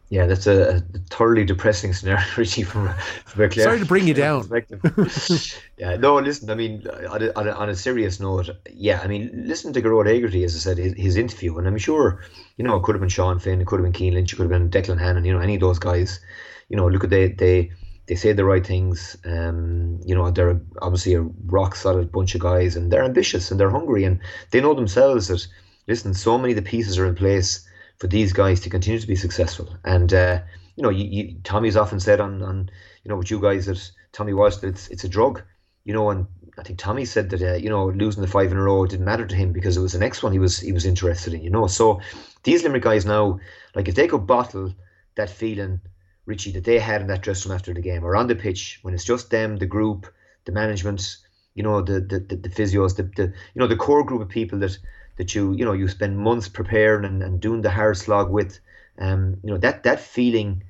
Yeah, 0.10 0.26
that's 0.26 0.48
a, 0.48 0.78
a 0.78 0.80
thoroughly 1.10 1.44
depressing 1.44 1.94
scenario, 1.94 2.24
Richie. 2.38 2.64
From, 2.64 2.94
from 3.26 3.52
Sorry 3.52 3.80
to 3.80 3.86
bring 3.86 4.08
you 4.08 4.14
down. 4.14 4.50
yeah, 5.78 5.98
no, 5.98 6.16
listen. 6.16 6.50
I 6.50 6.56
mean, 6.56 6.88
on 7.10 7.24
a, 7.24 7.32
on 7.34 7.48
a, 7.48 7.52
on 7.52 7.70
a 7.70 7.76
serious 7.76 8.20
note, 8.22 8.50
yeah, 8.72 9.02
I 9.04 9.08
mean, 9.08 9.30
listen 9.46 9.74
to 9.74 9.82
Gearóid 9.82 10.08
Hegarty, 10.08 10.46
as 10.46 10.56
I 10.56 10.60
said, 10.60 10.78
his, 10.78 10.94
his, 10.94 11.18
interview, 11.18 11.58
and 11.58 11.68
I'm 11.68 11.78
sure, 11.78 12.24
you 12.56 12.64
know, 12.64 12.78
it 12.78 12.84
could 12.84 12.96
have 12.96 13.02
been 13.02 13.10
Sean 13.10 13.38
Finn, 13.40 13.60
it 13.60 13.68
could 13.68 13.82
have 13.82 13.92
been 13.92 14.00
Cian 14.00 14.14
Lynch, 14.14 14.32
it 14.32 14.38
could 14.38 14.50
have 14.50 14.52
been 14.52 14.70
Declan 14.70 15.00
Hannon, 15.00 15.26
you 15.26 15.34
know, 15.34 15.42
any 15.42 15.56
of 15.56 15.62
those 15.62 15.80
guys. 15.80 16.22
You 16.70 16.78
know, 16.78 16.88
look 16.88 17.04
at 17.04 17.10
they 17.10 17.30
they 17.30 17.72
they 18.08 18.16
say 18.16 18.34
the 18.34 18.46
right 18.46 18.66
things. 18.66 19.18
Um, 19.26 20.00
you 20.06 20.16
know, 20.16 20.32
they're 20.32 20.60
obviously 20.82 21.14
a 21.14 21.22
rock 21.46 21.76
solid 21.76 22.12
bunch 22.12 22.36
of 22.36 22.42
guys, 22.42 22.76
and 22.76 22.92
they're 22.92 23.04
ambitious 23.04 23.52
and 23.52 23.60
they're 23.60 23.70
hungry, 23.70 24.04
and 24.06 24.20
they 24.52 24.62
know 24.62 24.74
themselves 24.74 25.28
that 25.28 25.46
listen, 25.88 26.14
so 26.14 26.38
many 26.38 26.54
of 26.54 26.58
the 26.58 26.70
pieces 26.70 26.98
are 26.98 27.06
in 27.06 27.16
place 27.16 27.68
for 27.98 28.08
these 28.08 28.34
guys 28.34 28.60
to 28.62 28.70
continue 28.70 29.00
to 29.00 29.08
be 29.08 29.16
successful. 29.16 29.76
And 29.84 30.14
uh, 30.14 30.40
you 30.76 30.84
know, 30.84 30.90
you, 30.90 31.06
you, 31.06 31.36
Tommy's 31.44 31.78
often 31.78 32.00
said 32.00 32.20
on 32.20 32.42
on 32.42 32.70
you 33.04 33.10
know 33.10 33.18
with 33.18 33.30
you 33.30 33.42
guys 33.42 33.66
that 33.66 33.92
Tommy 34.14 34.34
was 34.34 34.62
that 34.62 34.70
it's 34.70 34.88
it's 34.88 35.04
a 35.04 35.10
drug. 35.10 35.44
You 35.84 35.94
know, 35.94 36.10
and 36.10 36.28
I 36.58 36.64
think 36.64 36.80
Tommy 36.80 37.06
said 37.06 37.30
that 37.30 37.42
uh, 37.42 37.56
you 37.56 37.70
know 37.70 37.90
losing 37.90 38.22
the 38.22 38.28
five 38.28 38.52
in 38.52 38.58
a 38.58 38.64
row 38.64 38.86
didn't 38.86 39.06
matter 39.06 39.28
to 39.28 39.36
him 39.36 39.52
because 39.52 39.76
it 39.76 39.82
was 39.82 39.94
the 39.94 40.00
next 40.00 40.24
one 40.24 40.32
he 40.32 40.40
was 40.40 40.60
he 40.60 40.72
was 40.72 40.86
interested 40.86 41.34
in. 41.34 41.42
You 41.42 41.50
know, 41.50 41.68
so 41.68 42.00
these 42.44 42.64
Limerick 42.64 42.84
guys 42.84 43.06
now, 43.06 43.40
like 43.76 43.88
if 43.90 43.96
they 43.96 44.08
could 44.08 44.28
bottle 44.28 44.74
that 45.16 45.30
feeling 45.30 45.82
Richie, 46.28 46.52
that 46.52 46.66
they 46.66 46.78
had 46.78 47.02
in 47.02 47.08
that 47.08 47.22
dressing 47.24 47.50
room 47.50 47.56
after 47.56 47.74
the 47.74 47.82
game 47.82 48.04
or 48.04 48.16
on 48.16 48.28
the 48.28 48.36
pitch 48.36 48.80
when 48.84 48.94
it's 48.94 49.04
just 49.04 49.32
them, 49.32 49.58
the 49.58 49.66
group, 49.66 50.06
the 50.46 50.52
management, 50.52 51.18
you 51.56 51.64
know, 51.64 51.82
the 51.82 52.00
the, 52.00 52.20
the, 52.20 52.36
the 52.36 52.50
physios, 52.50 52.96
the, 52.96 53.04
the 53.16 53.24
you 53.24 53.60
know, 53.60 53.68
the 53.68 53.76
core 53.76 54.04
group 54.04 54.22
of 54.22 54.30
people 54.30 54.60
that 54.60 54.78
that 55.18 55.34
you 55.34 55.54
you 55.54 55.66
know 55.66 55.74
you 55.74 55.88
spend 55.88 56.20
months 56.20 56.48
preparing 56.48 57.06
and, 57.06 57.24
and 57.24 57.40
doing 57.40 57.62
the 57.62 57.72
hard 57.72 57.98
slog 57.98 58.30
with. 58.30 58.60
Um, 59.00 59.38
you 59.44 59.52
know, 59.52 59.58
that 59.58 59.84
that 59.84 60.00
feeling 60.00 60.64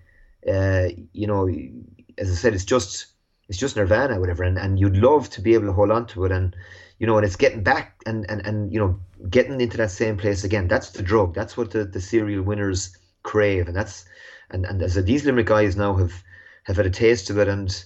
uh, 0.47 0.89
you 1.13 1.27
know, 1.27 1.47
as 2.17 2.31
I 2.31 2.35
said, 2.35 2.53
it's 2.53 2.65
just 2.65 3.07
it's 3.49 3.57
just 3.57 3.75
nirvana, 3.75 4.19
whatever, 4.19 4.43
and, 4.43 4.57
and 4.57 4.79
you'd 4.79 4.97
love 4.97 5.29
to 5.31 5.41
be 5.41 5.53
able 5.53 5.67
to 5.67 5.73
hold 5.73 5.91
on 5.91 6.05
to 6.07 6.25
it 6.25 6.31
and 6.31 6.55
you 6.99 7.05
know, 7.05 7.17
and 7.17 7.25
it's 7.25 7.35
getting 7.35 7.61
back 7.61 8.01
and, 8.07 8.25
and, 8.29 8.45
and 8.45 8.73
you 8.73 8.79
know, 8.79 8.99
getting 9.29 9.61
into 9.61 9.77
that 9.77 9.91
same 9.91 10.17
place 10.17 10.43
again. 10.43 10.67
That's 10.67 10.89
the 10.91 11.03
drug. 11.03 11.35
That's 11.35 11.55
what 11.55 11.71
the, 11.71 11.85
the 11.85 12.01
serial 12.01 12.43
winners 12.43 12.97
crave, 13.23 13.67
and 13.67 13.75
that's 13.75 14.05
and 14.51 14.65
and 14.65 14.81
as 14.81 14.95
these 14.95 15.25
Limerick 15.25 15.47
guys 15.47 15.75
now 15.75 15.95
have 15.95 16.23
have 16.63 16.77
had 16.77 16.85
a 16.85 16.91
taste 16.91 17.29
of 17.29 17.37
it, 17.37 17.47
and 17.47 17.85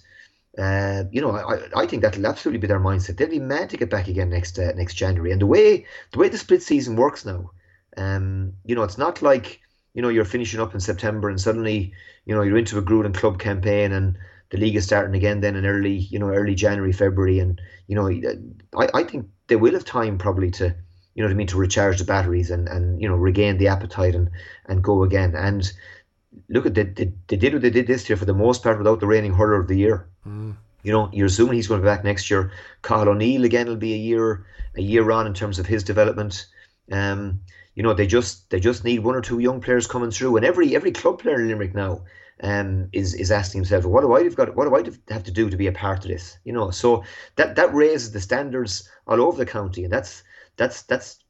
uh, 0.57 1.03
you 1.11 1.21
know, 1.21 1.31
I, 1.31 1.59
I 1.75 1.85
think 1.85 2.01
that'll 2.01 2.27
absolutely 2.27 2.59
be 2.59 2.67
their 2.67 2.79
mindset. 2.79 3.17
They'll 3.17 3.29
be 3.29 3.39
mad 3.39 3.69
to 3.69 3.77
get 3.77 3.89
back 3.89 4.07
again 4.07 4.29
next 4.29 4.59
uh, 4.59 4.73
next 4.75 4.95
January. 4.95 5.31
And 5.31 5.41
the 5.41 5.47
way 5.47 5.85
the 6.11 6.19
way 6.19 6.29
the 6.29 6.37
split 6.37 6.61
season 6.61 6.95
works 6.95 7.25
now, 7.25 7.51
um, 7.97 8.53
you 8.65 8.75
know, 8.75 8.83
it's 8.83 8.97
not 8.97 9.21
like 9.21 9.61
you 9.93 10.01
know 10.01 10.09
you're 10.09 10.25
finishing 10.25 10.59
up 10.59 10.73
in 10.73 10.79
September 10.79 11.29
and 11.29 11.39
suddenly 11.39 11.93
you 12.25 12.35
know 12.35 12.41
you're 12.41 12.57
into 12.57 12.77
a 12.77 12.81
Gruden 12.81 13.13
club 13.13 13.39
campaign 13.39 13.91
and 13.91 14.17
the 14.49 14.57
league 14.57 14.75
is 14.75 14.85
starting 14.85 15.15
again 15.15 15.41
then 15.41 15.55
in 15.55 15.65
early 15.65 15.95
you 15.95 16.19
know 16.19 16.29
early 16.29 16.55
January 16.55 16.91
February 16.91 17.39
and 17.39 17.61
you 17.87 17.95
know 17.95 18.07
I, 18.77 18.89
I 18.93 19.03
think 19.03 19.27
they 19.47 19.55
will 19.55 19.73
have 19.73 19.85
time 19.85 20.17
probably 20.17 20.51
to 20.51 20.75
you 21.15 21.21
know 21.21 21.27
what 21.27 21.33
I 21.33 21.37
mean 21.37 21.47
to 21.47 21.57
recharge 21.57 21.99
the 21.99 22.05
batteries 22.05 22.51
and 22.51 22.67
and 22.69 23.01
you 23.01 23.07
know 23.07 23.15
regain 23.15 23.57
the 23.57 23.67
appetite 23.67 24.15
and 24.15 24.29
and 24.65 24.83
go 24.83 25.03
again 25.03 25.35
and 25.35 25.71
look 26.49 26.65
at 26.65 26.75
they, 26.75 26.83
they, 26.83 27.13
they 27.27 27.37
did 27.37 27.53
what 27.53 27.61
they 27.61 27.69
did 27.69 27.87
this 27.87 28.09
year 28.09 28.17
for 28.17 28.25
the 28.25 28.33
most 28.33 28.63
part 28.63 28.77
without 28.77 28.99
the 28.99 29.07
reigning 29.07 29.33
hurler 29.33 29.59
of 29.59 29.67
the 29.67 29.77
year. 29.77 30.07
Mm. 30.27 30.55
You 30.83 30.91
know, 30.91 31.09
you're 31.13 31.27
assuming 31.27 31.55
he's 31.55 31.67
going 31.67 31.79
to 31.79 31.85
be 31.85 31.89
back 31.91 32.03
next 32.03 32.29
year. 32.31 32.51
Cathal 32.81 33.09
O'Neill 33.09 33.45
again 33.45 33.67
will 33.67 33.75
be 33.75 33.93
a 33.93 33.97
year 33.97 34.45
a 34.75 34.81
year 34.81 35.11
on 35.11 35.27
in 35.27 35.33
terms 35.33 35.59
of 35.59 35.67
his 35.67 35.83
development. 35.83 36.47
Um, 36.91 37.41
you 37.75 37.83
know, 37.83 37.93
they 37.93 38.07
just 38.07 38.49
they 38.49 38.59
just 38.59 38.83
need 38.83 38.99
one 38.99 39.15
or 39.15 39.21
two 39.21 39.39
young 39.39 39.61
players 39.61 39.87
coming 39.87 40.11
through, 40.11 40.37
and 40.37 40.45
every 40.45 40.75
every 40.75 40.91
club 40.91 41.19
player 41.19 41.41
in 41.41 41.47
Limerick 41.47 41.75
now 41.75 42.03
um, 42.41 42.89
is 42.91 43.13
is 43.13 43.31
asking 43.31 43.59
himself, 43.59 43.85
what 43.85 44.01
do 44.01 44.13
I 44.13 44.23
have 44.23 44.35
got? 44.35 44.55
What 44.55 44.67
do 44.67 44.75
I 44.75 45.13
have 45.13 45.23
to 45.23 45.31
do 45.31 45.49
to 45.49 45.57
be 45.57 45.67
a 45.67 45.71
part 45.71 46.03
of 46.03 46.09
this? 46.09 46.37
You 46.43 46.53
know, 46.53 46.71
so 46.71 47.03
that 47.35 47.55
that 47.55 47.73
raises 47.73 48.11
the 48.11 48.19
standards 48.19 48.89
all 49.07 49.21
over 49.21 49.37
the 49.37 49.45
county, 49.45 49.83
and 49.83 49.93
that's 49.93 50.23
that's 50.57 50.81
that's 50.83 51.20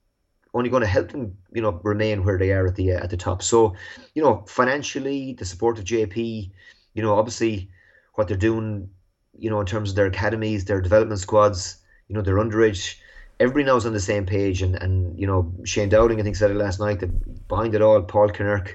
only 0.54 0.70
going 0.70 0.82
to 0.82 0.88
help 0.88 1.10
them, 1.10 1.38
you 1.54 1.62
know, 1.62 1.80
remain 1.84 2.24
where 2.24 2.38
they 2.38 2.52
are 2.52 2.68
at 2.68 2.76
the 2.76 2.94
uh, 2.94 3.04
at 3.04 3.10
the 3.10 3.18
top. 3.18 3.42
So, 3.42 3.76
you 4.14 4.22
know, 4.22 4.44
financially, 4.48 5.34
the 5.34 5.46
support 5.46 5.80
of 5.80 5.86
JP, 5.86 6.52
you 6.94 7.02
know, 7.02 7.16
obviously 7.18 7.70
what 8.16 8.28
they're 8.28 8.38
doing, 8.38 8.90
you 9.38 9.50
know, 9.50 9.60
in 9.60 9.66
terms 9.66 9.90
of 9.90 9.96
their 9.96 10.08
academies, 10.08 10.66
their 10.66 10.82
development 10.82 11.20
squads, 11.20 11.78
you 12.08 12.16
know, 12.16 12.22
their 12.22 12.36
underage. 12.36 12.98
Everybody 13.40 13.66
now 13.66 13.78
is 13.78 13.86
on 13.86 13.94
the 13.94 14.00
same 14.00 14.26
page, 14.26 14.62
and, 14.62 14.76
and 14.76 15.18
you 15.18 15.26
know 15.26 15.52
Shane 15.64 15.90
Dowling 15.90 16.20
I 16.20 16.24
think 16.24 16.36
said 16.36 16.52
it 16.52 16.58
last 16.58 16.80
night 16.80 17.00
that 17.00 17.48
behind 17.48 17.74
it 17.74 17.82
all, 17.82 18.02
Paul 18.02 18.30
Kinnerk 18.30 18.74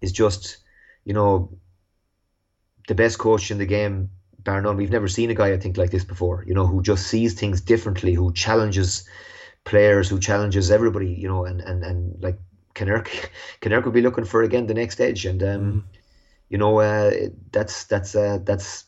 is 0.00 0.10
just, 0.10 0.56
you 1.04 1.12
know, 1.12 1.52
the 2.88 2.94
best 2.94 3.18
coach 3.18 3.50
in 3.50 3.58
the 3.58 3.66
game, 3.66 4.10
bar 4.42 4.60
none. 4.62 4.76
We've 4.76 4.90
never 4.90 5.06
seen 5.06 5.30
a 5.30 5.34
guy 5.34 5.52
I 5.52 5.58
think 5.58 5.76
like 5.76 5.90
this 5.90 6.04
before. 6.04 6.44
You 6.46 6.54
know, 6.54 6.66
who 6.66 6.82
just 6.82 7.06
sees 7.06 7.34
things 7.34 7.60
differently, 7.60 8.14
who 8.14 8.32
challenges 8.32 9.08
players, 9.64 10.08
who 10.08 10.18
challenges 10.18 10.70
everybody. 10.70 11.12
You 11.12 11.28
know, 11.28 11.44
and 11.44 11.60
and 11.60 11.84
and 11.84 12.22
like 12.22 12.38
Kinnerk, 12.74 13.30
Kinnerk 13.60 13.84
will 13.84 13.92
be 13.92 14.02
looking 14.02 14.24
for 14.24 14.42
again 14.42 14.66
the 14.66 14.74
next 14.74 15.00
edge, 15.00 15.26
and 15.26 15.42
um, 15.42 15.48
mm. 15.48 15.82
you 16.48 16.58
know, 16.58 16.80
uh, 16.80 17.12
that's 17.52 17.84
that's 17.84 18.14
uh, 18.14 18.38
that's 18.44 18.84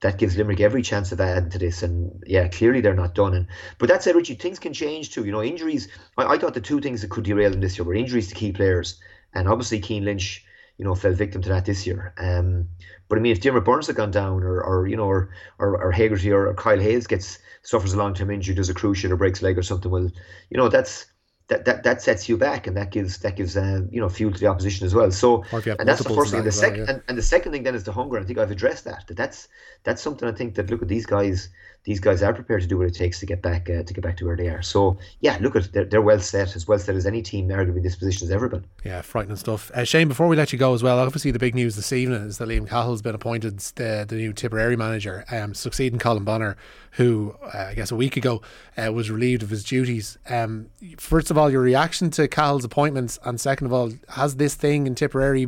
that 0.00 0.18
gives 0.18 0.36
Limerick 0.36 0.60
every 0.60 0.82
chance 0.82 1.10
of 1.10 1.20
adding 1.20 1.50
to 1.50 1.58
this. 1.58 1.82
And 1.82 2.22
yeah, 2.26 2.48
clearly 2.48 2.80
they're 2.80 2.94
not 2.94 3.14
done. 3.14 3.34
And 3.34 3.46
but 3.78 3.88
that 3.88 4.02
said, 4.02 4.14
Richie, 4.14 4.34
things 4.34 4.58
can 4.58 4.72
change 4.72 5.10
too. 5.10 5.24
You 5.24 5.32
know, 5.32 5.42
injuries. 5.42 5.88
I, 6.16 6.34
I 6.34 6.38
thought 6.38 6.54
the 6.54 6.60
two 6.60 6.80
things 6.80 7.02
that 7.02 7.10
could 7.10 7.24
derail 7.24 7.50
them 7.50 7.60
this 7.60 7.78
year 7.78 7.84
were 7.84 7.94
injuries 7.94 8.28
to 8.28 8.34
key 8.34 8.52
players, 8.52 9.00
and 9.34 9.48
obviously 9.48 9.80
Cian 9.80 10.04
Lynch, 10.04 10.44
you 10.78 10.84
know, 10.84 10.94
fell 10.94 11.12
victim 11.12 11.42
to 11.42 11.48
that 11.50 11.64
this 11.66 11.86
year. 11.86 12.14
Um, 12.18 12.68
but 13.08 13.18
I 13.18 13.20
mean, 13.20 13.32
if 13.32 13.40
Diarmaid 13.40 13.64
Byrnes 13.64 13.88
had 13.88 13.96
gone 13.96 14.10
down, 14.10 14.42
or, 14.42 14.62
or 14.62 14.86
you 14.86 14.96
know, 14.96 15.04
or 15.06 15.30
or, 15.58 15.82
or 15.82 15.92
Hegarty 15.92 16.30
or, 16.30 16.48
or 16.48 16.54
Kyle 16.54 16.78
Hayes 16.78 17.06
gets 17.06 17.38
suffers 17.62 17.92
a 17.92 17.98
long 17.98 18.14
term 18.14 18.30
injury, 18.30 18.54
does 18.54 18.70
a 18.70 18.74
cruciate 18.74 19.10
or 19.10 19.16
breaks 19.16 19.42
a 19.42 19.44
leg 19.44 19.58
or 19.58 19.62
something, 19.62 19.90
well, 19.90 20.10
you 20.50 20.56
know, 20.56 20.68
that's 20.68 21.06
that, 21.48 21.64
that 21.64 21.82
that 21.82 22.02
sets 22.02 22.28
you 22.28 22.36
back 22.36 22.66
and 22.66 22.76
that 22.76 22.90
gives 22.90 23.18
that 23.18 23.36
gives 23.36 23.56
uh, 23.56 23.80
you 23.90 24.00
know 24.00 24.08
fuel 24.08 24.32
to 24.32 24.38
the 24.38 24.46
opposition 24.46 24.86
as 24.86 24.94
well. 24.94 25.10
So 25.10 25.44
and 25.52 25.88
that's 25.88 26.02
the 26.02 26.14
first 26.14 26.32
thing. 26.32 26.44
The 26.44 26.52
second 26.52 26.80
well, 26.80 26.86
yeah. 26.86 26.94
and, 26.94 27.02
and 27.08 27.18
the 27.18 27.22
second 27.22 27.52
thing 27.52 27.62
then 27.62 27.74
is 27.74 27.84
the 27.84 27.92
hunger. 27.92 28.18
I 28.18 28.24
think 28.24 28.38
I've 28.38 28.50
addressed 28.50 28.84
that. 28.84 29.06
That 29.08 29.16
that's 29.16 29.48
that's 29.82 30.02
something 30.02 30.28
I 30.28 30.32
think 30.32 30.54
that 30.56 30.70
look 30.70 30.82
at 30.82 30.88
these 30.88 31.06
guys. 31.06 31.48
These 31.84 32.00
guys 32.00 32.22
are 32.22 32.34
prepared 32.34 32.60
to 32.62 32.66
do 32.66 32.76
what 32.76 32.86
it 32.88 32.94
takes 32.94 33.18
to 33.20 33.26
get 33.26 33.40
back 33.40 33.70
uh, 33.70 33.82
to 33.82 33.94
get 33.94 34.02
back 34.02 34.18
to 34.18 34.26
where 34.26 34.36
they 34.36 34.48
are. 34.48 34.60
So 34.60 34.98
yeah, 35.20 35.38
look 35.40 35.56
at 35.56 35.72
they're, 35.72 35.86
they're 35.86 36.02
well 36.02 36.18
set 36.18 36.54
as 36.54 36.68
well 36.68 36.78
set 36.78 36.94
as 36.96 37.06
any 37.06 37.22
team 37.22 37.48
arguably 37.48 37.78
in 37.78 37.82
this 37.82 37.96
position 37.96 38.26
has 38.26 38.34
ever 38.34 38.48
been. 38.48 38.66
Yeah, 38.84 39.00
frightening 39.00 39.36
stuff. 39.36 39.70
Uh, 39.72 39.84
Shane, 39.84 40.08
before 40.08 40.28
we 40.28 40.36
let 40.36 40.52
you 40.52 40.58
go 40.58 40.74
as 40.74 40.82
well, 40.82 40.98
obviously 40.98 41.30
the 41.30 41.38
big 41.38 41.54
news 41.54 41.76
this 41.76 41.92
evening 41.92 42.22
is 42.22 42.36
that 42.38 42.48
Liam 42.48 42.68
Cahill's 42.68 43.00
been 43.00 43.14
appointed 43.14 43.58
the, 43.76 44.04
the 44.06 44.16
new 44.16 44.34
Tipperary 44.34 44.76
manager, 44.76 45.24
um, 45.30 45.54
succeeding 45.54 45.98
Colm 45.98 46.26
Bonnar, 46.26 46.58
who 46.92 47.36
uh, 47.42 47.68
I 47.70 47.74
guess 47.74 47.90
a 47.90 47.96
week 47.96 48.18
ago 48.18 48.42
uh, 48.76 48.92
was 48.92 49.10
relieved 49.10 49.42
of 49.42 49.50
his 49.50 49.64
duties. 49.64 50.18
Um, 50.28 50.68
first 50.98 51.30
of 51.30 51.37
all, 51.38 51.50
your 51.50 51.62
reaction 51.62 52.10
to 52.10 52.28
Cahill's 52.28 52.64
appointments, 52.64 53.18
and 53.24 53.40
second 53.40 53.66
of 53.66 53.72
all, 53.72 53.92
has 54.10 54.36
this 54.36 54.54
thing 54.54 54.86
in 54.86 54.94
Tipperary 54.94 55.46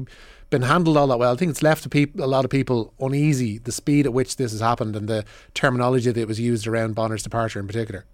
been 0.48 0.62
handled 0.62 0.96
all 0.96 1.06
that 1.08 1.18
well? 1.18 1.32
I 1.32 1.36
think 1.36 1.50
it's 1.50 1.62
left 1.62 1.86
a, 1.86 1.88
peop- 1.88 2.18
a 2.18 2.26
lot 2.26 2.44
of 2.44 2.50
people 2.50 2.94
uneasy 3.00 3.58
the 3.58 3.72
speed 3.72 4.06
at 4.06 4.12
which 4.12 4.36
this 4.36 4.52
has 4.52 4.60
happened 4.60 4.96
and 4.96 5.08
the 5.08 5.24
terminology 5.54 6.10
that 6.10 6.28
was 6.28 6.40
used 6.40 6.66
around 6.66 6.94
Bonnar's 6.94 7.22
departure 7.22 7.60
in 7.60 7.66
particular. 7.66 8.04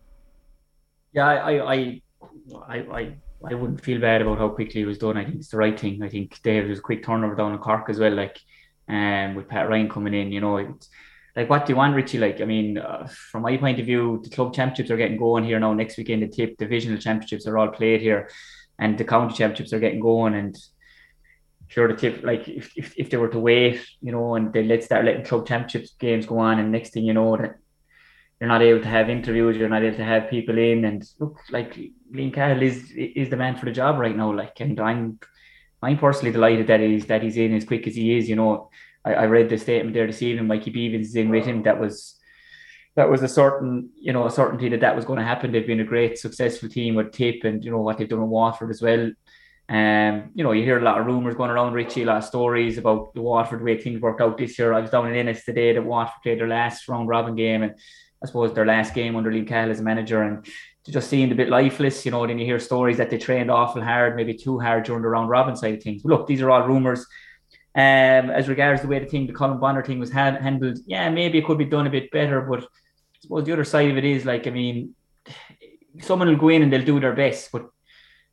Yeah, 1.13 1.27
I, 1.27 1.75
I, 1.75 2.03
I, 2.69 2.77
I, 2.77 3.17
I 3.45 3.55
wouldn't 3.55 3.83
feel 3.83 4.01
bad 4.01 4.23
about 4.23 4.39
how 4.39 4.49
quickly 4.49 4.83
it 4.83 4.87
was 4.87 4.99
done. 4.99 5.17
I 5.17 5.25
think 5.25 5.37
it's 5.37 5.49
the 5.49 5.57
right 5.57 5.79
thing. 5.79 6.03
I 6.03 6.09
think 6.09 6.41
Dave 6.43 6.69
was 6.69 6.79
a 6.79 6.83
quick 6.83 7.05
turnover 7.05 7.35
down 7.35 7.53
in 7.53 7.59
Cork 7.59 7.89
as 7.89 7.99
well, 7.99 8.13
like 8.13 8.39
um, 8.89 9.35
with 9.35 9.49
Pat 9.49 9.69
Ryan 9.69 9.89
coming 9.89 10.15
in. 10.15 10.33
You 10.33 10.41
know, 10.41 10.77
like 11.37 11.51
what 11.51 11.67
do 11.67 11.73
you 11.73 11.77
want, 11.77 11.95
Richie? 11.95 12.19
Like, 12.19 12.41
I 12.41 12.47
mean, 12.47 12.79
uh, 12.79 13.07
from 13.31 13.43
my 13.43 13.57
point 13.59 13.79
of 13.79 13.85
view, 13.85 14.21
the 14.25 14.31
club 14.31 14.55
championships 14.55 14.91
are 14.91 14.97
getting 14.97 15.19
going 15.19 15.45
here 15.45 15.61
now. 15.61 15.75
Next 15.75 15.99
weekend, 15.99 16.23
the 16.23 16.29
Tipp 16.29 16.57
divisional 16.57 16.99
championships 16.99 17.47
are 17.47 17.59
all 17.59 17.69
played 17.69 18.01
here, 18.01 18.31
and 18.79 18.97
the 18.97 19.05
county 19.05 19.35
championships 19.35 19.75
are 19.75 19.79
getting 19.79 20.01
going. 20.01 20.35
And 20.35 20.57
sure, 21.69 21.89
the 21.89 21.95
Tipp, 21.95 22.25
like 22.25 22.49
if, 22.49 22.73
if, 22.75 22.95
if 22.97 23.11
they 23.11 23.19
were 23.19 23.29
to 23.29 23.39
wait, 23.39 23.87
you 24.01 24.13
know, 24.13 24.35
and 24.35 24.51
they 24.51 24.65
let 24.65 24.83
start 24.83 25.05
letting 25.05 25.25
club 25.25 25.47
championships 25.47 25.95
games 26.01 26.25
go 26.25 26.39
on, 26.39 26.59
and 26.59 26.73
next 26.73 26.95
thing 26.95 27.05
you 27.05 27.13
know 27.13 27.37
that 27.37 27.57
you're 28.41 28.49
not 28.49 28.63
able 28.63 28.81
to 28.81 28.89
have 28.89 29.11
interviews, 29.11 29.59
you're 29.59 29.69
not 29.69 29.83
able 29.83 29.97
to 29.99 30.05
have 30.05 30.31
people 30.31 30.57
in, 30.57 30.87
and 30.87 31.05
look, 31.19 31.39
like 31.51 31.79
Liam 32.15 32.33
Cahill 32.33 32.63
is 32.63 32.91
is 32.93 33.29
the 33.29 33.37
man 33.37 33.57
for 33.57 33.67
the 33.67 33.73
job 33.73 33.99
right 33.99 34.17
now. 34.17 34.33
Like, 34.33 34.59
and 34.61 34.81
I'm 34.81 35.19
I'm 35.83 35.99
personally 35.99 36.33
delighted 36.33 36.69
that 36.69 36.81
he's 36.81 37.05
that 37.07 37.23
he's 37.23 37.37
in 37.37 37.55
as 37.55 37.67
quick 37.67 37.87
as 37.87 37.95
he 37.95 38.17
is. 38.17 38.27
You 38.27 38.37
know, 38.37 38.71
I, 39.07 39.15
I 39.15 39.27
read 39.27 39.49
the 39.49 39.57
statement 39.57 39.95
there 39.95 40.07
this 40.07 40.23
evening. 40.23 40.49
Mikey 40.49 40.73
Bevans 40.73 41.03
is 41.03 41.17
in 41.17 41.31
with 41.31 41.47
him. 41.47 41.63
That 41.63 41.81
was 41.81 42.19
that 42.97 43.11
was 43.11 43.23
a 43.23 43.29
certain, 43.29 43.91
you 44.01 44.13
know, 44.13 44.27
a 44.27 44.31
certainty 44.31 44.71
that 44.71 44.81
that 44.81 44.97
was 44.97 45.05
going 45.05 45.19
to 45.19 45.25
happen. 45.25 45.53
They've 45.53 45.67
been 45.67 45.81
a 45.81 45.85
great, 45.85 46.19
successful 46.19 46.69
team 46.69 46.95
with 46.95 47.13
Tipp, 47.13 47.45
and 47.45 47.65
you 47.65 47.71
know 47.71 47.81
what 47.81 47.99
they've 47.99 48.09
done 48.09 48.23
in 48.23 48.29
Waterford 48.29 48.71
as 48.71 48.83
well. 48.83 49.13
Um, 49.69 50.31
you 50.35 50.45
know, 50.45 50.53
you 50.53 50.65
hear 50.65 50.79
a 50.79 50.83
lot 50.83 51.01
of 51.01 51.07
rumours 51.07 51.35
going 51.35 51.51
around, 51.51 51.75
Richie, 51.75 52.03
a 52.03 52.07
lot 52.07 52.19
of 52.19 52.25
stories 52.25 52.79
about 52.79 53.15
the 53.15 53.21
Waterford 53.21 53.63
way 53.63 53.79
things 53.79 54.01
worked 54.01 54.21
out 54.21 54.39
this 54.39 54.59
year. 54.59 54.73
I 54.73 54.81
was 54.81 54.91
down 54.91 55.09
in 55.09 55.17
Ennis 55.17 55.45
today 55.45 55.73
that 55.73 55.83
Waterford 55.83 56.23
played 56.23 56.41
their 56.41 56.49
last 56.49 56.89
round 56.89 57.09
robin 57.09 57.37
game, 57.37 57.63
and 57.63 57.75
I 58.23 58.27
suppose 58.27 58.55
their 58.55 58.67
last 58.67 58.95
game 58.95 59.15
under 59.15 59.31
Liam 59.31 59.47
Cahill 59.47 59.71
as 59.71 59.81
a 59.81 59.83
manager, 59.83 60.23
and 60.23 60.47
just 60.89 61.11
seemed 61.11 61.33
a 61.33 61.35
bit 61.35 61.51
lifeless. 61.51 62.05
You 62.07 62.13
know, 62.13 62.27
then 62.27 62.39
you 62.39 62.47
hear 62.47 62.59
stories 62.59 62.97
that 62.97 63.11
they 63.11 63.19
trained 63.19 63.51
awful 63.51 63.83
hard, 63.83 64.17
maybe 64.17 64.35
too 64.35 64.59
hard 64.59 64.85
during 64.85 65.03
the 65.03 65.09
round 65.09 65.29
robin 65.29 65.57
side 65.57 65.75
of 65.75 65.83
things. 65.83 66.03
But 66.03 66.11
look, 66.11 66.27
these 66.27 66.41
are 66.41 66.51
all 66.51 66.67
rumours. 66.67 67.05
Um, 67.77 68.31
as 68.31 68.49
regards 68.49 68.81
the 68.81 68.89
way 68.89 68.99
the 68.99 69.07
thing, 69.07 69.27
the 69.27 69.35
Colm 69.35 69.61
Bonnar 69.61 69.85
thing 69.85 69.99
was 69.99 70.11
ha- 70.11 70.39
handled, 70.41 70.79
yeah, 70.87 71.11
maybe 71.11 71.37
it 71.39 71.45
could 71.45 71.59
be 71.59 71.67
done 71.67 71.87
a 71.87 71.91
bit 71.91 72.11
better. 72.11 72.41
But 72.41 72.63
I 72.63 72.67
suppose 73.21 73.45
the 73.45 73.53
other 73.53 73.65
side 73.65 73.91
of 73.91 73.99
it 73.99 74.05
is 74.05 74.25
like, 74.25 74.47
I 74.47 74.51
mean, 74.51 74.95
someone 76.01 76.29
will 76.29 76.37
go 76.37 76.49
in 76.49 76.63
and 76.63 76.73
they'll 76.73 76.85
do 76.85 76.99
their 76.99 77.15
best. 77.15 77.53
But 77.53 77.69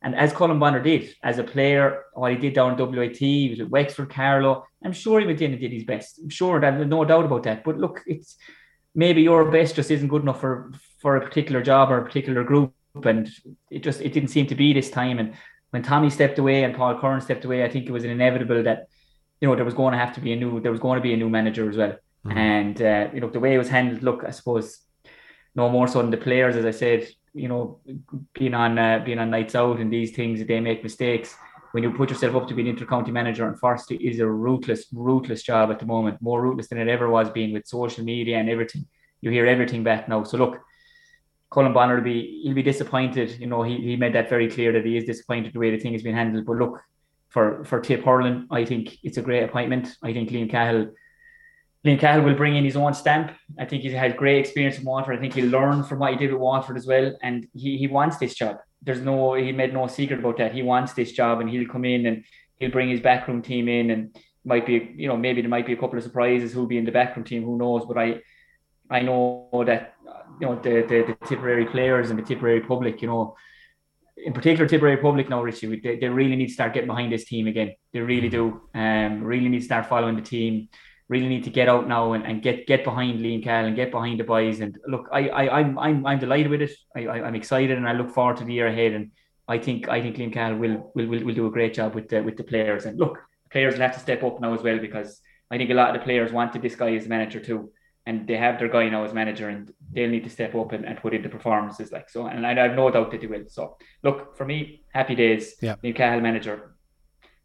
and 0.02 0.16
as 0.16 0.34
Colm 0.34 0.60
Bonnar 0.60 0.82
did 0.82 1.16
as 1.24 1.40
a 1.40 1.44
player, 1.44 2.04
what 2.14 2.32
he 2.32 2.38
did 2.38 2.54
down 2.54 2.80
in 2.80 2.92
WIT, 2.92 3.18
he 3.18 3.50
was 3.50 3.60
at 3.62 3.70
Wexford, 3.70 4.10
Carlow. 4.10 4.66
I'm 4.84 4.92
sure 4.92 5.20
he 5.20 5.26
went 5.26 5.42
and 5.42 5.60
did 5.60 5.72
his 5.72 5.86
best. 5.86 6.20
I'm 6.20 6.30
sure 6.30 6.60
that 6.60 6.88
no 6.88 7.06
doubt 7.06 7.26
about 7.26 7.44
that. 7.44 7.64
But 7.64 7.78
look, 7.78 8.02
it's 8.06 8.38
maybe 8.96 9.22
your 9.22 9.50
best 9.50 9.76
just 9.76 9.92
isn't 9.92 10.10
good 10.10 10.22
enough 10.22 10.42
for 10.42 10.72
for 11.00 11.18
a 11.18 11.22
particular 11.22 11.62
job 11.62 11.92
or 11.92 11.98
a 11.98 12.06
particular 12.06 12.44
group, 12.44 12.74
and 13.04 13.30
it 13.70 13.84
just 13.84 14.02
it 14.02 14.14
didn't 14.14 14.30
seem 14.30 14.48
to 14.48 14.56
be 14.56 14.74
this 14.74 14.90
time. 14.90 15.20
And 15.20 15.34
when 15.72 15.84
Tommy 15.84 16.10
stepped 16.10 16.38
away 16.38 16.64
and 16.64 16.76
Paul 16.76 17.00
Curran 17.00 17.22
stepped 17.22 17.46
away, 17.46 17.64
I 17.64 17.70
think 17.70 17.88
it 17.88 17.92
was 17.92 18.04
inevitable 18.04 18.62
that 18.64 18.88
you 19.44 19.50
know, 19.50 19.56
there 19.58 19.66
was 19.66 19.74
going 19.74 19.92
to 19.92 19.98
have 19.98 20.14
to 20.16 20.22
be 20.22 20.32
a 20.32 20.38
new, 20.38 20.62
there 20.62 20.72
was 20.72 20.80
going 20.80 20.96
to 20.96 21.02
be 21.02 21.14
a 21.14 21.18
new 21.18 21.30
manager 21.30 21.70
as 21.70 21.76
well. 21.76 21.92
Mm-hmm. 22.26 22.38
And, 22.38 22.82
uh, 22.82 23.10
you 23.14 23.20
know, 23.20 23.30
the 23.30 23.42
way 23.42 23.54
it 23.54 23.58
was 23.58 23.68
handled, 23.68 24.02
look, 24.02 24.24
I 24.26 24.32
suppose 24.32 24.80
no 25.54 25.70
more 25.70 25.86
so 25.90 26.02
than 26.02 26.12
the 26.12 26.16
players, 26.16 26.56
as 26.56 26.64
I 26.64 26.72
said, 26.72 27.10
you 27.34 27.50
know, 27.50 27.82
being 28.34 28.54
on, 28.54 28.80
uh, 28.80 29.02
being 29.04 29.20
on 29.20 29.32
nights 29.32 29.54
out 29.54 29.82
and 29.82 29.92
these 29.92 30.12
things, 30.16 30.46
they 30.46 30.62
make 30.62 30.82
mistakes. 30.82 31.36
When 31.74 31.84
you 31.84 31.92
put 31.92 32.10
yourself 32.10 32.36
up 32.38 32.48
to 32.48 32.54
be 32.54 32.62
an 32.62 32.70
inter-county 32.70 33.12
manager 33.12 33.46
and 33.46 33.60
first 33.60 33.92
it 33.92 34.02
is 34.02 34.22
a 34.22 34.26
ruthless, 34.26 34.86
ruthless 34.94 35.44
job 35.44 35.72
at 35.72 35.80
the 35.80 35.86
moment, 35.86 36.22
more 36.22 36.42
ruthless 36.42 36.70
than 36.70 36.78
it 36.78 36.88
ever 36.88 37.10
was 37.10 37.30
being 37.30 37.52
with 37.52 37.68
social 37.68 38.06
media 38.06 38.38
and 38.38 38.50
everything. 38.50 38.86
You 39.20 39.30
hear 39.30 39.46
everything 39.46 39.84
back 39.84 40.08
now. 40.08 40.24
So 40.24 40.38
look, 40.38 40.62
Colm 41.52 41.74
Bonnar 41.74 41.96
will 41.96 42.04
be 42.04 42.44
he'll 42.44 42.56
be 42.56 42.64
disappointed. 42.64 43.38
You 43.42 43.48
know, 43.48 43.62
he, 43.64 43.76
he 43.76 43.98
made 43.98 44.16
that 44.16 44.30
very 44.30 44.50
clear 44.50 44.72
that 44.72 44.86
he 44.86 44.96
is 44.96 45.04
disappointed 45.04 45.52
the 45.52 45.60
way 45.60 45.70
the 45.70 45.80
thing 45.80 45.92
has 45.92 46.02
been 46.02 46.16
handled. 46.16 46.46
But 46.46 46.56
look, 46.56 46.80
for 47.34 47.66
for 47.66 47.82
Tipp 47.82 48.04
Hurling. 48.04 48.48
I 48.52 48.64
think 48.64 48.98
it's 49.04 49.18
a 49.18 49.22
great 49.22 49.44
appointment. 49.44 49.96
I 50.04 50.14
think 50.14 50.30
Liam 50.30 50.50
Cahill 50.50 50.92
Liam 51.86 52.00
Cahill 52.00 52.22
will 52.22 52.36
bring 52.36 52.56
in 52.56 52.64
his 52.64 52.78
own 52.78 52.94
stamp. 52.94 53.32
I 53.60 53.66
think 53.66 53.82
he's 53.84 53.94
had 53.94 54.16
great 54.16 54.40
experience 54.40 54.78
in 54.78 54.86
Waterford. 54.86 55.18
I 55.18 55.20
think 55.20 55.34
he'll 55.34 55.50
learn 55.50 55.84
from 55.84 56.00
what 56.00 56.12
he 56.12 56.18
did 56.18 56.32
with 56.32 56.40
Waterford 56.40 56.78
as 56.78 56.86
well. 56.86 57.18
And 57.22 57.48
he, 57.54 57.78
he 57.78 57.88
wants 57.88 58.18
this 58.18 58.36
job. 58.36 58.58
There's 58.82 59.02
no 59.02 59.34
he 59.34 59.52
made 59.52 59.74
no 59.74 59.88
secret 59.88 60.20
about 60.20 60.38
that. 60.38 60.54
He 60.54 60.62
wants 60.62 60.94
this 60.94 61.12
job 61.12 61.42
and 61.42 61.50
he'll 61.50 61.68
come 61.68 61.86
in 61.86 62.06
and 62.06 62.24
he'll 62.60 62.72
bring 62.72 62.90
his 62.90 63.02
backroom 63.02 63.42
team 63.42 63.68
in 63.68 63.90
and 63.90 64.16
might 64.46 64.66
be 64.66 64.94
you 64.96 65.08
know 65.08 65.18
maybe 65.18 65.42
there 65.42 65.50
might 65.50 65.66
be 65.66 65.74
a 65.74 65.78
couple 65.78 65.98
of 65.98 66.04
surprises 66.04 66.54
who'll 66.54 66.68
be 66.68 66.78
in 66.78 66.86
the 66.86 66.92
backroom 66.92 67.26
team 67.26 67.44
who 67.44 67.58
knows 67.58 67.86
but 67.86 67.98
I 67.98 68.22
I 68.90 69.00
know 69.00 69.50
that 69.66 69.96
you 70.40 70.48
know 70.48 70.56
the, 70.62 70.86
the 70.90 70.98
the 71.08 71.28
Tipperary 71.28 71.66
players 71.66 72.10
and 72.10 72.20
the 72.20 72.24
Tipperary 72.24 72.62
public 72.62 73.02
you 73.02 73.08
know 73.08 73.36
in 74.18 74.34
particular 74.34 74.68
Tipperary 74.68 74.98
Public 74.98 75.30
now, 75.30 75.42
Richie, 75.42 75.80
they, 75.80 75.98
they 75.98 76.10
really 76.10 76.36
need 76.36 76.48
to 76.48 76.54
start 76.54 76.74
getting 76.74 76.88
behind 76.88 77.12
this 77.12 77.26
team 77.26 77.48
again. 77.48 77.74
They 77.94 78.00
really 78.00 78.30
do. 78.30 78.62
Um, 78.74 79.24
really 79.24 79.50
need 79.50 79.60
to 79.60 79.66
start 79.66 79.88
following 79.88 80.16
the 80.16 80.22
team. 80.22 80.70
Really 81.10 81.28
need 81.28 81.44
to 81.44 81.50
get 81.50 81.68
out 81.68 81.88
now 81.88 82.14
and, 82.14 82.26
and 82.26 82.42
get 82.42 82.66
get 82.66 82.84
behind 82.84 83.20
Liam 83.20 83.44
Cahill 83.44 83.68
and 83.68 83.76
get 83.76 83.92
behind 83.92 84.20
the 84.20 84.24
boys. 84.24 84.62
And 84.62 84.78
look, 84.88 85.10
I, 85.12 85.28
I 85.28 85.60
I'm 85.60 85.78
I'm 85.78 86.06
I'm 86.06 86.20
delighted 86.20 86.50
with 86.50 86.62
it. 86.62 86.72
I, 86.96 87.06
I 87.08 87.28
am 87.28 87.36
excited 87.36 87.78
and 87.78 87.88
I 87.88 87.94
look 87.94 88.12
forward 88.12 88.38
to 88.38 88.46
the 88.46 88.54
year 88.54 88.68
ahead. 88.68 88.94
And 88.94 89.12
I 89.48 89.58
think 89.58 89.90
I 89.90 90.02
think 90.02 90.16
Liam 90.16 90.32
Cahill 90.32 90.56
will 90.58 90.92
will 90.96 91.08
will, 91.08 91.24
will 91.26 91.36
do 91.36 91.48
a 91.48 91.52
great 91.52 91.74
job 91.74 91.94
with 91.94 92.08
the 92.08 92.24
with 92.24 92.38
the 92.38 92.44
players. 92.44 92.86
And 92.86 92.98
look, 92.98 93.20
players 93.52 93.74
will 93.74 93.82
have 93.82 93.94
to 93.94 94.00
step 94.00 94.24
up 94.24 94.40
now 94.40 94.54
as 94.54 94.64
well 94.64 94.80
because 94.80 95.20
I 95.52 95.58
think 95.58 95.70
a 95.70 95.74
lot 95.74 95.94
of 95.94 96.00
the 96.00 96.06
players 96.06 96.32
wanted 96.32 96.62
this 96.62 96.76
guy 96.76 96.96
as 96.96 97.08
manager 97.08 97.42
too 97.42 97.72
and 98.06 98.28
they 98.28 98.36
have 98.36 98.60
their 98.60 98.68
guy 98.68 98.90
now 98.90 99.04
as 99.04 99.14
manager 99.14 99.50
and 99.50 99.74
they'll 99.92 100.10
need 100.10 100.24
to 100.24 100.30
step 100.30 100.54
up 100.56 100.72
and, 100.72 100.86
and 100.86 100.98
put 100.98 101.14
in 101.14 101.22
the 101.22 101.30
performances 101.30 101.92
like 101.92 102.10
so 102.10 102.28
and 102.28 102.46
I 102.46 102.54
have 102.56 102.76
no 102.76 102.90
doubt 102.90 103.12
that 103.12 103.22
they 103.22 103.28
will 103.28 103.46
so 103.48 103.78
look 104.04 104.36
for 104.36 104.46
me 104.46 104.82
happy 104.94 105.16
days 105.16 105.56
yeah 105.62 105.76
Cahill 105.76 106.22
manager 106.22 106.76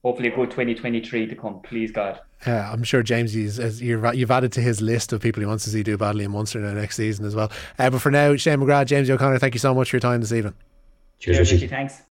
hopefully 0.02 0.28
a 0.28 0.34
good 0.34 0.50
2023 0.50 1.26
to 1.26 1.36
come 1.36 1.60
please 1.62 1.92
God 1.92 2.20
yeah, 2.46 2.70
I'm 2.70 2.84
sure 2.84 3.02
James 3.02 3.34
is, 3.34 3.82
you've, 3.82 4.14
you've 4.14 4.30
added 4.30 4.52
to 4.52 4.60
his 4.60 4.80
list 4.80 5.12
of 5.12 5.20
people 5.20 5.40
he 5.40 5.46
wants 5.46 5.64
to 5.64 5.70
see 5.70 5.82
do 5.82 5.96
badly 5.96 6.24
in 6.24 6.30
Munster 6.30 6.60
in 6.60 6.66
the 6.66 6.80
next 6.80 6.96
season 6.96 7.26
as 7.26 7.34
well. 7.34 7.50
Uh, 7.78 7.90
but 7.90 8.00
for 8.00 8.12
now, 8.12 8.36
Shane 8.36 8.60
McGrath, 8.60 8.86
James 8.86 9.10
O'Connor, 9.10 9.38
thank 9.40 9.54
you 9.54 9.60
so 9.60 9.74
much 9.74 9.90
for 9.90 9.96
your 9.96 10.00
time 10.00 10.20
this 10.20 10.32
evening. 10.32 10.54
Cheers, 11.18 11.52
Richie. 11.52 11.66
Thanks. 11.66 12.02